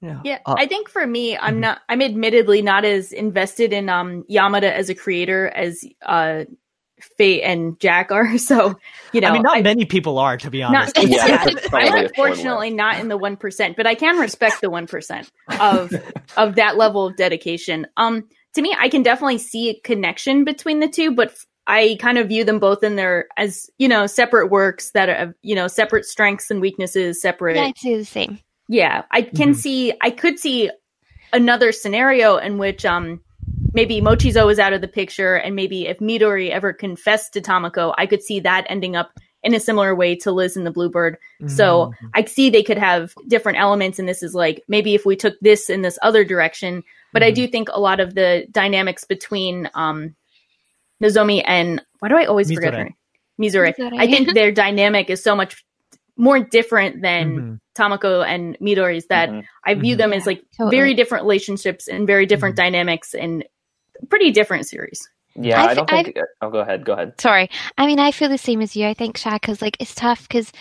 [0.05, 0.09] Ooh.
[0.09, 0.21] yeah.
[0.25, 1.61] Yeah, Uh, I think for me, I'm mhm.
[1.61, 1.81] not.
[1.89, 6.45] I'm admittedly not as invested in um Yamada as a creator as uh
[7.19, 8.39] Fate and Jack are.
[8.39, 8.79] So
[9.13, 10.97] you know, I mean, not I- many people are, to be not, honest.
[11.03, 14.87] Yeah, yeah, I'm unfortunately not in the one percent, but I can respect the one
[14.87, 15.31] percent
[15.61, 15.93] of
[16.37, 17.87] of that level of dedication.
[17.97, 21.97] Um, to me, I can definitely see a connection between the two, but f- I
[22.01, 25.55] kind of view them both in their as you know separate works that are you
[25.55, 27.57] know separate strengths and weaknesses, separate.
[27.57, 28.39] Yeah, I'd say the same.
[28.69, 29.57] Yeah, I can Mhm.
[29.57, 29.93] see.
[30.01, 30.71] I could see
[31.33, 33.21] another scenario in which um
[33.75, 37.93] maybe Mochizo is out of the picture, and maybe if Midori ever confessed to Tamako,
[37.99, 39.11] I could see that ending up
[39.43, 41.19] in a similar way to Liz and the Bluebird.
[41.49, 42.11] So Mhm.
[42.15, 45.35] I see they could have different elements, and this is like maybe if we took
[45.41, 46.83] this in this other direction.
[47.13, 47.35] But I Mhm.
[47.35, 50.15] do think a lot of the dynamics between um
[51.03, 52.79] Nozomi and why do I always forget Mizore.
[52.79, 52.91] her?
[53.41, 53.75] Mizore.
[53.77, 53.99] Mizore.
[54.01, 55.64] I think their dynamic is so much
[56.17, 57.61] more different than Mhm.
[57.77, 59.45] Tamako and Midori's that Mhm.
[59.65, 59.99] I view Mhm.
[59.99, 60.77] them as like Totally.
[60.77, 63.45] very different relationships and very different dynamics and
[64.11, 65.09] pretty different series.
[65.35, 66.17] Yeah, I I don't f- think.
[66.41, 66.85] Oh, go ahead.
[66.85, 67.21] Go ahead.
[67.21, 67.51] Sorry.
[67.77, 68.87] I mean, I feel the same as you.
[68.87, 70.53] I think Jack is like, it's tough because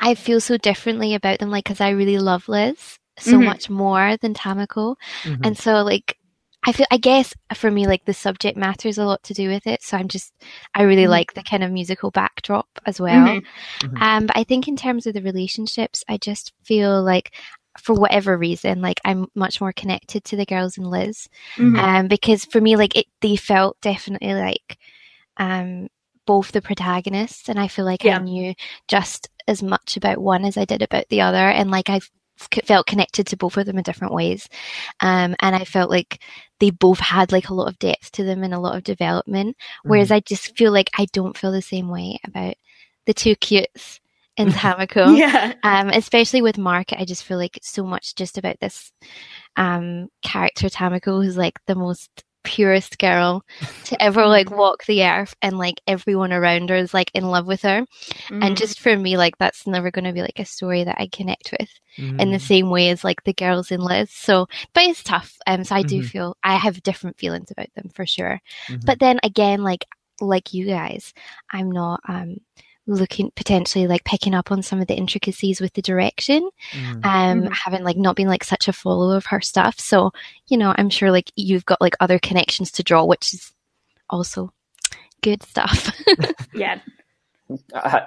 [0.00, 3.44] I feel so differently about them, like, because I really love Liz so Mhm.
[3.44, 4.96] much more than Tamako.
[5.24, 5.40] Mhm.
[5.46, 6.16] And so, like,
[6.64, 9.66] I feel, I guess for me, like, the subject matters a lot to do with
[9.66, 9.82] it.
[9.82, 10.32] So I'm just,
[10.74, 11.10] I really Mhm.
[11.10, 13.26] like the kind of musical backdrop as well.
[13.26, 13.44] Mhm.
[13.82, 14.02] Mhm.
[14.02, 17.32] Um, but I think in terms of the relationships, I just feel like,
[17.78, 21.78] for whatever reason, like I'm much more connected to the girls and Liz Mhm.
[21.78, 24.78] um, because for me, like it, they felt definitely like
[25.38, 25.88] um,
[26.26, 28.18] both the protagonists, and I feel like Yeah.
[28.18, 28.54] I knew
[28.88, 32.00] just as much about one as I did about the other, and like I
[32.36, 34.48] felt connected to both of them in different ways,
[35.00, 36.22] um, and I felt like
[36.60, 39.56] they both had like a lot of depth to them and a lot of development,
[39.84, 42.54] whereas I just feel like I don't feel the same way about
[43.06, 44.00] the two cutes
[44.36, 45.16] in Tamako.
[45.16, 45.54] Yeah.
[45.62, 48.92] um, especially with Mark, I just feel like so much just about this
[49.56, 53.44] um, character Tamako, who's like the most purest girl
[53.84, 57.46] to ever like walk the earth, and like everyone around her is like in love
[57.46, 57.86] with her.
[58.30, 58.40] Mhm.
[58.40, 61.08] And just for me, like that's never going to be like a story that I
[61.08, 61.70] connect with
[62.18, 62.40] in the Mhm.
[62.40, 64.10] same way as like the girls in Liz.
[64.10, 65.36] So, but it's tough.
[65.46, 66.02] Um, so I do Mhm.
[66.02, 68.40] feel I have different feelings about them for sure.
[68.68, 68.80] Mhm.
[68.86, 69.86] But then again, like
[70.20, 71.12] like you guys,
[71.50, 72.36] I'm not um
[72.86, 77.04] looking potentially like picking up on some of the intricacies with the direction Mhm.
[77.06, 77.52] um Mhm.
[77.52, 80.10] having like not been like such a follower of her stuff so
[80.48, 83.52] you know i'm sure like you've got like other connections to draw which is
[84.10, 84.52] also
[85.22, 85.96] good stuff
[86.54, 86.80] yeah.
[87.72, 88.00] uh,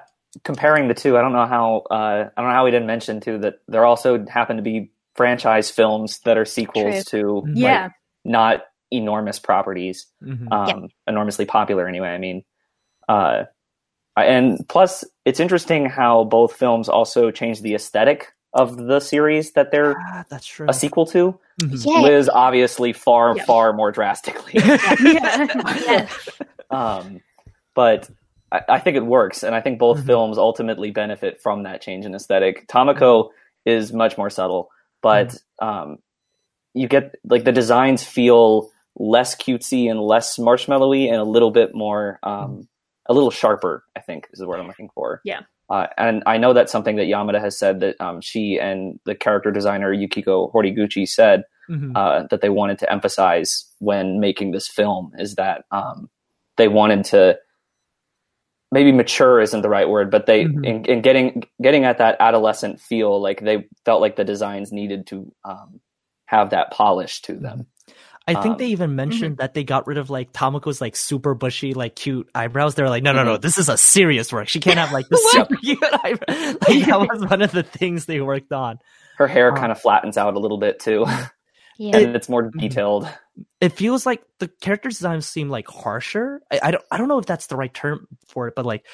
[0.43, 3.21] comparing the two, I don't know how uh, I don't know how we didn't mention
[3.21, 7.89] too that there also happen to be franchise films that are sequels to like, Yeah.
[8.25, 10.51] not enormous properties, Mhm.
[10.51, 12.09] um, enormously popular anyway.
[12.09, 12.43] I mean,
[13.07, 13.45] uh, I-
[14.23, 19.71] and plus it's interesting how both films also change the aesthetic of the series that
[19.71, 20.65] they're Ah, that's true.
[20.69, 21.37] a sequel to.
[21.61, 21.85] Mhm.
[21.85, 23.43] yeah Liz obviously far Yeah.
[23.45, 24.53] far more drastically.
[24.55, 24.93] yeah.
[25.75, 26.29] yes
[26.69, 27.21] um,
[27.73, 28.09] but
[28.51, 30.05] I, I think it works, and I think both Mhm.
[30.05, 32.67] films ultimately benefit from that change in aesthetic.
[32.67, 33.29] Tamako
[33.65, 34.69] is much more subtle,
[35.01, 35.97] but um,
[36.73, 41.73] you get like the designs feel less cutesy and less marshmallowy, and a little bit
[41.75, 42.67] more, um,
[43.07, 43.83] a little sharper.
[43.95, 45.21] I think is the word I'm looking for.
[45.25, 45.41] Yeah.
[45.69, 49.15] Uh, and I know that's something that Yamada has said that um, she and the
[49.15, 51.93] character designer Yukiko Horiguchi said Mhm.
[51.95, 56.07] uh, that they wanted to emphasize when making this film is that um,
[56.57, 57.39] they wanted to
[58.71, 60.65] maybe mature isn't the right word, but they Mhm.
[60.65, 65.07] in, in getting getting at that adolescent feel, like they felt like the designs needed
[65.07, 65.79] to um,
[66.27, 67.65] have that polish to them.
[68.27, 71.35] I think Um, they even mentioned that they got rid of like Tamako's like super
[71.35, 72.75] bushy, like cute eyebrows.
[72.75, 74.47] They're like, no, no, no, this is a serious work.
[74.47, 76.57] She can't have like the super cute eyebrows.
[76.67, 78.79] Like that was one of the things they worked on.
[79.17, 81.05] Her hair Uh, kind of flattens out a little bit too,
[81.77, 83.07] yeah and it's more detailed.
[83.61, 86.41] It feels like the character designs seem like harsher.
[86.51, 88.85] I, I don't, I don't know if that's the right term for it, but like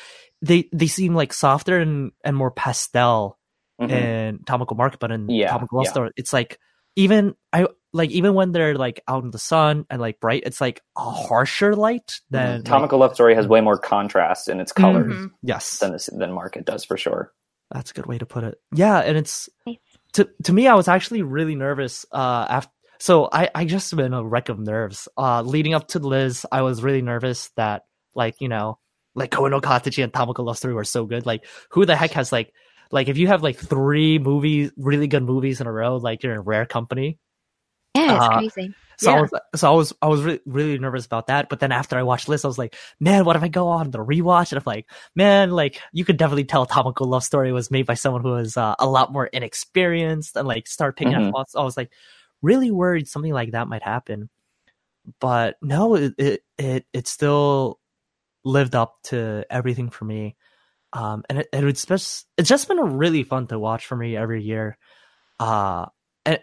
[0.41, 3.38] they they seem like softer and and more pastel
[3.80, 3.90] Mhm.
[3.91, 5.91] in Tamako Market, but in Yeah, Tamako Love yeah.
[5.91, 6.60] Story, it's like
[6.95, 10.61] even I like even when they're like out in the sun and like bright, it's
[10.61, 15.13] like a harsher light than like- Love Story has way more contrast in its colors
[15.13, 15.31] Mhm.
[15.41, 17.31] yes, than this, than Market does for sure.
[17.72, 18.55] That's a good way to put it.
[18.73, 19.49] Yeah, and it's
[20.13, 24.13] to to me I was actually really nervous uh after so I I just been
[24.13, 25.07] a wreck of nerves.
[25.18, 28.77] Uh leading up to Liz, I was really nervous that like, you know,
[29.15, 31.26] like Koe no Katachi and Tamako Love Story were so good.
[31.26, 32.53] Like who the heck has like
[32.91, 36.34] like if you have like three movies really good movies in a row, like you're
[36.34, 37.19] in rare company.
[37.95, 41.05] Yeah it's uh, crazy So I was so I was I was really really nervous
[41.05, 41.49] about that.
[41.49, 43.89] But then after I watched Liz, I was like, man, what if I go on
[43.91, 44.51] the rewatch?
[44.51, 44.85] And I'm like,
[45.15, 48.57] man, like you could definitely tell Tamako Love Story was made by someone who was
[48.57, 51.27] uh, a lot more inexperienced and like start picking Mhm.
[51.27, 51.55] up plots.
[51.55, 51.91] I was like
[52.41, 54.30] really worried something like that might happen.
[55.19, 57.80] But no, it it it, it still
[58.43, 60.35] lived up to everything for me.
[60.93, 63.95] Um, and it, and it's just it's just been a really fun to watch for
[63.95, 64.77] me every year.
[65.39, 65.88] Uh,
[66.26, 66.39] and,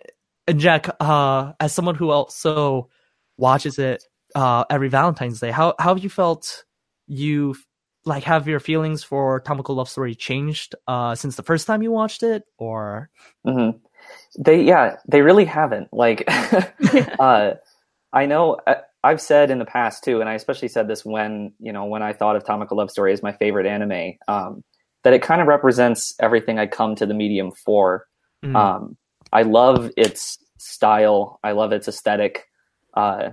[0.48, 2.90] and Jack, uh, as someone who also
[3.38, 4.04] watches it
[4.34, 6.64] uh every Valentine's Day, how how have you felt?
[7.06, 7.56] You
[8.04, 11.92] like have your feelings for Tamako Love Story changed uh since the first time you
[11.92, 13.10] watched it, or
[13.46, 13.70] hmm
[14.38, 15.88] They yeah, they really haven't.
[15.92, 16.24] Like,
[17.18, 17.52] uh,
[18.12, 21.54] I know I, I've said in the past too, and I especially said this when
[21.60, 24.64] you know when I thought of Tamako Love Story as my favorite anime, um,
[25.04, 28.06] that it kind of represents everything I come to the medium for.
[28.44, 28.98] Mm, Um,
[29.32, 31.38] I love its style.
[31.42, 32.44] I love its aesthetic.
[32.94, 33.30] Uh,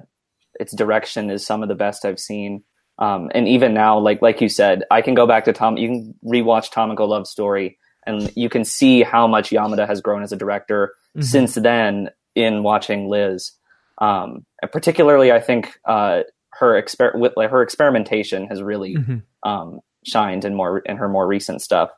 [0.60, 2.64] its direction is some of the best I've seen.
[2.98, 5.78] Um, and even now, like like you said, I can go back to Tom.
[5.78, 10.24] You can rewatch Tamako Love Story, and you can see how much Yamada has grown
[10.24, 11.24] as a director mhm.
[11.24, 13.52] since then in watching Liz.
[13.98, 16.22] Um, and particularly, I think uh,
[16.60, 19.24] her exper- with, like, her experimentation has really Mhm.
[19.44, 21.90] um, shined in more in her more recent stuff.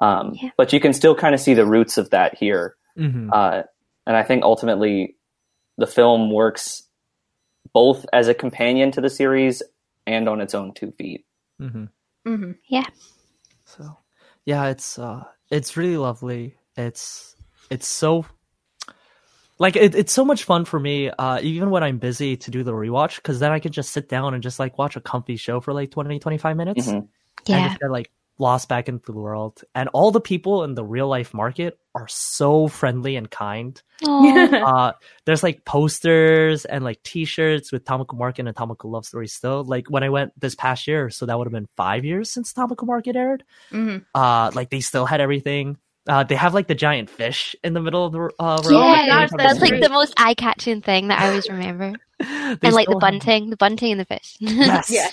[0.00, 0.50] Um, Yeah.
[0.56, 3.30] But you can still kind of see the roots of that here, Mhm.
[3.32, 3.62] uh,
[4.06, 5.16] and I think ultimately
[5.78, 6.82] the film works
[7.72, 9.62] both as a companion to the series
[10.06, 11.24] and on its own two feet.
[11.60, 11.88] Mhm.
[12.24, 12.86] hmm Yeah.
[13.64, 13.96] So
[14.44, 16.56] yeah, it's uh it's really lovely.
[16.76, 17.36] It's
[17.70, 18.26] it's so
[19.58, 22.62] like it, it's so much fun for me uh even when I'm busy to do
[22.62, 25.36] the rewatch cuz then I can just sit down and just like watch a comfy
[25.36, 26.94] show for like 20 25 minutes Mhm.
[26.98, 27.08] and
[27.46, 27.68] Yeah.
[27.68, 28.10] just get like
[28.40, 29.62] lost back into the world.
[29.74, 33.80] And all the people in the real life market are so friendly and kind.
[34.02, 34.92] Uh
[35.26, 39.62] there's like posters and like t-shirts with Tamako Market and Tamako Love Story still.
[39.64, 42.52] Like when I went this past year, so that would have been 5 years since
[42.52, 45.76] Tamako Market aired hmm uh like they still had everything
[46.08, 48.74] uh they have like the giant fish in the middle of the uh road.
[48.74, 51.92] Oh my yeah, gosh, that's, that's like the most eye-catching thing that I always remember.
[52.20, 54.36] And like the still have- bunting, the bunting and the fish.
[54.40, 55.08] yes Yeah.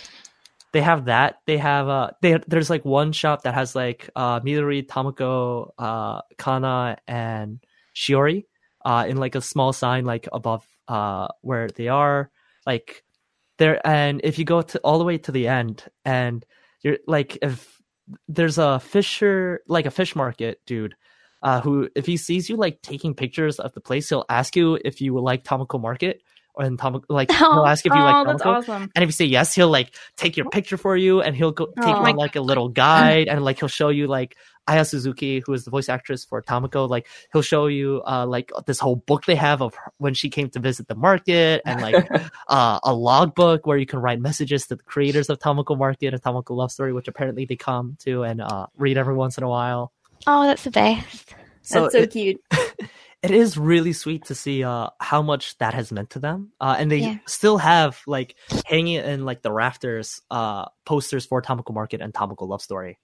[0.77, 1.39] They have that.
[1.47, 6.21] They have uh they there's like one shop that has like uh midori tamako uh
[6.37, 8.45] kanna and shiori
[8.85, 12.29] uh in like a small sign like above uh where they are.
[12.67, 13.03] Like
[13.57, 16.45] there and if you go to all the way to the end and
[16.83, 17.81] you're like if
[18.27, 20.93] there's a fisher like a fish market dude
[21.41, 24.77] uh who if he sees you like taking pictures of the place he'll ask you
[24.85, 26.21] if you like tamako market
[26.57, 27.65] or in tamako like he'll Oh.
[27.65, 28.91] ask if you oh, like that's tamako awesome.
[28.95, 31.67] and if you say yes, he'll like take your picture for you, and he'll go
[31.67, 34.35] take Oh you on like a little guide, and like he'll show you like
[34.69, 36.89] Aya Suzaki, who is the voice actress for Tamako.
[36.89, 40.29] Like he'll show you uh like this whole book they have of her- when she
[40.29, 41.95] came to visit the market, and like
[42.49, 46.21] uh, a logbook where you can write messages to the creators of Tamako Market and
[46.21, 49.49] Tamako Love Story, which apparently they come to and uh read every once in a
[49.49, 49.93] while.
[50.25, 51.33] oh, that's the best.
[51.61, 52.41] So, that's so it, cute.
[53.23, 56.51] it is really sweet to see uh how much that has meant to them.
[56.61, 57.17] Uh and they Yeah.
[57.25, 58.35] still have like
[58.65, 62.97] hanging in like the rafters uh posters for Tamako Market and Tamako Love Story.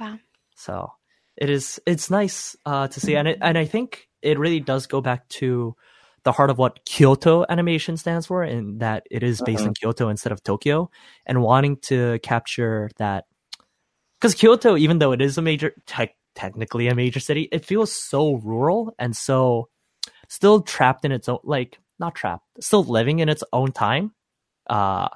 [0.00, 0.18] Wow.
[0.56, 0.92] so
[1.36, 3.16] it is it's nice uh to see.
[3.16, 5.74] And it, and I think it really does go back to
[6.22, 10.08] the heart of what Kyoto animation stands for in that it is based in Kyoto
[10.08, 10.90] instead of Tokyo
[11.26, 13.24] and wanting to capture that.
[14.18, 17.48] Because Kyoto even though it is a major tech technically a major city.
[17.52, 19.68] It feels so rural and so
[20.28, 24.12] still trapped in its own like not trapped still living in its own time.
[24.68, 25.08] Uh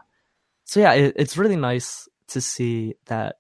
[0.64, 3.36] so yeah it, it's really nice to see that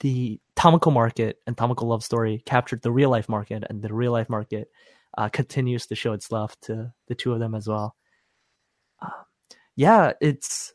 [0.00, 4.12] the Tamako market and Tamako love story captured the real life market and the real
[4.12, 4.68] life market
[5.16, 7.96] uh, continues to show its love to the two of them as well.
[9.00, 9.10] Um,
[9.76, 10.74] yeah it's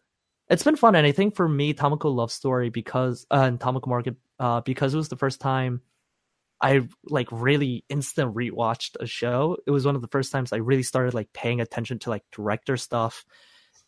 [0.49, 0.95] it's been fun.
[0.95, 4.93] And i think for me Tamako love story because uh, and Tamako market uh, because
[4.93, 5.81] it was the first time
[6.63, 9.57] I like really instant rewatched a show.
[9.67, 12.23] It was one of the first times I really started like paying attention to like
[12.31, 13.25] director stuff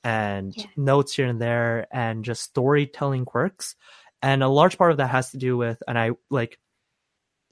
[0.03, 0.65] and Yeah.
[0.76, 3.76] notes here and there and just storytelling quirks.
[4.22, 6.60] And a large part of that has to do with and I like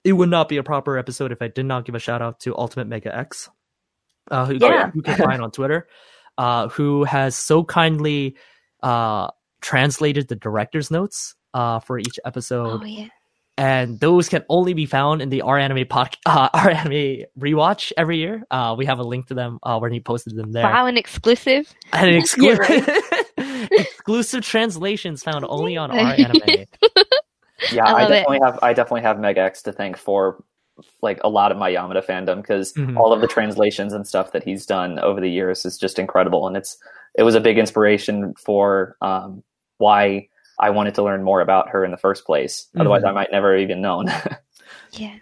[0.03, 2.41] it would not be a proper episode if I did not give a shout out
[2.41, 3.49] to Ultimate Mega X,
[4.29, 4.91] uh, who, Yeah.
[4.91, 5.87] who can find on Twitter,
[6.37, 8.35] uh, who has so kindly
[8.81, 9.29] uh,
[9.61, 13.07] translated the director's notes uh, for each episode Oh yeah.
[13.57, 17.91] And those can only be found in the R anime pod, uh, R anime rewatch
[17.97, 18.43] every year.
[18.49, 20.63] Uh, we have a link to them uh, when he posted them there.
[20.63, 21.71] Wow, an exclusive.
[21.91, 22.57] And an exclu-
[23.37, 26.65] Yeah, exclusive translations found only on R anime.
[27.71, 28.15] Yeah, I I, love it.
[28.15, 30.43] definitely have I definitely have Mega X to thank for
[31.03, 32.97] like a lot of my Yamada fandom because Mhm.
[32.97, 36.47] all of the translations and stuff that he's done over the years is just incredible,
[36.47, 36.77] and it's
[37.15, 39.43] it was a big inspiration for um,
[39.77, 40.27] why
[40.59, 42.67] I wanted to learn more about her in the first place.
[42.79, 43.09] Otherwise, Mhm.
[43.09, 44.07] I might never even known.
[44.93, 45.15] Yeah.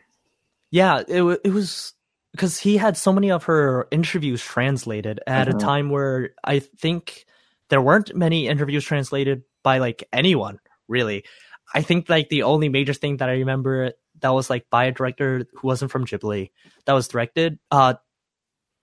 [0.70, 1.94] Yeah, it wa- it was
[2.32, 5.56] because he had so many of her interviews translated at Mhm.
[5.56, 7.26] a time where I think
[7.70, 11.24] there weren't many interviews translated by like anyone really.
[11.74, 14.92] I think like the only major thing that I remember that was like by a
[14.92, 16.52] director who wasn't from Ghibli
[16.86, 17.96] that was directed uh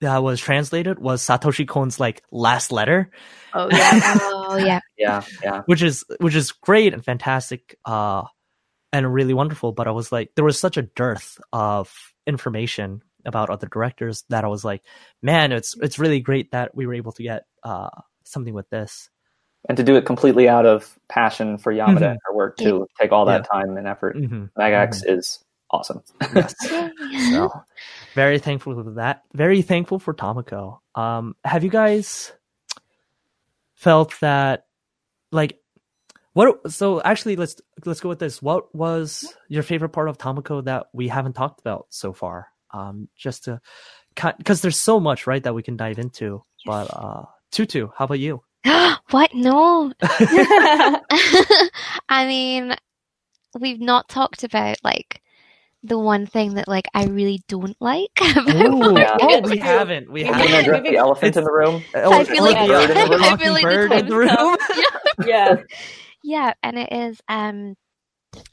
[0.01, 3.11] that was translated was Satoshi Kon's like last letter
[3.53, 3.99] Oh yeah.
[4.41, 4.79] Oh yeah.
[4.97, 8.23] yeah, yeah, which is which is great and fantastic uh
[8.91, 11.93] and really wonderful but i was like there was such a dearth of
[12.25, 14.81] information about other directors that i was like
[15.21, 17.89] man it's it's really great that we were able to get uh
[18.23, 19.09] something with this
[19.67, 22.11] and to do it completely out of passion for Yamada Mhm.
[22.11, 24.15] and her work too, take all that time and effort.
[24.15, 26.01] hmm Mega X is awesome.
[26.33, 26.53] yes.
[27.31, 27.51] So
[28.15, 29.23] very thankful for that.
[29.33, 30.79] Very thankful for tamako.
[30.95, 32.31] Um have you guys
[33.75, 34.65] felt that
[35.31, 35.59] like
[36.33, 37.55] what so actually let's
[37.85, 38.41] let's go with this.
[38.41, 42.47] What was your favorite part of tamako that we haven't talked about so far?
[42.71, 43.61] Um just to
[44.15, 48.19] because there's so much right that we can dive into but uh tutu how about
[48.19, 48.41] you?
[49.11, 49.33] What?
[49.33, 49.91] No.
[52.09, 52.75] I mean,
[53.59, 55.21] we've not talked about like
[55.83, 58.11] the one thing that like I really don't like.
[58.21, 59.17] Ooh, Yeah.
[59.21, 60.33] oh we haven't we Yeah.
[60.33, 61.83] Can I haven't address the elephant in the room?
[61.95, 64.29] Oh, feel like- the bird in the I feel like the bird in the room
[64.29, 64.57] come.
[65.25, 65.55] yeah.
[66.23, 67.75] Yeah, and it is um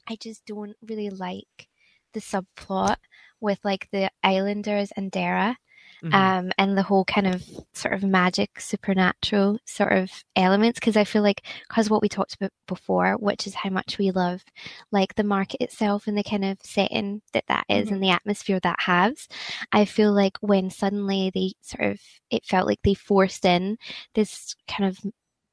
[0.09, 1.69] I just don't really like
[2.15, 2.97] the subplot
[3.41, 5.57] with like the islanders and Dera.
[6.05, 6.15] Mhm.
[6.15, 7.43] um, and the whole kind of
[7.75, 10.79] sort of magic, supernatural sort of elements.
[10.79, 14.11] Because I feel like, because what we talked about before, which is how much we
[14.11, 14.45] love
[14.93, 18.61] like the market itself and the kind of setting that that is and the atmosphere
[18.61, 19.27] that has.
[19.73, 22.01] I feel like when suddenly they sort of,
[22.31, 23.77] it felt like they forced in
[24.15, 24.99] this kind of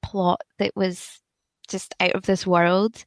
[0.01, 1.19] plot that was
[1.73, 3.03] just out of this world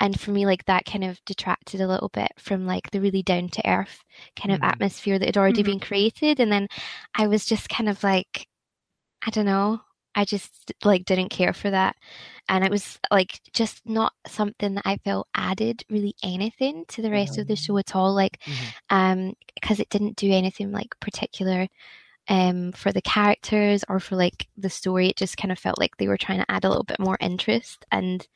[0.00, 3.22] and for me like that kind of detracted a little bit from like the really
[3.22, 4.02] down to earth
[4.36, 4.68] kind of Mhm.
[4.68, 5.66] atmosphere that had already Mhm.
[5.66, 6.66] been created and then
[7.14, 8.46] i was just kind of like
[9.26, 9.80] i don't know
[10.14, 11.94] i just like didn't care for that
[12.48, 17.10] and it was like just not something that i felt added really anything to the
[17.10, 18.72] rest of the show at all like Mhm.
[18.90, 21.68] um because it didn't do anything like particular
[22.28, 25.96] um for the characters or for like the story it just kind of felt like
[25.96, 28.26] they were trying to add a little bit more interest and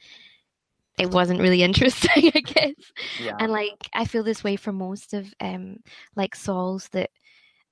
[0.98, 2.74] it wasn't really interesting i guess
[3.20, 3.36] Yeah.
[3.38, 5.76] and like i feel this way for most of um
[6.16, 7.10] like souls that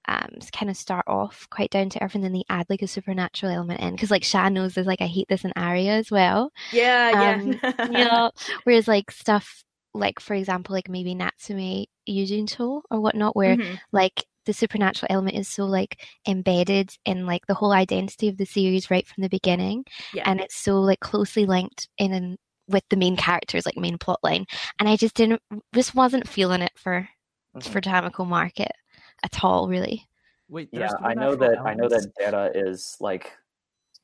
[0.09, 2.87] um kind of start off quite down to earth and then they add like a
[2.89, 6.11] supernatural element in because like Shan knows there's like i hate this in Arya as
[6.11, 7.85] well Yeah, Um, yeah.
[7.99, 8.31] you know
[8.65, 13.79] whereas like stuff like for example like maybe natsume yujincho or whatnot where Mhm.
[13.93, 18.47] like the supernatural element is so like embedded in like the whole identity of the
[18.47, 19.85] series right from the beginning
[20.15, 20.23] Yeah.
[20.27, 22.39] and it's so like closely linked in and
[22.69, 24.47] with the main characters like main plot line
[24.79, 25.43] and i just didn't
[25.75, 27.09] just wasn't feeling it for
[27.57, 27.65] Mhm.
[27.65, 28.71] for Tamako market
[29.25, 30.07] at all really
[30.49, 32.19] Wait, yeah, I know supernatural that I know that elements?
[32.19, 33.37] Dera is like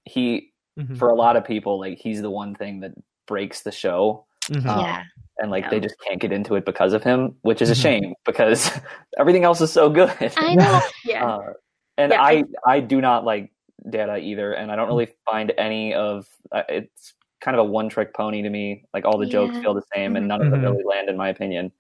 [0.05, 0.99] he Mhm.
[0.99, 2.93] for a lot of people like he's the one thing that
[3.27, 4.67] breaks the show Mhm.
[4.69, 5.03] Um, yeah
[5.39, 7.83] and like they just can't get into it because of him, which is a Mhm.
[7.83, 8.71] shame because
[9.19, 10.11] everything else is so good.
[10.39, 11.27] i know Yeah.
[11.27, 11.53] Uh,
[11.99, 13.53] and Yeah, I I do not like
[13.91, 17.13] Dera either, and I don't really find any of uh, it's
[17.43, 18.85] kind of a one trick pony to me.
[18.95, 19.61] Like all the jokes Yeah.
[19.63, 20.17] feel the same, Mhm.
[20.19, 20.71] and none of them Mhm.
[20.73, 21.71] really land, in my opinion.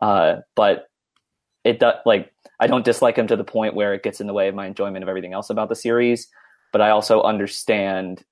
[0.00, 0.88] Uh, but
[1.64, 4.32] it does like I don't dislike him to the point where it gets in the
[4.32, 6.28] way of my enjoyment of everything else about the series.
[6.72, 8.24] But I also understand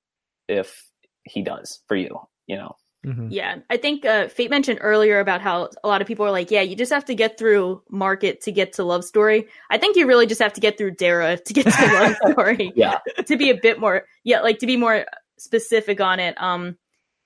[0.47, 0.89] if
[1.23, 2.75] he does for you, you know.
[3.05, 3.29] Mhm.
[3.31, 6.51] Yeah, I think uh, Fate mentioned earlier about how a lot of people are like,
[6.51, 9.47] yeah, you just have to get through Market to get to Love Story.
[9.71, 12.71] I think you really just have to get through Dera to get to Love Story.
[12.75, 12.99] Yeah.
[13.25, 15.05] to be a bit more, yeah, like to be more
[15.37, 16.39] specific on it.
[16.39, 16.77] Um,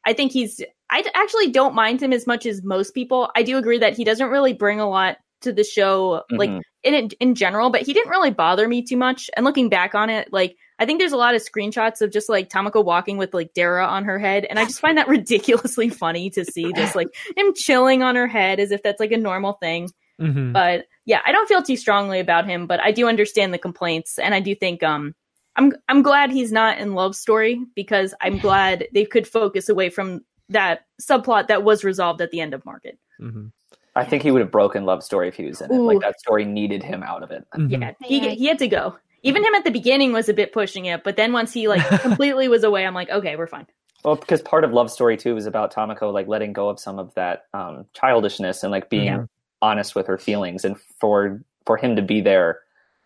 [0.05, 3.29] I think he's, I actually don't mind him as much as most people.
[3.35, 6.61] I do agree that he doesn't really bring a lot to the show, like Mhm.
[6.85, 9.29] In in general, but he didn't really bother me too much.
[9.35, 12.29] And looking back on it, like I think there's a lot of screenshots of just
[12.29, 15.89] like Tamako walking with like Dera on her head, and I just find that ridiculously
[15.89, 19.17] funny to see just like him chilling on her head as if that's like a
[19.17, 19.89] normal thing.
[20.21, 20.53] Mhm.
[20.53, 24.19] But yeah, I don't feel too strongly about him, but I do understand the complaints,
[24.19, 25.15] and I do think um
[25.55, 29.89] I'm I'm glad he's not in Love Story because I'm glad they could focus away
[29.89, 32.99] from that subplot that was resolved at the end of Market.
[33.19, 33.51] Mhm.
[33.95, 35.75] I think he would have broken Love Story if he was in it.
[35.75, 35.85] Ooh.
[35.87, 37.45] Like that story needed him out of it.
[37.69, 38.95] Yeah, he he had to go.
[39.23, 41.81] Even him at the beginning was a bit pushing it, but then once he like
[42.01, 43.65] completely was away, I'm like, okay, we're fine.
[44.03, 46.99] Well, because part of Love Story too was about Tamako like letting go of some
[46.99, 49.25] of that um, childishness and like being Yeah.
[49.61, 52.59] honest with her feelings, and for for him to be there,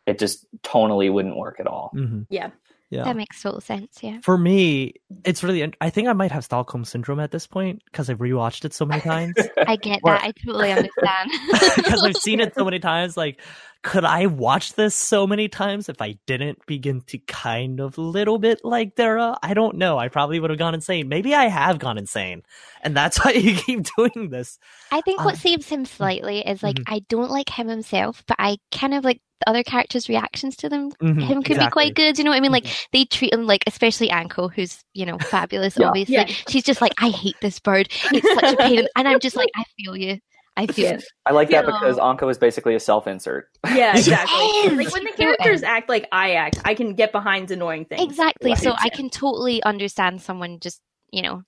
[0.06, 1.92] it just tonally wouldn't work at all.
[1.96, 2.26] Mhm.
[2.30, 2.50] Yeah.
[2.90, 3.04] Yeah.
[3.04, 4.00] That makes total sense.
[4.02, 4.20] Yeah.
[4.24, 5.72] For me, it's really.
[5.80, 8.84] I think I might have Stockholm syndrome at this point because I've rewatched it so
[8.86, 9.36] many times.
[9.68, 10.24] I get Or- that.
[10.24, 11.32] I totally understand.
[11.76, 13.16] because I've seen it so many times.
[13.16, 13.42] Like,
[13.82, 18.38] could I watch this so many times if I didn't begin to kind of little
[18.38, 19.38] bit like Dera?
[19.42, 19.98] I don't know.
[19.98, 21.08] I probably would have gone insane.
[21.08, 22.44] Maybe I have gone insane,
[22.82, 24.60] and that's why you keep doing this.
[24.92, 26.84] I think what Um, saves him slightly is like mhm.
[26.88, 30.68] I don't like him himself, but I kind of like the other characters' reactions to
[30.68, 30.92] them.
[31.02, 31.56] Mhm, Him could be exactly.
[31.56, 31.72] Mm-hmm.
[31.72, 32.18] quite good.
[32.18, 32.52] You know what I mean?
[32.52, 35.78] Like they treat him like, especially Anko, who's you know fabulous.
[35.78, 35.88] Yeah.
[35.88, 36.26] Obviously, Yeah.
[36.50, 37.88] she's just like, I hate this bird.
[38.12, 40.20] It's such a pain, and I'm just like, I feel you.
[40.60, 40.86] I feel.
[40.86, 40.94] Yeah.
[40.98, 41.00] you.
[41.26, 43.48] I like that because Anko is basically a self-insert.
[43.74, 44.38] Yeah, exactly.
[44.40, 44.76] Yes!
[44.76, 48.04] like when the characters act like I act, I can get behind annoying things.
[48.04, 48.56] Exactly.
[48.56, 50.82] So I can totally understand someone just
[51.12, 51.44] you know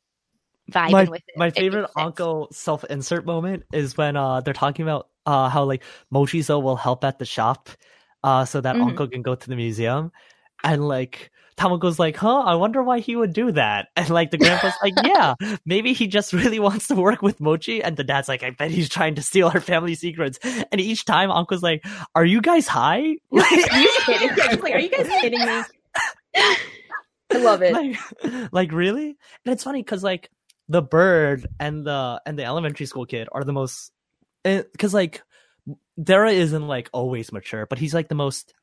[0.71, 1.37] vibing my, with it.
[1.37, 2.05] my favorite makes sense.
[2.05, 5.83] Anko self insert moment is when uh they're talking about uh how like
[6.13, 7.69] Mochizo will help at the shop
[8.23, 8.89] uh so that Mhm.
[8.89, 10.11] Anko can go to the museum
[10.63, 11.31] and like
[11.61, 13.89] Tamako's like, huh, I wonder why he would do that.
[13.95, 17.83] And like the grandpa's like, yeah, maybe he just really wants to work with Mochi.
[17.83, 20.39] And the dad's like, I bet he's trying to steal our family secrets.
[20.43, 21.85] And each time Anko's like,
[22.15, 23.17] Are you guys high?
[23.31, 24.29] are you kidding?
[24.35, 25.63] Yeah, like, are you guys kidding me?
[26.35, 27.73] I love it.
[27.73, 27.97] like,
[28.51, 30.29] like really and it's funny because like
[30.67, 33.91] the bird and the and the elementary school kid are the most
[34.43, 35.21] eh, because like
[36.01, 38.53] dera isn't like always mature but he's like the most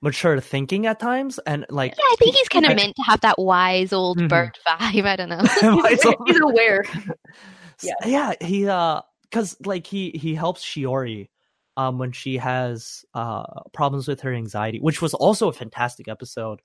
[0.00, 3.20] mature thinking at times and like Yeah, I think he's kind of meant to have
[3.22, 4.28] that wise old Mhm.
[4.28, 5.04] bird vibe.
[5.06, 5.42] I don't know.
[5.82, 6.84] Wise old- He's aware.
[7.82, 11.28] yeah yeah he uh because like he he helps shiori
[11.76, 16.60] um when she has uh problems with her anxiety which was also a fantastic episode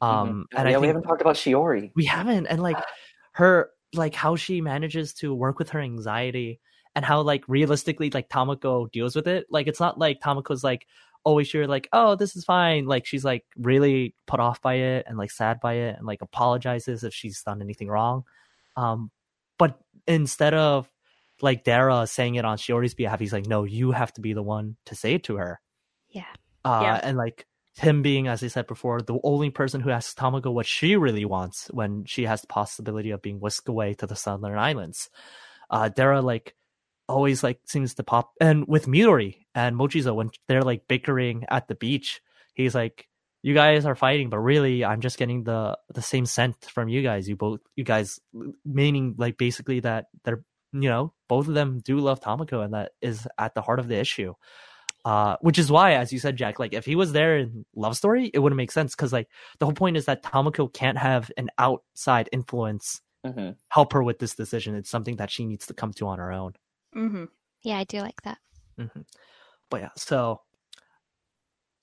[0.00, 0.58] um Mhm.
[0.58, 1.90] and yeah, i we haven't talked about Shiori.
[1.94, 2.78] we haven't and like
[3.32, 6.60] her like how she manages to work with her anxiety
[6.94, 10.86] and how like realistically like Tamako deals with it like it's not like Tamako's like
[11.24, 15.04] always sure like oh this is fine like she's like really put off by it
[15.06, 18.24] and like sad by it and like apologizes if she's done anything wrong
[18.76, 19.10] um
[19.58, 20.90] but instead of
[21.40, 24.42] like Dera saying it on Shiori's behalf he's like no you have to be the
[24.42, 25.60] one to say it to her
[26.08, 26.24] Yeah.
[26.64, 27.00] uh Yeah.
[27.02, 27.46] and like
[27.78, 31.24] him being, as I said before, the only person who asks Tamako what she really
[31.24, 35.08] wants when she has the possibility of being whisked away to the Southern Islands.
[35.70, 36.56] Uh, Dera like
[37.08, 41.68] always like seems to pop, and with Midori and Mochizo when they're like bickering at
[41.68, 42.20] the beach,
[42.54, 43.08] he's like,
[43.42, 47.02] "You guys are fighting, but really, I'm just getting the the same scent from you
[47.02, 47.28] guys.
[47.28, 48.20] You both, you guys,
[48.64, 50.44] meaning like basically that they're."
[50.74, 53.88] You know, both of them do love Tamako, and that is at the heart of
[53.88, 54.34] the issue
[55.04, 57.96] uh which is why as you said jack like if he was there in love
[57.96, 59.28] story it wouldn't make sense because like
[59.58, 64.18] the whole point is that tamako can't have an outside influence hmm help her with
[64.18, 66.52] this decision it's something that she needs to come to on her own
[66.92, 67.24] hmm
[67.62, 68.38] Yeah, I do like that.
[68.76, 68.86] hmm
[69.70, 70.40] but yeah so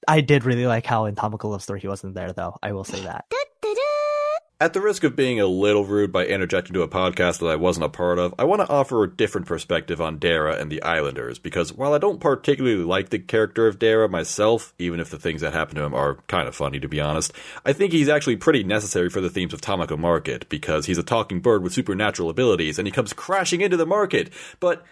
[0.07, 2.84] i did really like how in tamako love story he wasn't there though i will
[2.84, 3.26] say that
[4.57, 7.57] At the risk of being a little rude by interjecting to a podcast that I
[7.57, 10.82] wasn't a part of, I want to offer a different perspective on Dera and the
[10.82, 15.19] Islanders, because while I don't particularly like the character of Dera myself, even if the
[15.19, 17.34] things that happen to him are kind of funny to be honest,
[17.65, 21.03] I think he's actually pretty necessary for the themes of Tamako Market, because he's a
[21.03, 24.86] talking bird with supernatural abilities, and he comes crashing into the market, but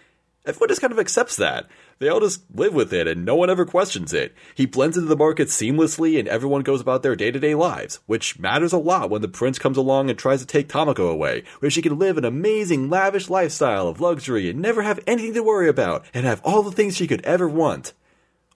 [0.46, 1.66] everyone just kind of accepts that.
[1.98, 4.34] They all just live with it, and no one ever questions it.
[4.54, 8.00] He blends into the market seamlessly, and everyone goes about their day to day lives,
[8.06, 11.44] which matters a lot when the prince comes along and tries to take Tamako away,
[11.60, 15.42] where she can live an amazing, lavish lifestyle of luxury and never have anything to
[15.42, 17.92] worry about, and have all the things she could ever want.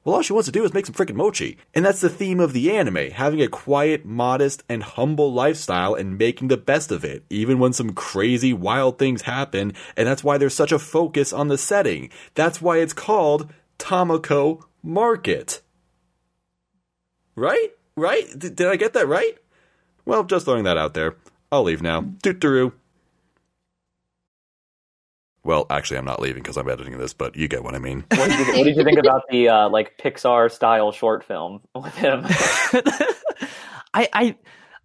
[0.08, 1.58] Well, all she wants to do is make some freaking mochi.
[1.74, 6.16] And that's the theme of the anime, having a quiet, modest, and humble lifestyle and
[6.16, 10.38] making the best of it, even when some crazy, wild things happen, and that's why
[10.38, 12.08] there's such a focus on the setting.
[12.32, 15.60] That's why it's called Tamako Market.
[17.36, 17.72] Right?
[17.94, 18.24] Right?
[18.30, 19.36] D- did I get that right?
[20.06, 21.16] Well, just throwing that out there.
[21.52, 22.14] I'll leave now.
[22.22, 22.72] Toot-tooroo.
[25.44, 28.04] Well, actually, I'm not leaving because I'm editing this, but you get what I mean.
[28.10, 31.60] What, did you, what did you think about the uh, like Pixar style short film
[31.74, 32.24] with him?
[33.94, 34.36] I I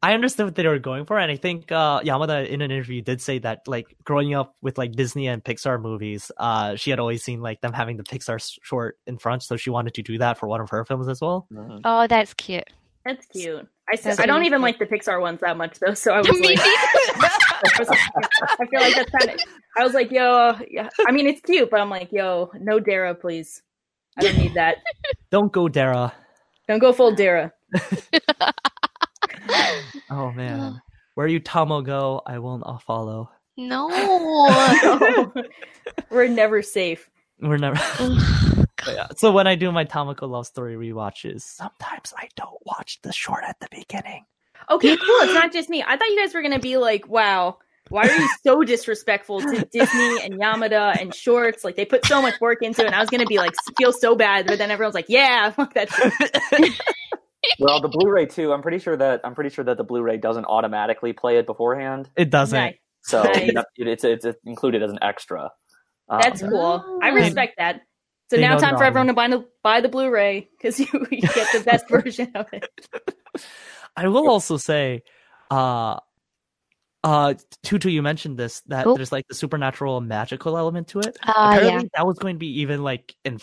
[0.01, 3.01] I understood what they were going for, and I think uh, Yamada in an interview
[3.01, 6.99] did say that like growing up with like Disney and Pixar movies, uh, she had
[6.99, 10.17] always seen like them having the Pixar short in front, so she wanted to do
[10.17, 11.47] that for one of her films as well.
[11.83, 12.69] Oh, that's cute.
[13.05, 13.67] That's cute.
[13.89, 16.19] I, s- That's I don't even like the Pixar ones that much though, so I
[16.19, 17.99] was like, I, was like-
[18.59, 19.39] I feel like that's kind of.
[19.77, 20.89] I was like, yo, yeah.
[21.07, 23.61] I mean, it's cute, but I'm like, yo, no Dera, please.
[24.17, 24.77] I don't need that.
[25.31, 26.13] Don't go, Dera.
[26.67, 27.51] Don't go full Dera.
[30.09, 30.81] Oh man,
[31.15, 33.29] where you Tomo go, I will not follow.
[33.57, 33.89] No.
[36.09, 37.09] We're never safe.
[37.41, 37.79] we're never.
[38.83, 39.07] Ugh, But yeah.
[39.17, 43.43] So when I do my Tamako love story rewatches, sometimes I don't watch the short
[43.47, 44.25] at the beginning.
[44.69, 45.07] Okay, cool.
[45.21, 45.83] It's not just me.
[45.85, 47.57] I thought you guys were gonna be like, "Wow,
[47.89, 51.63] why are you so disrespectful to Disney and Yamada and shorts?
[51.63, 53.91] Like they put so much work into it." And I was gonna be like, feel
[53.93, 56.71] so bad, but then everyone's like, "Yeah, fuck that." Shit.
[57.59, 58.53] well, the Blu-ray too.
[58.53, 62.09] I'm pretty sure that I'm pretty sure that the Blu-ray doesn't automatically play it beforehand,
[62.15, 62.57] It doesn't.
[62.57, 62.75] Nice.
[63.03, 63.51] so Nice.
[63.75, 65.51] it, it's it's included as an extra.
[66.09, 66.99] Um, That's cool.
[67.01, 67.13] I Oh.
[67.15, 67.81] respect that.
[68.33, 70.87] So They now time the for everyone to buy the buy the Blu-ray because you,
[71.11, 72.67] you get the best version of it.
[73.95, 75.03] I will also say,
[75.51, 75.99] uh,
[77.03, 78.95] uh, Tutu, you mentioned this that Oh.
[78.95, 81.15] there's like the supernatural magical element to it.
[81.23, 81.57] Yeah.
[81.57, 83.39] Apparently, that was going to be even like in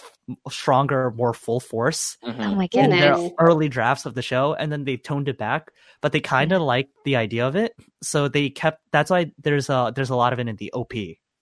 [0.48, 2.34] stronger, more full force mhm.
[2.44, 3.32] Oh my in their goodness.
[3.38, 5.70] early drafts of the show, and then they toned it back.
[6.00, 8.80] But they kind of liked the idea of it, so they kept.
[8.90, 10.94] That's why there's a there's a lot of it in the OP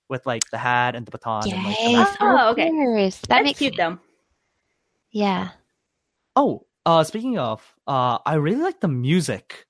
[0.09, 1.52] with like the hat and the baton.
[1.52, 2.70] And, like, the Yes, Oh, okay.
[2.70, 3.98] That That's makes cute though.
[5.10, 5.51] Yeah.
[6.36, 9.66] Oh, uh, speaking of, uh, I really like the music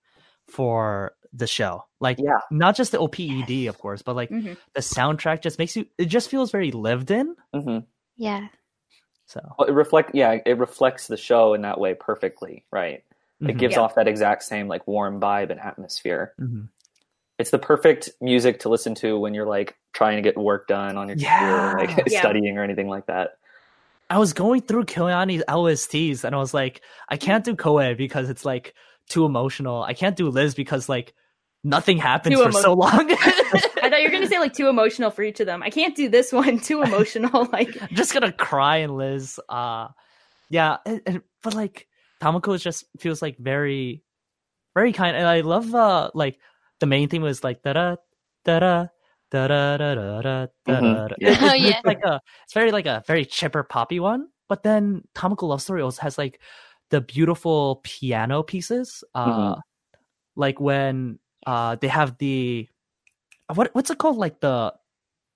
[0.47, 1.85] for the show.
[2.01, 2.39] Like, Yeah.
[2.51, 4.56] not just the OPED, of course, but like Mhm.
[4.74, 5.86] the soundtrack just makes you.
[5.98, 7.35] It just feels very lived in.
[7.52, 7.78] hmm
[8.16, 8.48] Yeah.
[9.27, 13.05] So Well, it reflect yeah, it reflects the show in that way perfectly, right?
[13.43, 13.81] It mhm, gives Yeah.
[13.82, 16.35] off that exact same like warm vibe and atmosphere.
[17.39, 20.97] It's the perfect music to listen to when you're like trying to get work done
[20.97, 21.70] on your Yeah.
[21.73, 22.20] computer, like Yeah.
[22.20, 23.32] studying or anything like that.
[24.10, 28.31] I was going through Kyoani's LSTs and I was like, I can't do Koe because
[28.31, 28.74] it's like
[29.09, 29.82] too emotional.
[29.82, 31.15] I can't do Liz because like
[31.62, 32.90] nothing happens Too for so long.
[33.10, 35.62] I thought you were gonna say like too emotional for each of them.
[35.62, 36.59] I can't do this one.
[36.59, 37.47] Too emotional.
[37.52, 39.39] Like I'm just gonna cry in Liz.
[39.48, 39.89] Uh
[40.51, 41.86] yeah, and, and- but like
[42.20, 44.02] Tamako just feels like very
[44.74, 46.39] very kind and I love uh like
[46.80, 47.96] the main theme was like da da
[48.44, 48.88] da da
[49.30, 51.32] da da da da da da yeah.
[51.32, 51.80] It's, Oh, it's yeah.
[51.84, 54.28] like a it's very like a very chipper poppy one.
[54.48, 56.40] But then Tamako Love Story also has like
[56.90, 59.05] the beautiful piano pieces.
[59.14, 59.60] Uh Mhm.
[60.36, 62.68] like when uh they have the
[63.52, 64.16] what what's it called?
[64.16, 64.74] Like the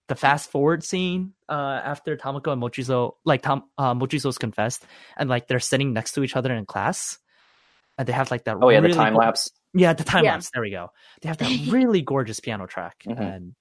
[0.08, 4.84] the fast forward scene uh after Tamako and Mochizo like Tam uh Mochizo's confessed
[5.16, 7.18] and like they're sitting next to each other in class
[7.98, 9.50] and they have like that Oh yeah, the really time go- lapse.
[9.74, 10.32] Yeah the time Yeah.
[10.32, 10.90] lapse there we go
[11.20, 13.18] they have that really gorgeous piano track Mhm.
[13.20, 13.54] and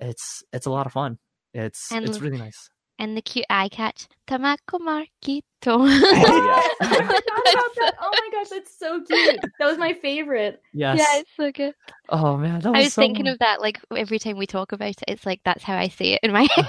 [0.00, 1.18] it's it's a lot of fun
[1.54, 2.70] it's And- it's really nice
[3.00, 4.08] And the cute eye catch.
[4.26, 5.42] Tamako Markito.
[5.66, 6.62] Oh, yeah.
[6.82, 7.94] I forgot about that.
[8.00, 9.38] Oh my gosh, that's so cute.
[9.60, 10.60] That was my favorite.
[10.74, 11.74] yes Yeah, it's so good.
[12.08, 13.34] oh man that was I was so thinking fun.
[13.34, 15.02] of that like every time we talk about it.
[15.06, 16.66] It's like that's how I see it in my head.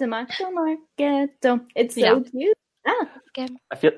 [0.00, 1.60] Tamako Marketo.
[1.76, 2.20] It's so Yeah.
[2.30, 2.56] cute.
[2.86, 3.58] Ah, Again.
[3.70, 3.92] I feel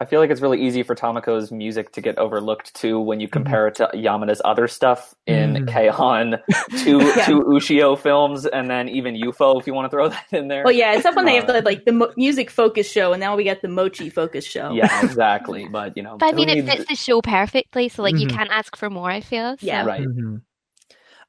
[0.00, 3.26] I feel like it's really easy for Tamako's music to get overlooked too when you
[3.26, 5.68] compare it to Yamada's other stuff in Mm.
[5.72, 6.38] K-On,
[6.84, 7.26] two Yeah.
[7.26, 10.62] two Ushio films, and then even Eupho if you want to throw that in there.
[10.62, 10.92] well, yeah.
[10.94, 13.34] It's up when they have Uh, the like the mo- music focus show, and now
[13.34, 14.70] we get the mochi focus show.
[14.72, 15.66] Yeah, exactly.
[15.68, 18.28] But you know, But I who mean, it fits the show perfectly, so like you
[18.28, 18.36] Mhm.
[18.36, 19.10] can't ask for more.
[19.10, 19.56] I feel.
[19.58, 19.66] So.
[19.66, 19.84] Yeah.
[19.84, 20.00] right.
[20.06, 20.42] Mhm.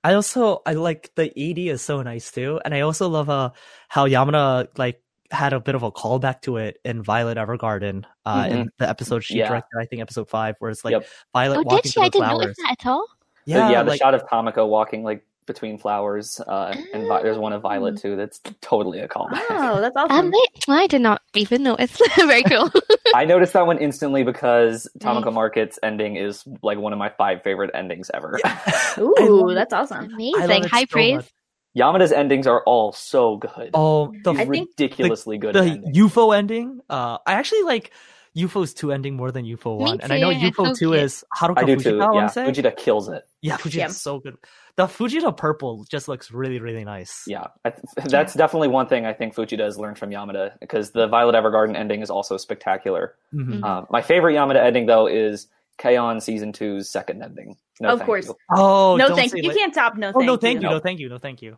[0.03, 3.49] I also I like the ED is so nice too, and I also love uh
[3.89, 8.47] how Yamada like had a bit of a callback to it in Violet Evergarden, uh,
[8.49, 9.39] in the episode she Mm-hmm.
[9.39, 9.47] Yeah.
[9.49, 11.05] directed, I think episode five, where it's like Yep.
[11.33, 11.91] Violet Oh, walking did she?
[11.93, 12.41] through I the didn't flowers.
[12.41, 13.05] notice that at all.
[13.45, 17.37] The- Yeah, the like, shot of Tamako walking like between flowers, uh, and Vi- there's
[17.39, 18.15] one of Violet too.
[18.15, 19.41] That's totally a callback.
[19.49, 20.27] Oh, that's awesome.
[20.27, 20.33] Um,
[20.67, 21.99] I did not even notice.
[22.15, 22.69] Very cool.
[23.15, 25.33] I noticed that one instantly because Tamako Nice.
[25.33, 28.39] Market's ending is like one of my five favorite endings ever.
[28.45, 30.05] I Ooh, that's awesome.
[30.13, 30.65] Amazing.
[30.65, 31.15] High so praise.
[31.15, 31.31] much.
[31.77, 33.71] Yamada's endings are all so good.
[33.73, 35.55] Oh, the I think ridiculously good.
[35.55, 35.97] the endings.
[35.97, 36.81] Eupho ending.
[36.89, 37.91] Uh, I actually like
[38.35, 41.03] Eupho's two ending more than Eupho Me one, and I know Eupho so two cute.
[41.03, 41.83] is Haruka I do Fujita.
[41.83, 41.89] too.
[42.01, 42.45] I Yeah, want to say.
[42.45, 43.23] Fujita kills it.
[43.41, 43.87] Yeah, Fujita's Yeah.
[43.87, 44.37] so good.
[44.75, 47.23] The Fujita purple just looks really, really nice.
[47.27, 50.91] Yeah, I th- that's definitely one thing I think Fujita has learned from Yamada because
[50.91, 53.15] the Violet Evergarden ending is also spectacular.
[53.33, 53.59] Mhm.
[53.59, 53.63] Mhm.
[53.63, 55.47] Um, my favorite Yamada ending though is
[55.79, 56.21] K-On!
[56.21, 57.57] season two's second ending.
[57.81, 58.27] No, Of thank course.
[58.27, 58.35] you.
[58.55, 59.41] Oh, no, thank you.
[59.41, 60.09] You can't top no.
[60.09, 60.69] Oh thank no, thank you, No.
[60.75, 61.57] no, thank you, no, thank you.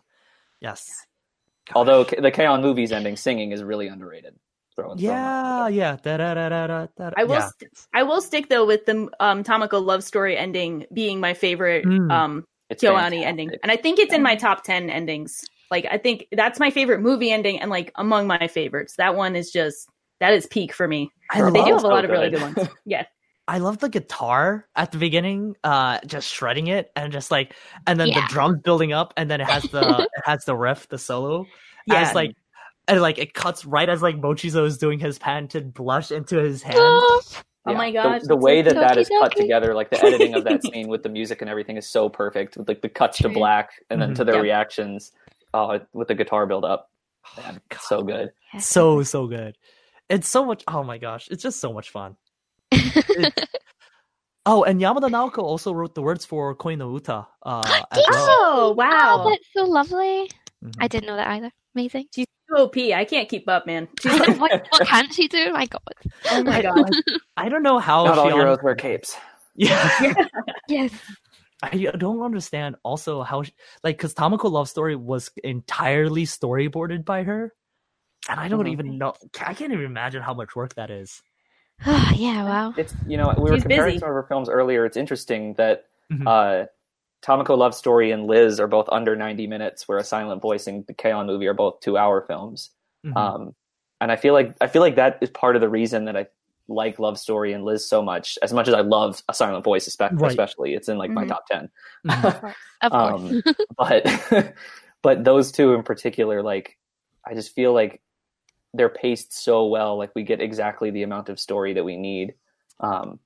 [0.62, 0.88] Yes.
[1.68, 1.76] Gosh.
[1.76, 2.62] Although the K-On!
[2.62, 4.36] movies ending singing is really underrated.
[4.76, 7.10] Throwing yeah, yeah, da da da da da da.
[7.18, 7.34] I will.
[7.36, 7.50] Yeah.
[7.60, 11.84] St- I will stick though with the um, Tamako love story ending being my favorite
[11.86, 12.10] Mm.
[12.10, 15.44] um, Kyoani ending, and I think it's in my top ten endings.
[15.70, 18.96] Like I think that's my favorite movie ending, and like among my favorites.
[18.98, 19.90] That one is just
[20.22, 21.12] that is peak for me.
[21.30, 22.40] I They do have a so lot of really good.
[22.40, 22.70] good ones.
[22.86, 23.06] Yeah,
[23.48, 27.56] I love the guitar at the beginning, uh, just shredding it and just like,
[27.88, 28.22] and then Yeah.
[28.22, 31.46] the drums building up, and then it has the it has the riff, the solo,
[31.88, 32.02] yeah.
[32.02, 32.36] as like,
[32.88, 36.62] and like it cuts right as like Mochizo is doing his patented blush into his
[36.64, 36.78] hand.
[36.80, 37.22] oh
[37.68, 37.74] Yeah.
[37.74, 39.00] my The- the, way so that that cute.
[39.00, 39.36] is cut Doki-doki.
[39.36, 42.58] together, like the editing of that scene with the music and everything, is so perfect.
[42.58, 44.16] With like the cuts to black and then Mhm.
[44.18, 44.42] to their Yeah.
[44.42, 45.12] reactions
[45.54, 46.90] uh, with the guitar build up.
[47.38, 47.80] Yeah, God.
[47.82, 48.32] so good.
[48.60, 49.58] so so good.
[50.10, 50.64] It's so much.
[50.68, 52.16] Oh my gosh, it's just so much fun.
[54.44, 57.28] Oh, and Yamada Naoko also wrote the words for Koi no Uta.
[57.44, 57.62] Uh,
[57.92, 58.28] as well.
[58.42, 60.30] Oh wow, Oh, that's so lovely.
[60.64, 60.74] Mhm.
[60.80, 61.52] I didn't know that either.
[61.76, 62.08] Amazing.
[62.16, 62.76] she's too OP.
[62.78, 63.88] I can't keep up, man.
[64.02, 65.54] She's what, what can't she do?
[65.54, 65.82] My God.
[66.32, 66.90] oh my I, god.
[67.38, 69.16] I don't know how Not all she heroes wear capes.
[69.56, 70.14] Yeah,
[70.68, 70.92] Yes.
[71.62, 72.78] I don't understand.
[72.84, 73.54] Also, how she,
[73.84, 77.54] like because Tamako Love Story was entirely storyboarded by her,
[78.28, 78.72] and I don't Mhm.
[78.72, 79.14] even know.
[79.40, 81.22] I can't even imagine how much work that is.
[82.16, 82.74] yeah, wow.
[82.78, 84.00] It's you know we were She's comparing busy.
[84.00, 84.86] some of her films earlier.
[84.86, 86.28] It's interesting that Mhm.
[86.28, 86.68] uh,
[87.24, 90.86] Tamako Love Story and Liz are both under 90 minutes, where A Silent Voice and
[90.88, 91.26] the K-On!
[91.28, 92.72] movie are both two-hour films.
[93.06, 93.16] Mhm.
[93.16, 93.56] Um,
[94.02, 96.28] and I feel like I feel like that is part of the reason that I
[96.68, 98.38] like Love Story and Liz so much.
[98.44, 100.30] As much as I love A Silent Voice, espe- Right.
[100.32, 101.30] especially, it's in like my Mhm.
[101.30, 101.70] top 10.
[102.08, 102.54] Mhm.
[102.82, 103.22] Of course.
[103.22, 103.44] um,
[103.78, 104.04] but
[105.02, 106.78] but those two in particular, like
[107.28, 108.02] I just feel like
[108.74, 109.98] they're paced so well.
[109.98, 112.34] Like we get exactly the amount of story that we need.
[112.80, 113.20] Um,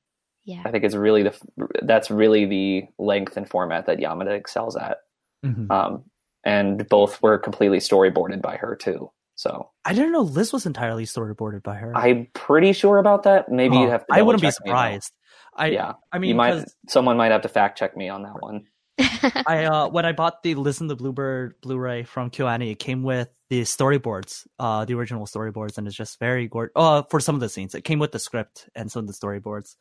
[0.44, 0.62] yeah.
[0.66, 1.36] I think it's really the
[1.84, 4.98] that's really the length and format that Yamada excels at.
[5.46, 5.70] Mhm.
[5.72, 6.04] Um,
[6.44, 9.12] and both were completely storyboarded by her too.
[9.36, 11.96] So I didn't know Liz was entirely storyboarded by her.
[11.96, 13.50] I'm pretty sure about that.
[13.50, 14.14] Maybe you have to.
[14.14, 15.12] I wouldn't be double-check me, surprised.
[15.58, 16.52] I yeah, I mean, you might.
[16.54, 18.66] 'cause Someone might have to fact check me on that one.
[19.48, 23.04] I uh when I bought the Listen to the Bluebird Blu-ray from KyoAni, it came
[23.04, 26.74] with the storyboards, uh the original storyboards, and it's just very gorgeous.
[26.76, 29.14] Uh for some of the scenes, it came with the script and some of the
[29.14, 29.76] storyboards.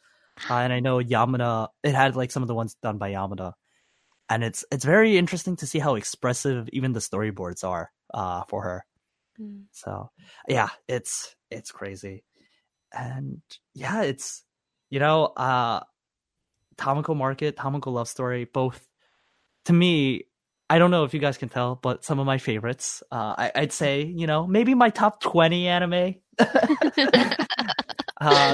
[0.51, 3.53] Uh, and I know Yamada, it had like some of the ones done by Yamada,
[4.29, 8.63] and it's it's very interesting to see how expressive even the storyboards are uh for
[8.63, 8.85] her.
[9.41, 9.65] Mm.
[9.71, 10.11] So
[10.49, 12.25] yeah, it's it's crazy.
[12.93, 13.43] And
[13.75, 14.43] yeah, it's
[14.91, 15.81] you know, uh
[16.77, 18.85] Tamako Market, Tamako Love Story, both
[19.67, 20.25] to me,
[20.71, 23.03] I don't know if you guys can tell, but some of my favorites.
[23.11, 26.17] Uh I, I'd say, you know, maybe my top twenty anime.
[26.39, 26.47] uh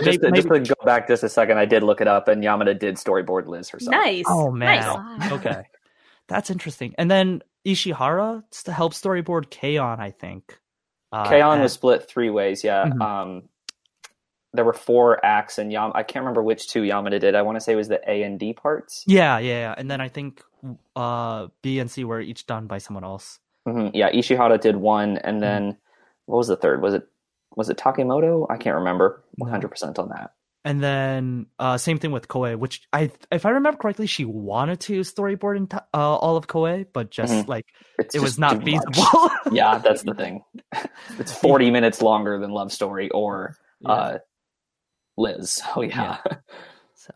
[0.03, 2.09] Just, maybe, to, maybe- just to go back just a second, I did look it
[2.09, 3.93] up, and Yamada did storyboard Liz herself.
[3.93, 4.25] Nice.
[4.29, 5.19] Oh man.
[5.19, 5.33] Nice.
[5.33, 5.63] Okay.
[6.29, 6.95] That's interesting.
[6.99, 10.59] And then Ishihara to help storyboard K-On, I think.
[11.13, 11.55] Uh, K-On!
[11.55, 12.65] and- was split three ways.
[12.65, 12.87] Yeah.
[12.87, 13.01] Mhm.
[13.03, 13.43] Um,
[14.53, 15.93] there were four acts, and Yam.
[15.95, 17.35] I can't remember which two Yamada did.
[17.35, 19.05] I want to say it was the A and D parts.
[19.07, 19.75] Yeah, yeah, yeah.
[19.77, 20.43] And then I think
[20.97, 23.39] uh B and C were each done by someone else.
[23.67, 25.29] hmm Yeah, Ishihara did one, Mm-hmm.
[25.29, 25.77] and then
[26.27, 26.83] what was the third?
[26.83, 27.07] Was it
[27.57, 28.47] was it Takemoto?
[28.51, 30.33] I can't remember one hundred percent on that.
[30.65, 34.81] And then uh same thing with Koe, which I if I remember correctly, she wanted
[34.81, 37.49] to storyboard in ta- uh, all of Koe, but just Mhm.
[37.49, 37.65] like
[37.99, 39.31] It's it was not feasible.
[39.53, 40.43] yeah, that's the thing.
[41.19, 43.93] It's forty minutes longer than Love Story or Yeah.
[43.93, 44.19] uh,
[45.17, 45.61] Liz.
[45.77, 46.19] Oh yeah.
[46.95, 47.13] So,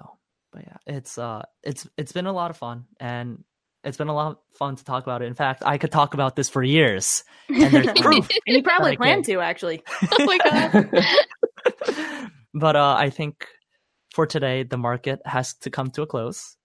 [0.53, 3.45] but yeah, it's uh, it's it's been a lot of fun, and
[3.83, 5.27] it's been a lot of fun to talk about it.
[5.27, 8.29] In fact, I could talk about this for years, and there's proof.
[8.47, 8.97] And you probably Okay.
[8.97, 9.83] plan to actually.
[10.19, 11.05] oh my god.
[12.55, 13.47] but uh, I think
[14.15, 16.57] for today, the market has to come to a close.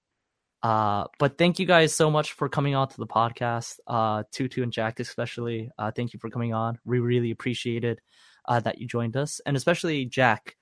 [0.62, 3.80] Uh, but thank you guys so much for coming on to the podcast.
[3.88, 5.70] Uh, Tutu and Jack, especially.
[5.78, 6.78] Uh, thank you for coming on.
[6.86, 8.02] We really appreciated
[8.48, 10.56] uh, that you joined us, and especially Jack.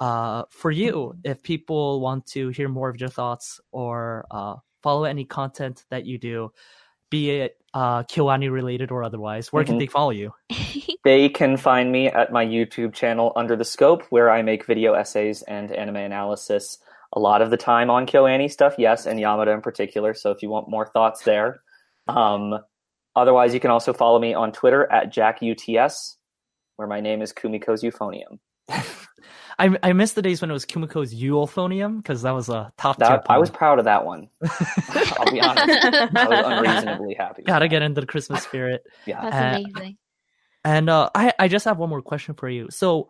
[0.00, 5.04] Uh, for you, if people want to hear more of your thoughts or uh, follow
[5.04, 6.50] any content that you do,
[7.10, 9.80] be it uh, Kyoani related or otherwise, where can Mhm.
[9.80, 10.32] they follow you?
[11.02, 14.92] They can find me at my YouTube channel Under the Scope, where I make video
[14.92, 16.76] essays and anime analysis.
[17.14, 20.12] A lot of the time on KyoAni stuff, yes, and Yamada in particular.
[20.12, 21.62] So if you want more thoughts there,
[22.06, 22.58] um,
[23.16, 26.16] otherwise you can also follow me on Twitter at JackUTS,
[26.76, 28.38] where my name is Kumiko's Euphonium.
[29.60, 32.98] I I miss the days when it was Kumiko's Euphonium because that was a top
[32.98, 33.08] tier.
[33.08, 34.28] That, I was proud of that one.
[35.18, 35.84] I'll be honest.
[35.84, 37.42] I was unreasonably happy.
[37.42, 37.68] with Gotta that.
[37.68, 38.82] get into the Christmas spirit.
[39.06, 39.20] Yeah.
[39.22, 39.96] That's Uh, amazing.
[40.64, 42.68] And uh, I I just have one more question for you.
[42.70, 43.08] So,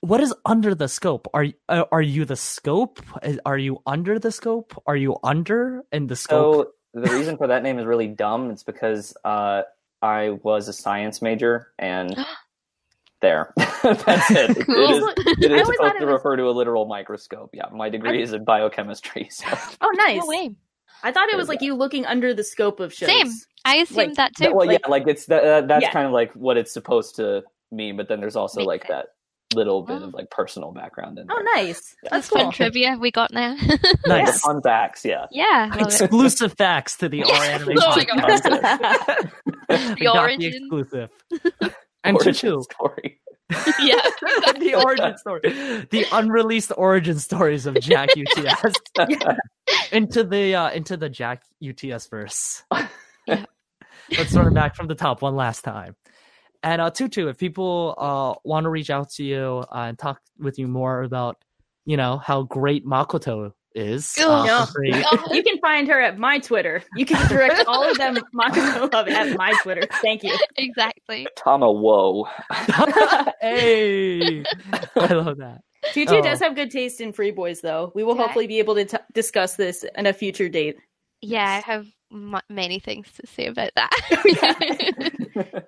[0.00, 1.28] what is under the scope?
[1.34, 3.00] Are uh, are you the scope?
[3.46, 4.74] Are you under the scope?
[4.86, 6.66] Are you under in the scope?
[6.94, 8.50] So the reason for that name is really dumb.
[8.50, 9.62] It's because uh,
[10.02, 12.16] I was a science major, and
[13.20, 14.50] there, that's it.
[14.58, 15.08] It- Cool.
[15.08, 17.50] It is, it I always thought supposed it to was- refer to a literal microscope.
[17.52, 19.28] Yeah, my degree is in biochemistry.
[19.30, 19.46] So
[19.80, 20.20] Oh, nice.
[20.20, 20.54] No way.
[21.02, 23.08] I thought it was like you looking under the scope of shows.
[23.08, 23.28] Same.
[23.64, 24.44] I assumed Like, that too.
[24.44, 25.92] That- well, like- yeah, like it's that, uh, that's Yeah.
[25.92, 27.96] kind of like what it's supposed to mean.
[27.96, 28.90] But then there's also Makes like sense.
[28.90, 29.06] that
[29.56, 30.06] little bit Oh.
[30.06, 31.36] of like personal background in there.
[31.38, 31.96] Oh, nice.
[32.02, 32.10] Yeah.
[32.10, 32.52] That's That's fun cool.
[32.52, 33.54] trivia we got now.
[33.56, 34.40] The nice.
[34.40, 35.26] fun facts, yeah.
[35.30, 35.68] yeah.
[35.70, 35.86] love it.
[36.02, 37.48] Exclusive facts to the R Yes.
[37.62, 39.30] anime Oh my podcast.
[39.68, 40.52] The We origin.
[40.54, 41.10] exclusive.
[42.04, 43.20] And Origin Chuchu, story.
[43.80, 44.02] yeah.
[44.58, 45.40] the origin story,
[45.90, 48.74] the unreleased origin stories of Jack UTS
[49.90, 52.62] into the uh, into the Jack UTS verse.
[53.26, 53.44] Yeah.
[54.16, 55.96] Let's start back from the top one last time.
[56.62, 60.20] And uh, Tutu, if people uh, want to reach out to you uh, and talk
[60.38, 61.36] with you more about,
[61.84, 64.66] you know, how great Makoto is, uh, no.
[64.66, 65.02] feel
[65.34, 66.82] You can find her at my Twitter.
[66.96, 69.82] You can direct all of them Makoto Love at my Twitter.
[70.02, 70.36] Thank you.
[70.56, 71.26] exactly.
[71.36, 72.26] Tama, whoa.
[73.40, 74.44] hey,
[74.96, 75.60] I love that.
[75.92, 76.20] Tutu Oh.
[76.22, 77.92] does have good taste in free boys, though.
[77.94, 78.22] We will Yeah.
[78.22, 80.76] hopefully be able to t- discuss this in a future date.
[81.22, 85.64] Yeah, I have m- many things to say about that.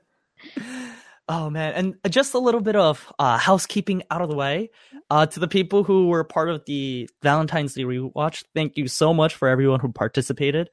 [1.32, 4.68] Oh man, and just a little bit of uh, housekeeping out of the way.
[5.10, 9.14] Uh, to the people who were part of the Valentine's Day rewatch, thank you so
[9.14, 10.70] much for everyone who participated.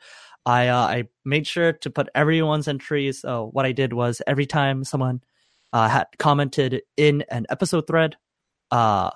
[0.48, 3.24] I uh, I made sure to put everyone's entries.
[3.24, 5.22] Uh, what I did was every time someone
[5.74, 8.16] uh, had commented in an episode thread,
[8.72, 9.12] uh,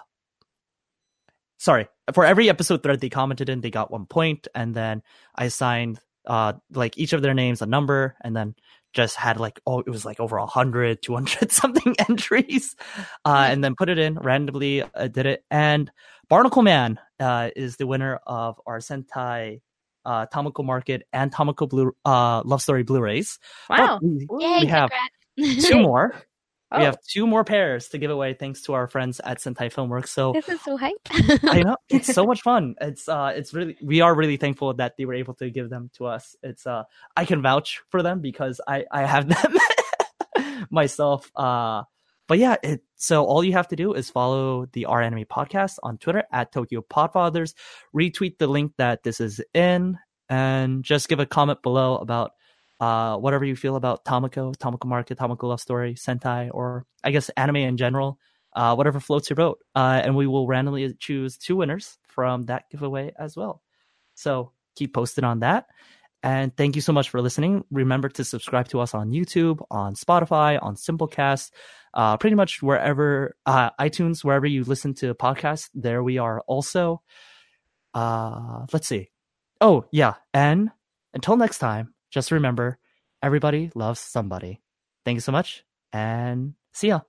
[1.57, 5.01] sorry, for every episode thread they commented in, they got one point, and then
[5.33, 8.53] I assigned uh like each of their names a number, and then
[8.93, 12.75] just had like oh it was like over a hundred, two hundred something entries,
[13.25, 14.83] uh, and then put it in randomly.
[14.83, 15.91] Uh, did it, and
[16.29, 19.61] Barnacle Man uh, is the winner of our Sentai
[20.05, 23.39] uh, Tamako Market and Tamako Blue uh, Love Story Blu-rays.
[23.69, 23.99] Wow.
[24.01, 24.89] We, Yay, we have
[25.37, 26.13] two more.
[26.71, 26.79] Oh.
[26.79, 30.07] We have two more pairs to give away thanks to our friends at Sentai Filmworks.
[30.07, 30.95] So this is so hype.
[31.43, 32.75] I know it's so much fun.
[32.79, 35.89] It's uh it's really we are really thankful that they were able to give them
[35.97, 36.35] to us.
[36.41, 36.83] It's uh
[37.17, 39.57] I can vouch for them because I I have them
[40.71, 41.29] myself.
[41.35, 41.83] Uh
[42.29, 45.77] but yeah, it so all you have to do is follow the R Anime podcast
[45.83, 47.53] on Twitter at Tokyo Podfathers,
[47.93, 49.97] retweet the link that this is in,
[50.29, 52.31] and just give a comment below about
[52.81, 57.29] uh whatever you feel about Tamako, Tamako Market, Tamako Love Story, Sentai, or I guess
[57.37, 58.19] anime in general
[58.53, 59.59] uh, whatever floats your boat.
[59.75, 63.61] Uh, and we will randomly choose two winners from that giveaway as well.
[64.15, 65.67] So keep posted on that.
[66.23, 67.63] And thank you so much for listening.
[67.71, 71.51] Remember to subscribe to us on YouTube, on Spotify, on Simplecast,
[71.95, 77.01] uh, pretty much wherever, uh, iTunes, wherever you listen to podcasts, there we are also.
[77.93, 79.09] Uh, let's see.
[79.59, 80.15] Oh, yeah.
[80.33, 80.69] And
[81.13, 82.77] until next time, just remember
[83.23, 84.61] everybody loves somebody.
[85.05, 85.63] Thank you so much
[85.93, 87.01] and see ya.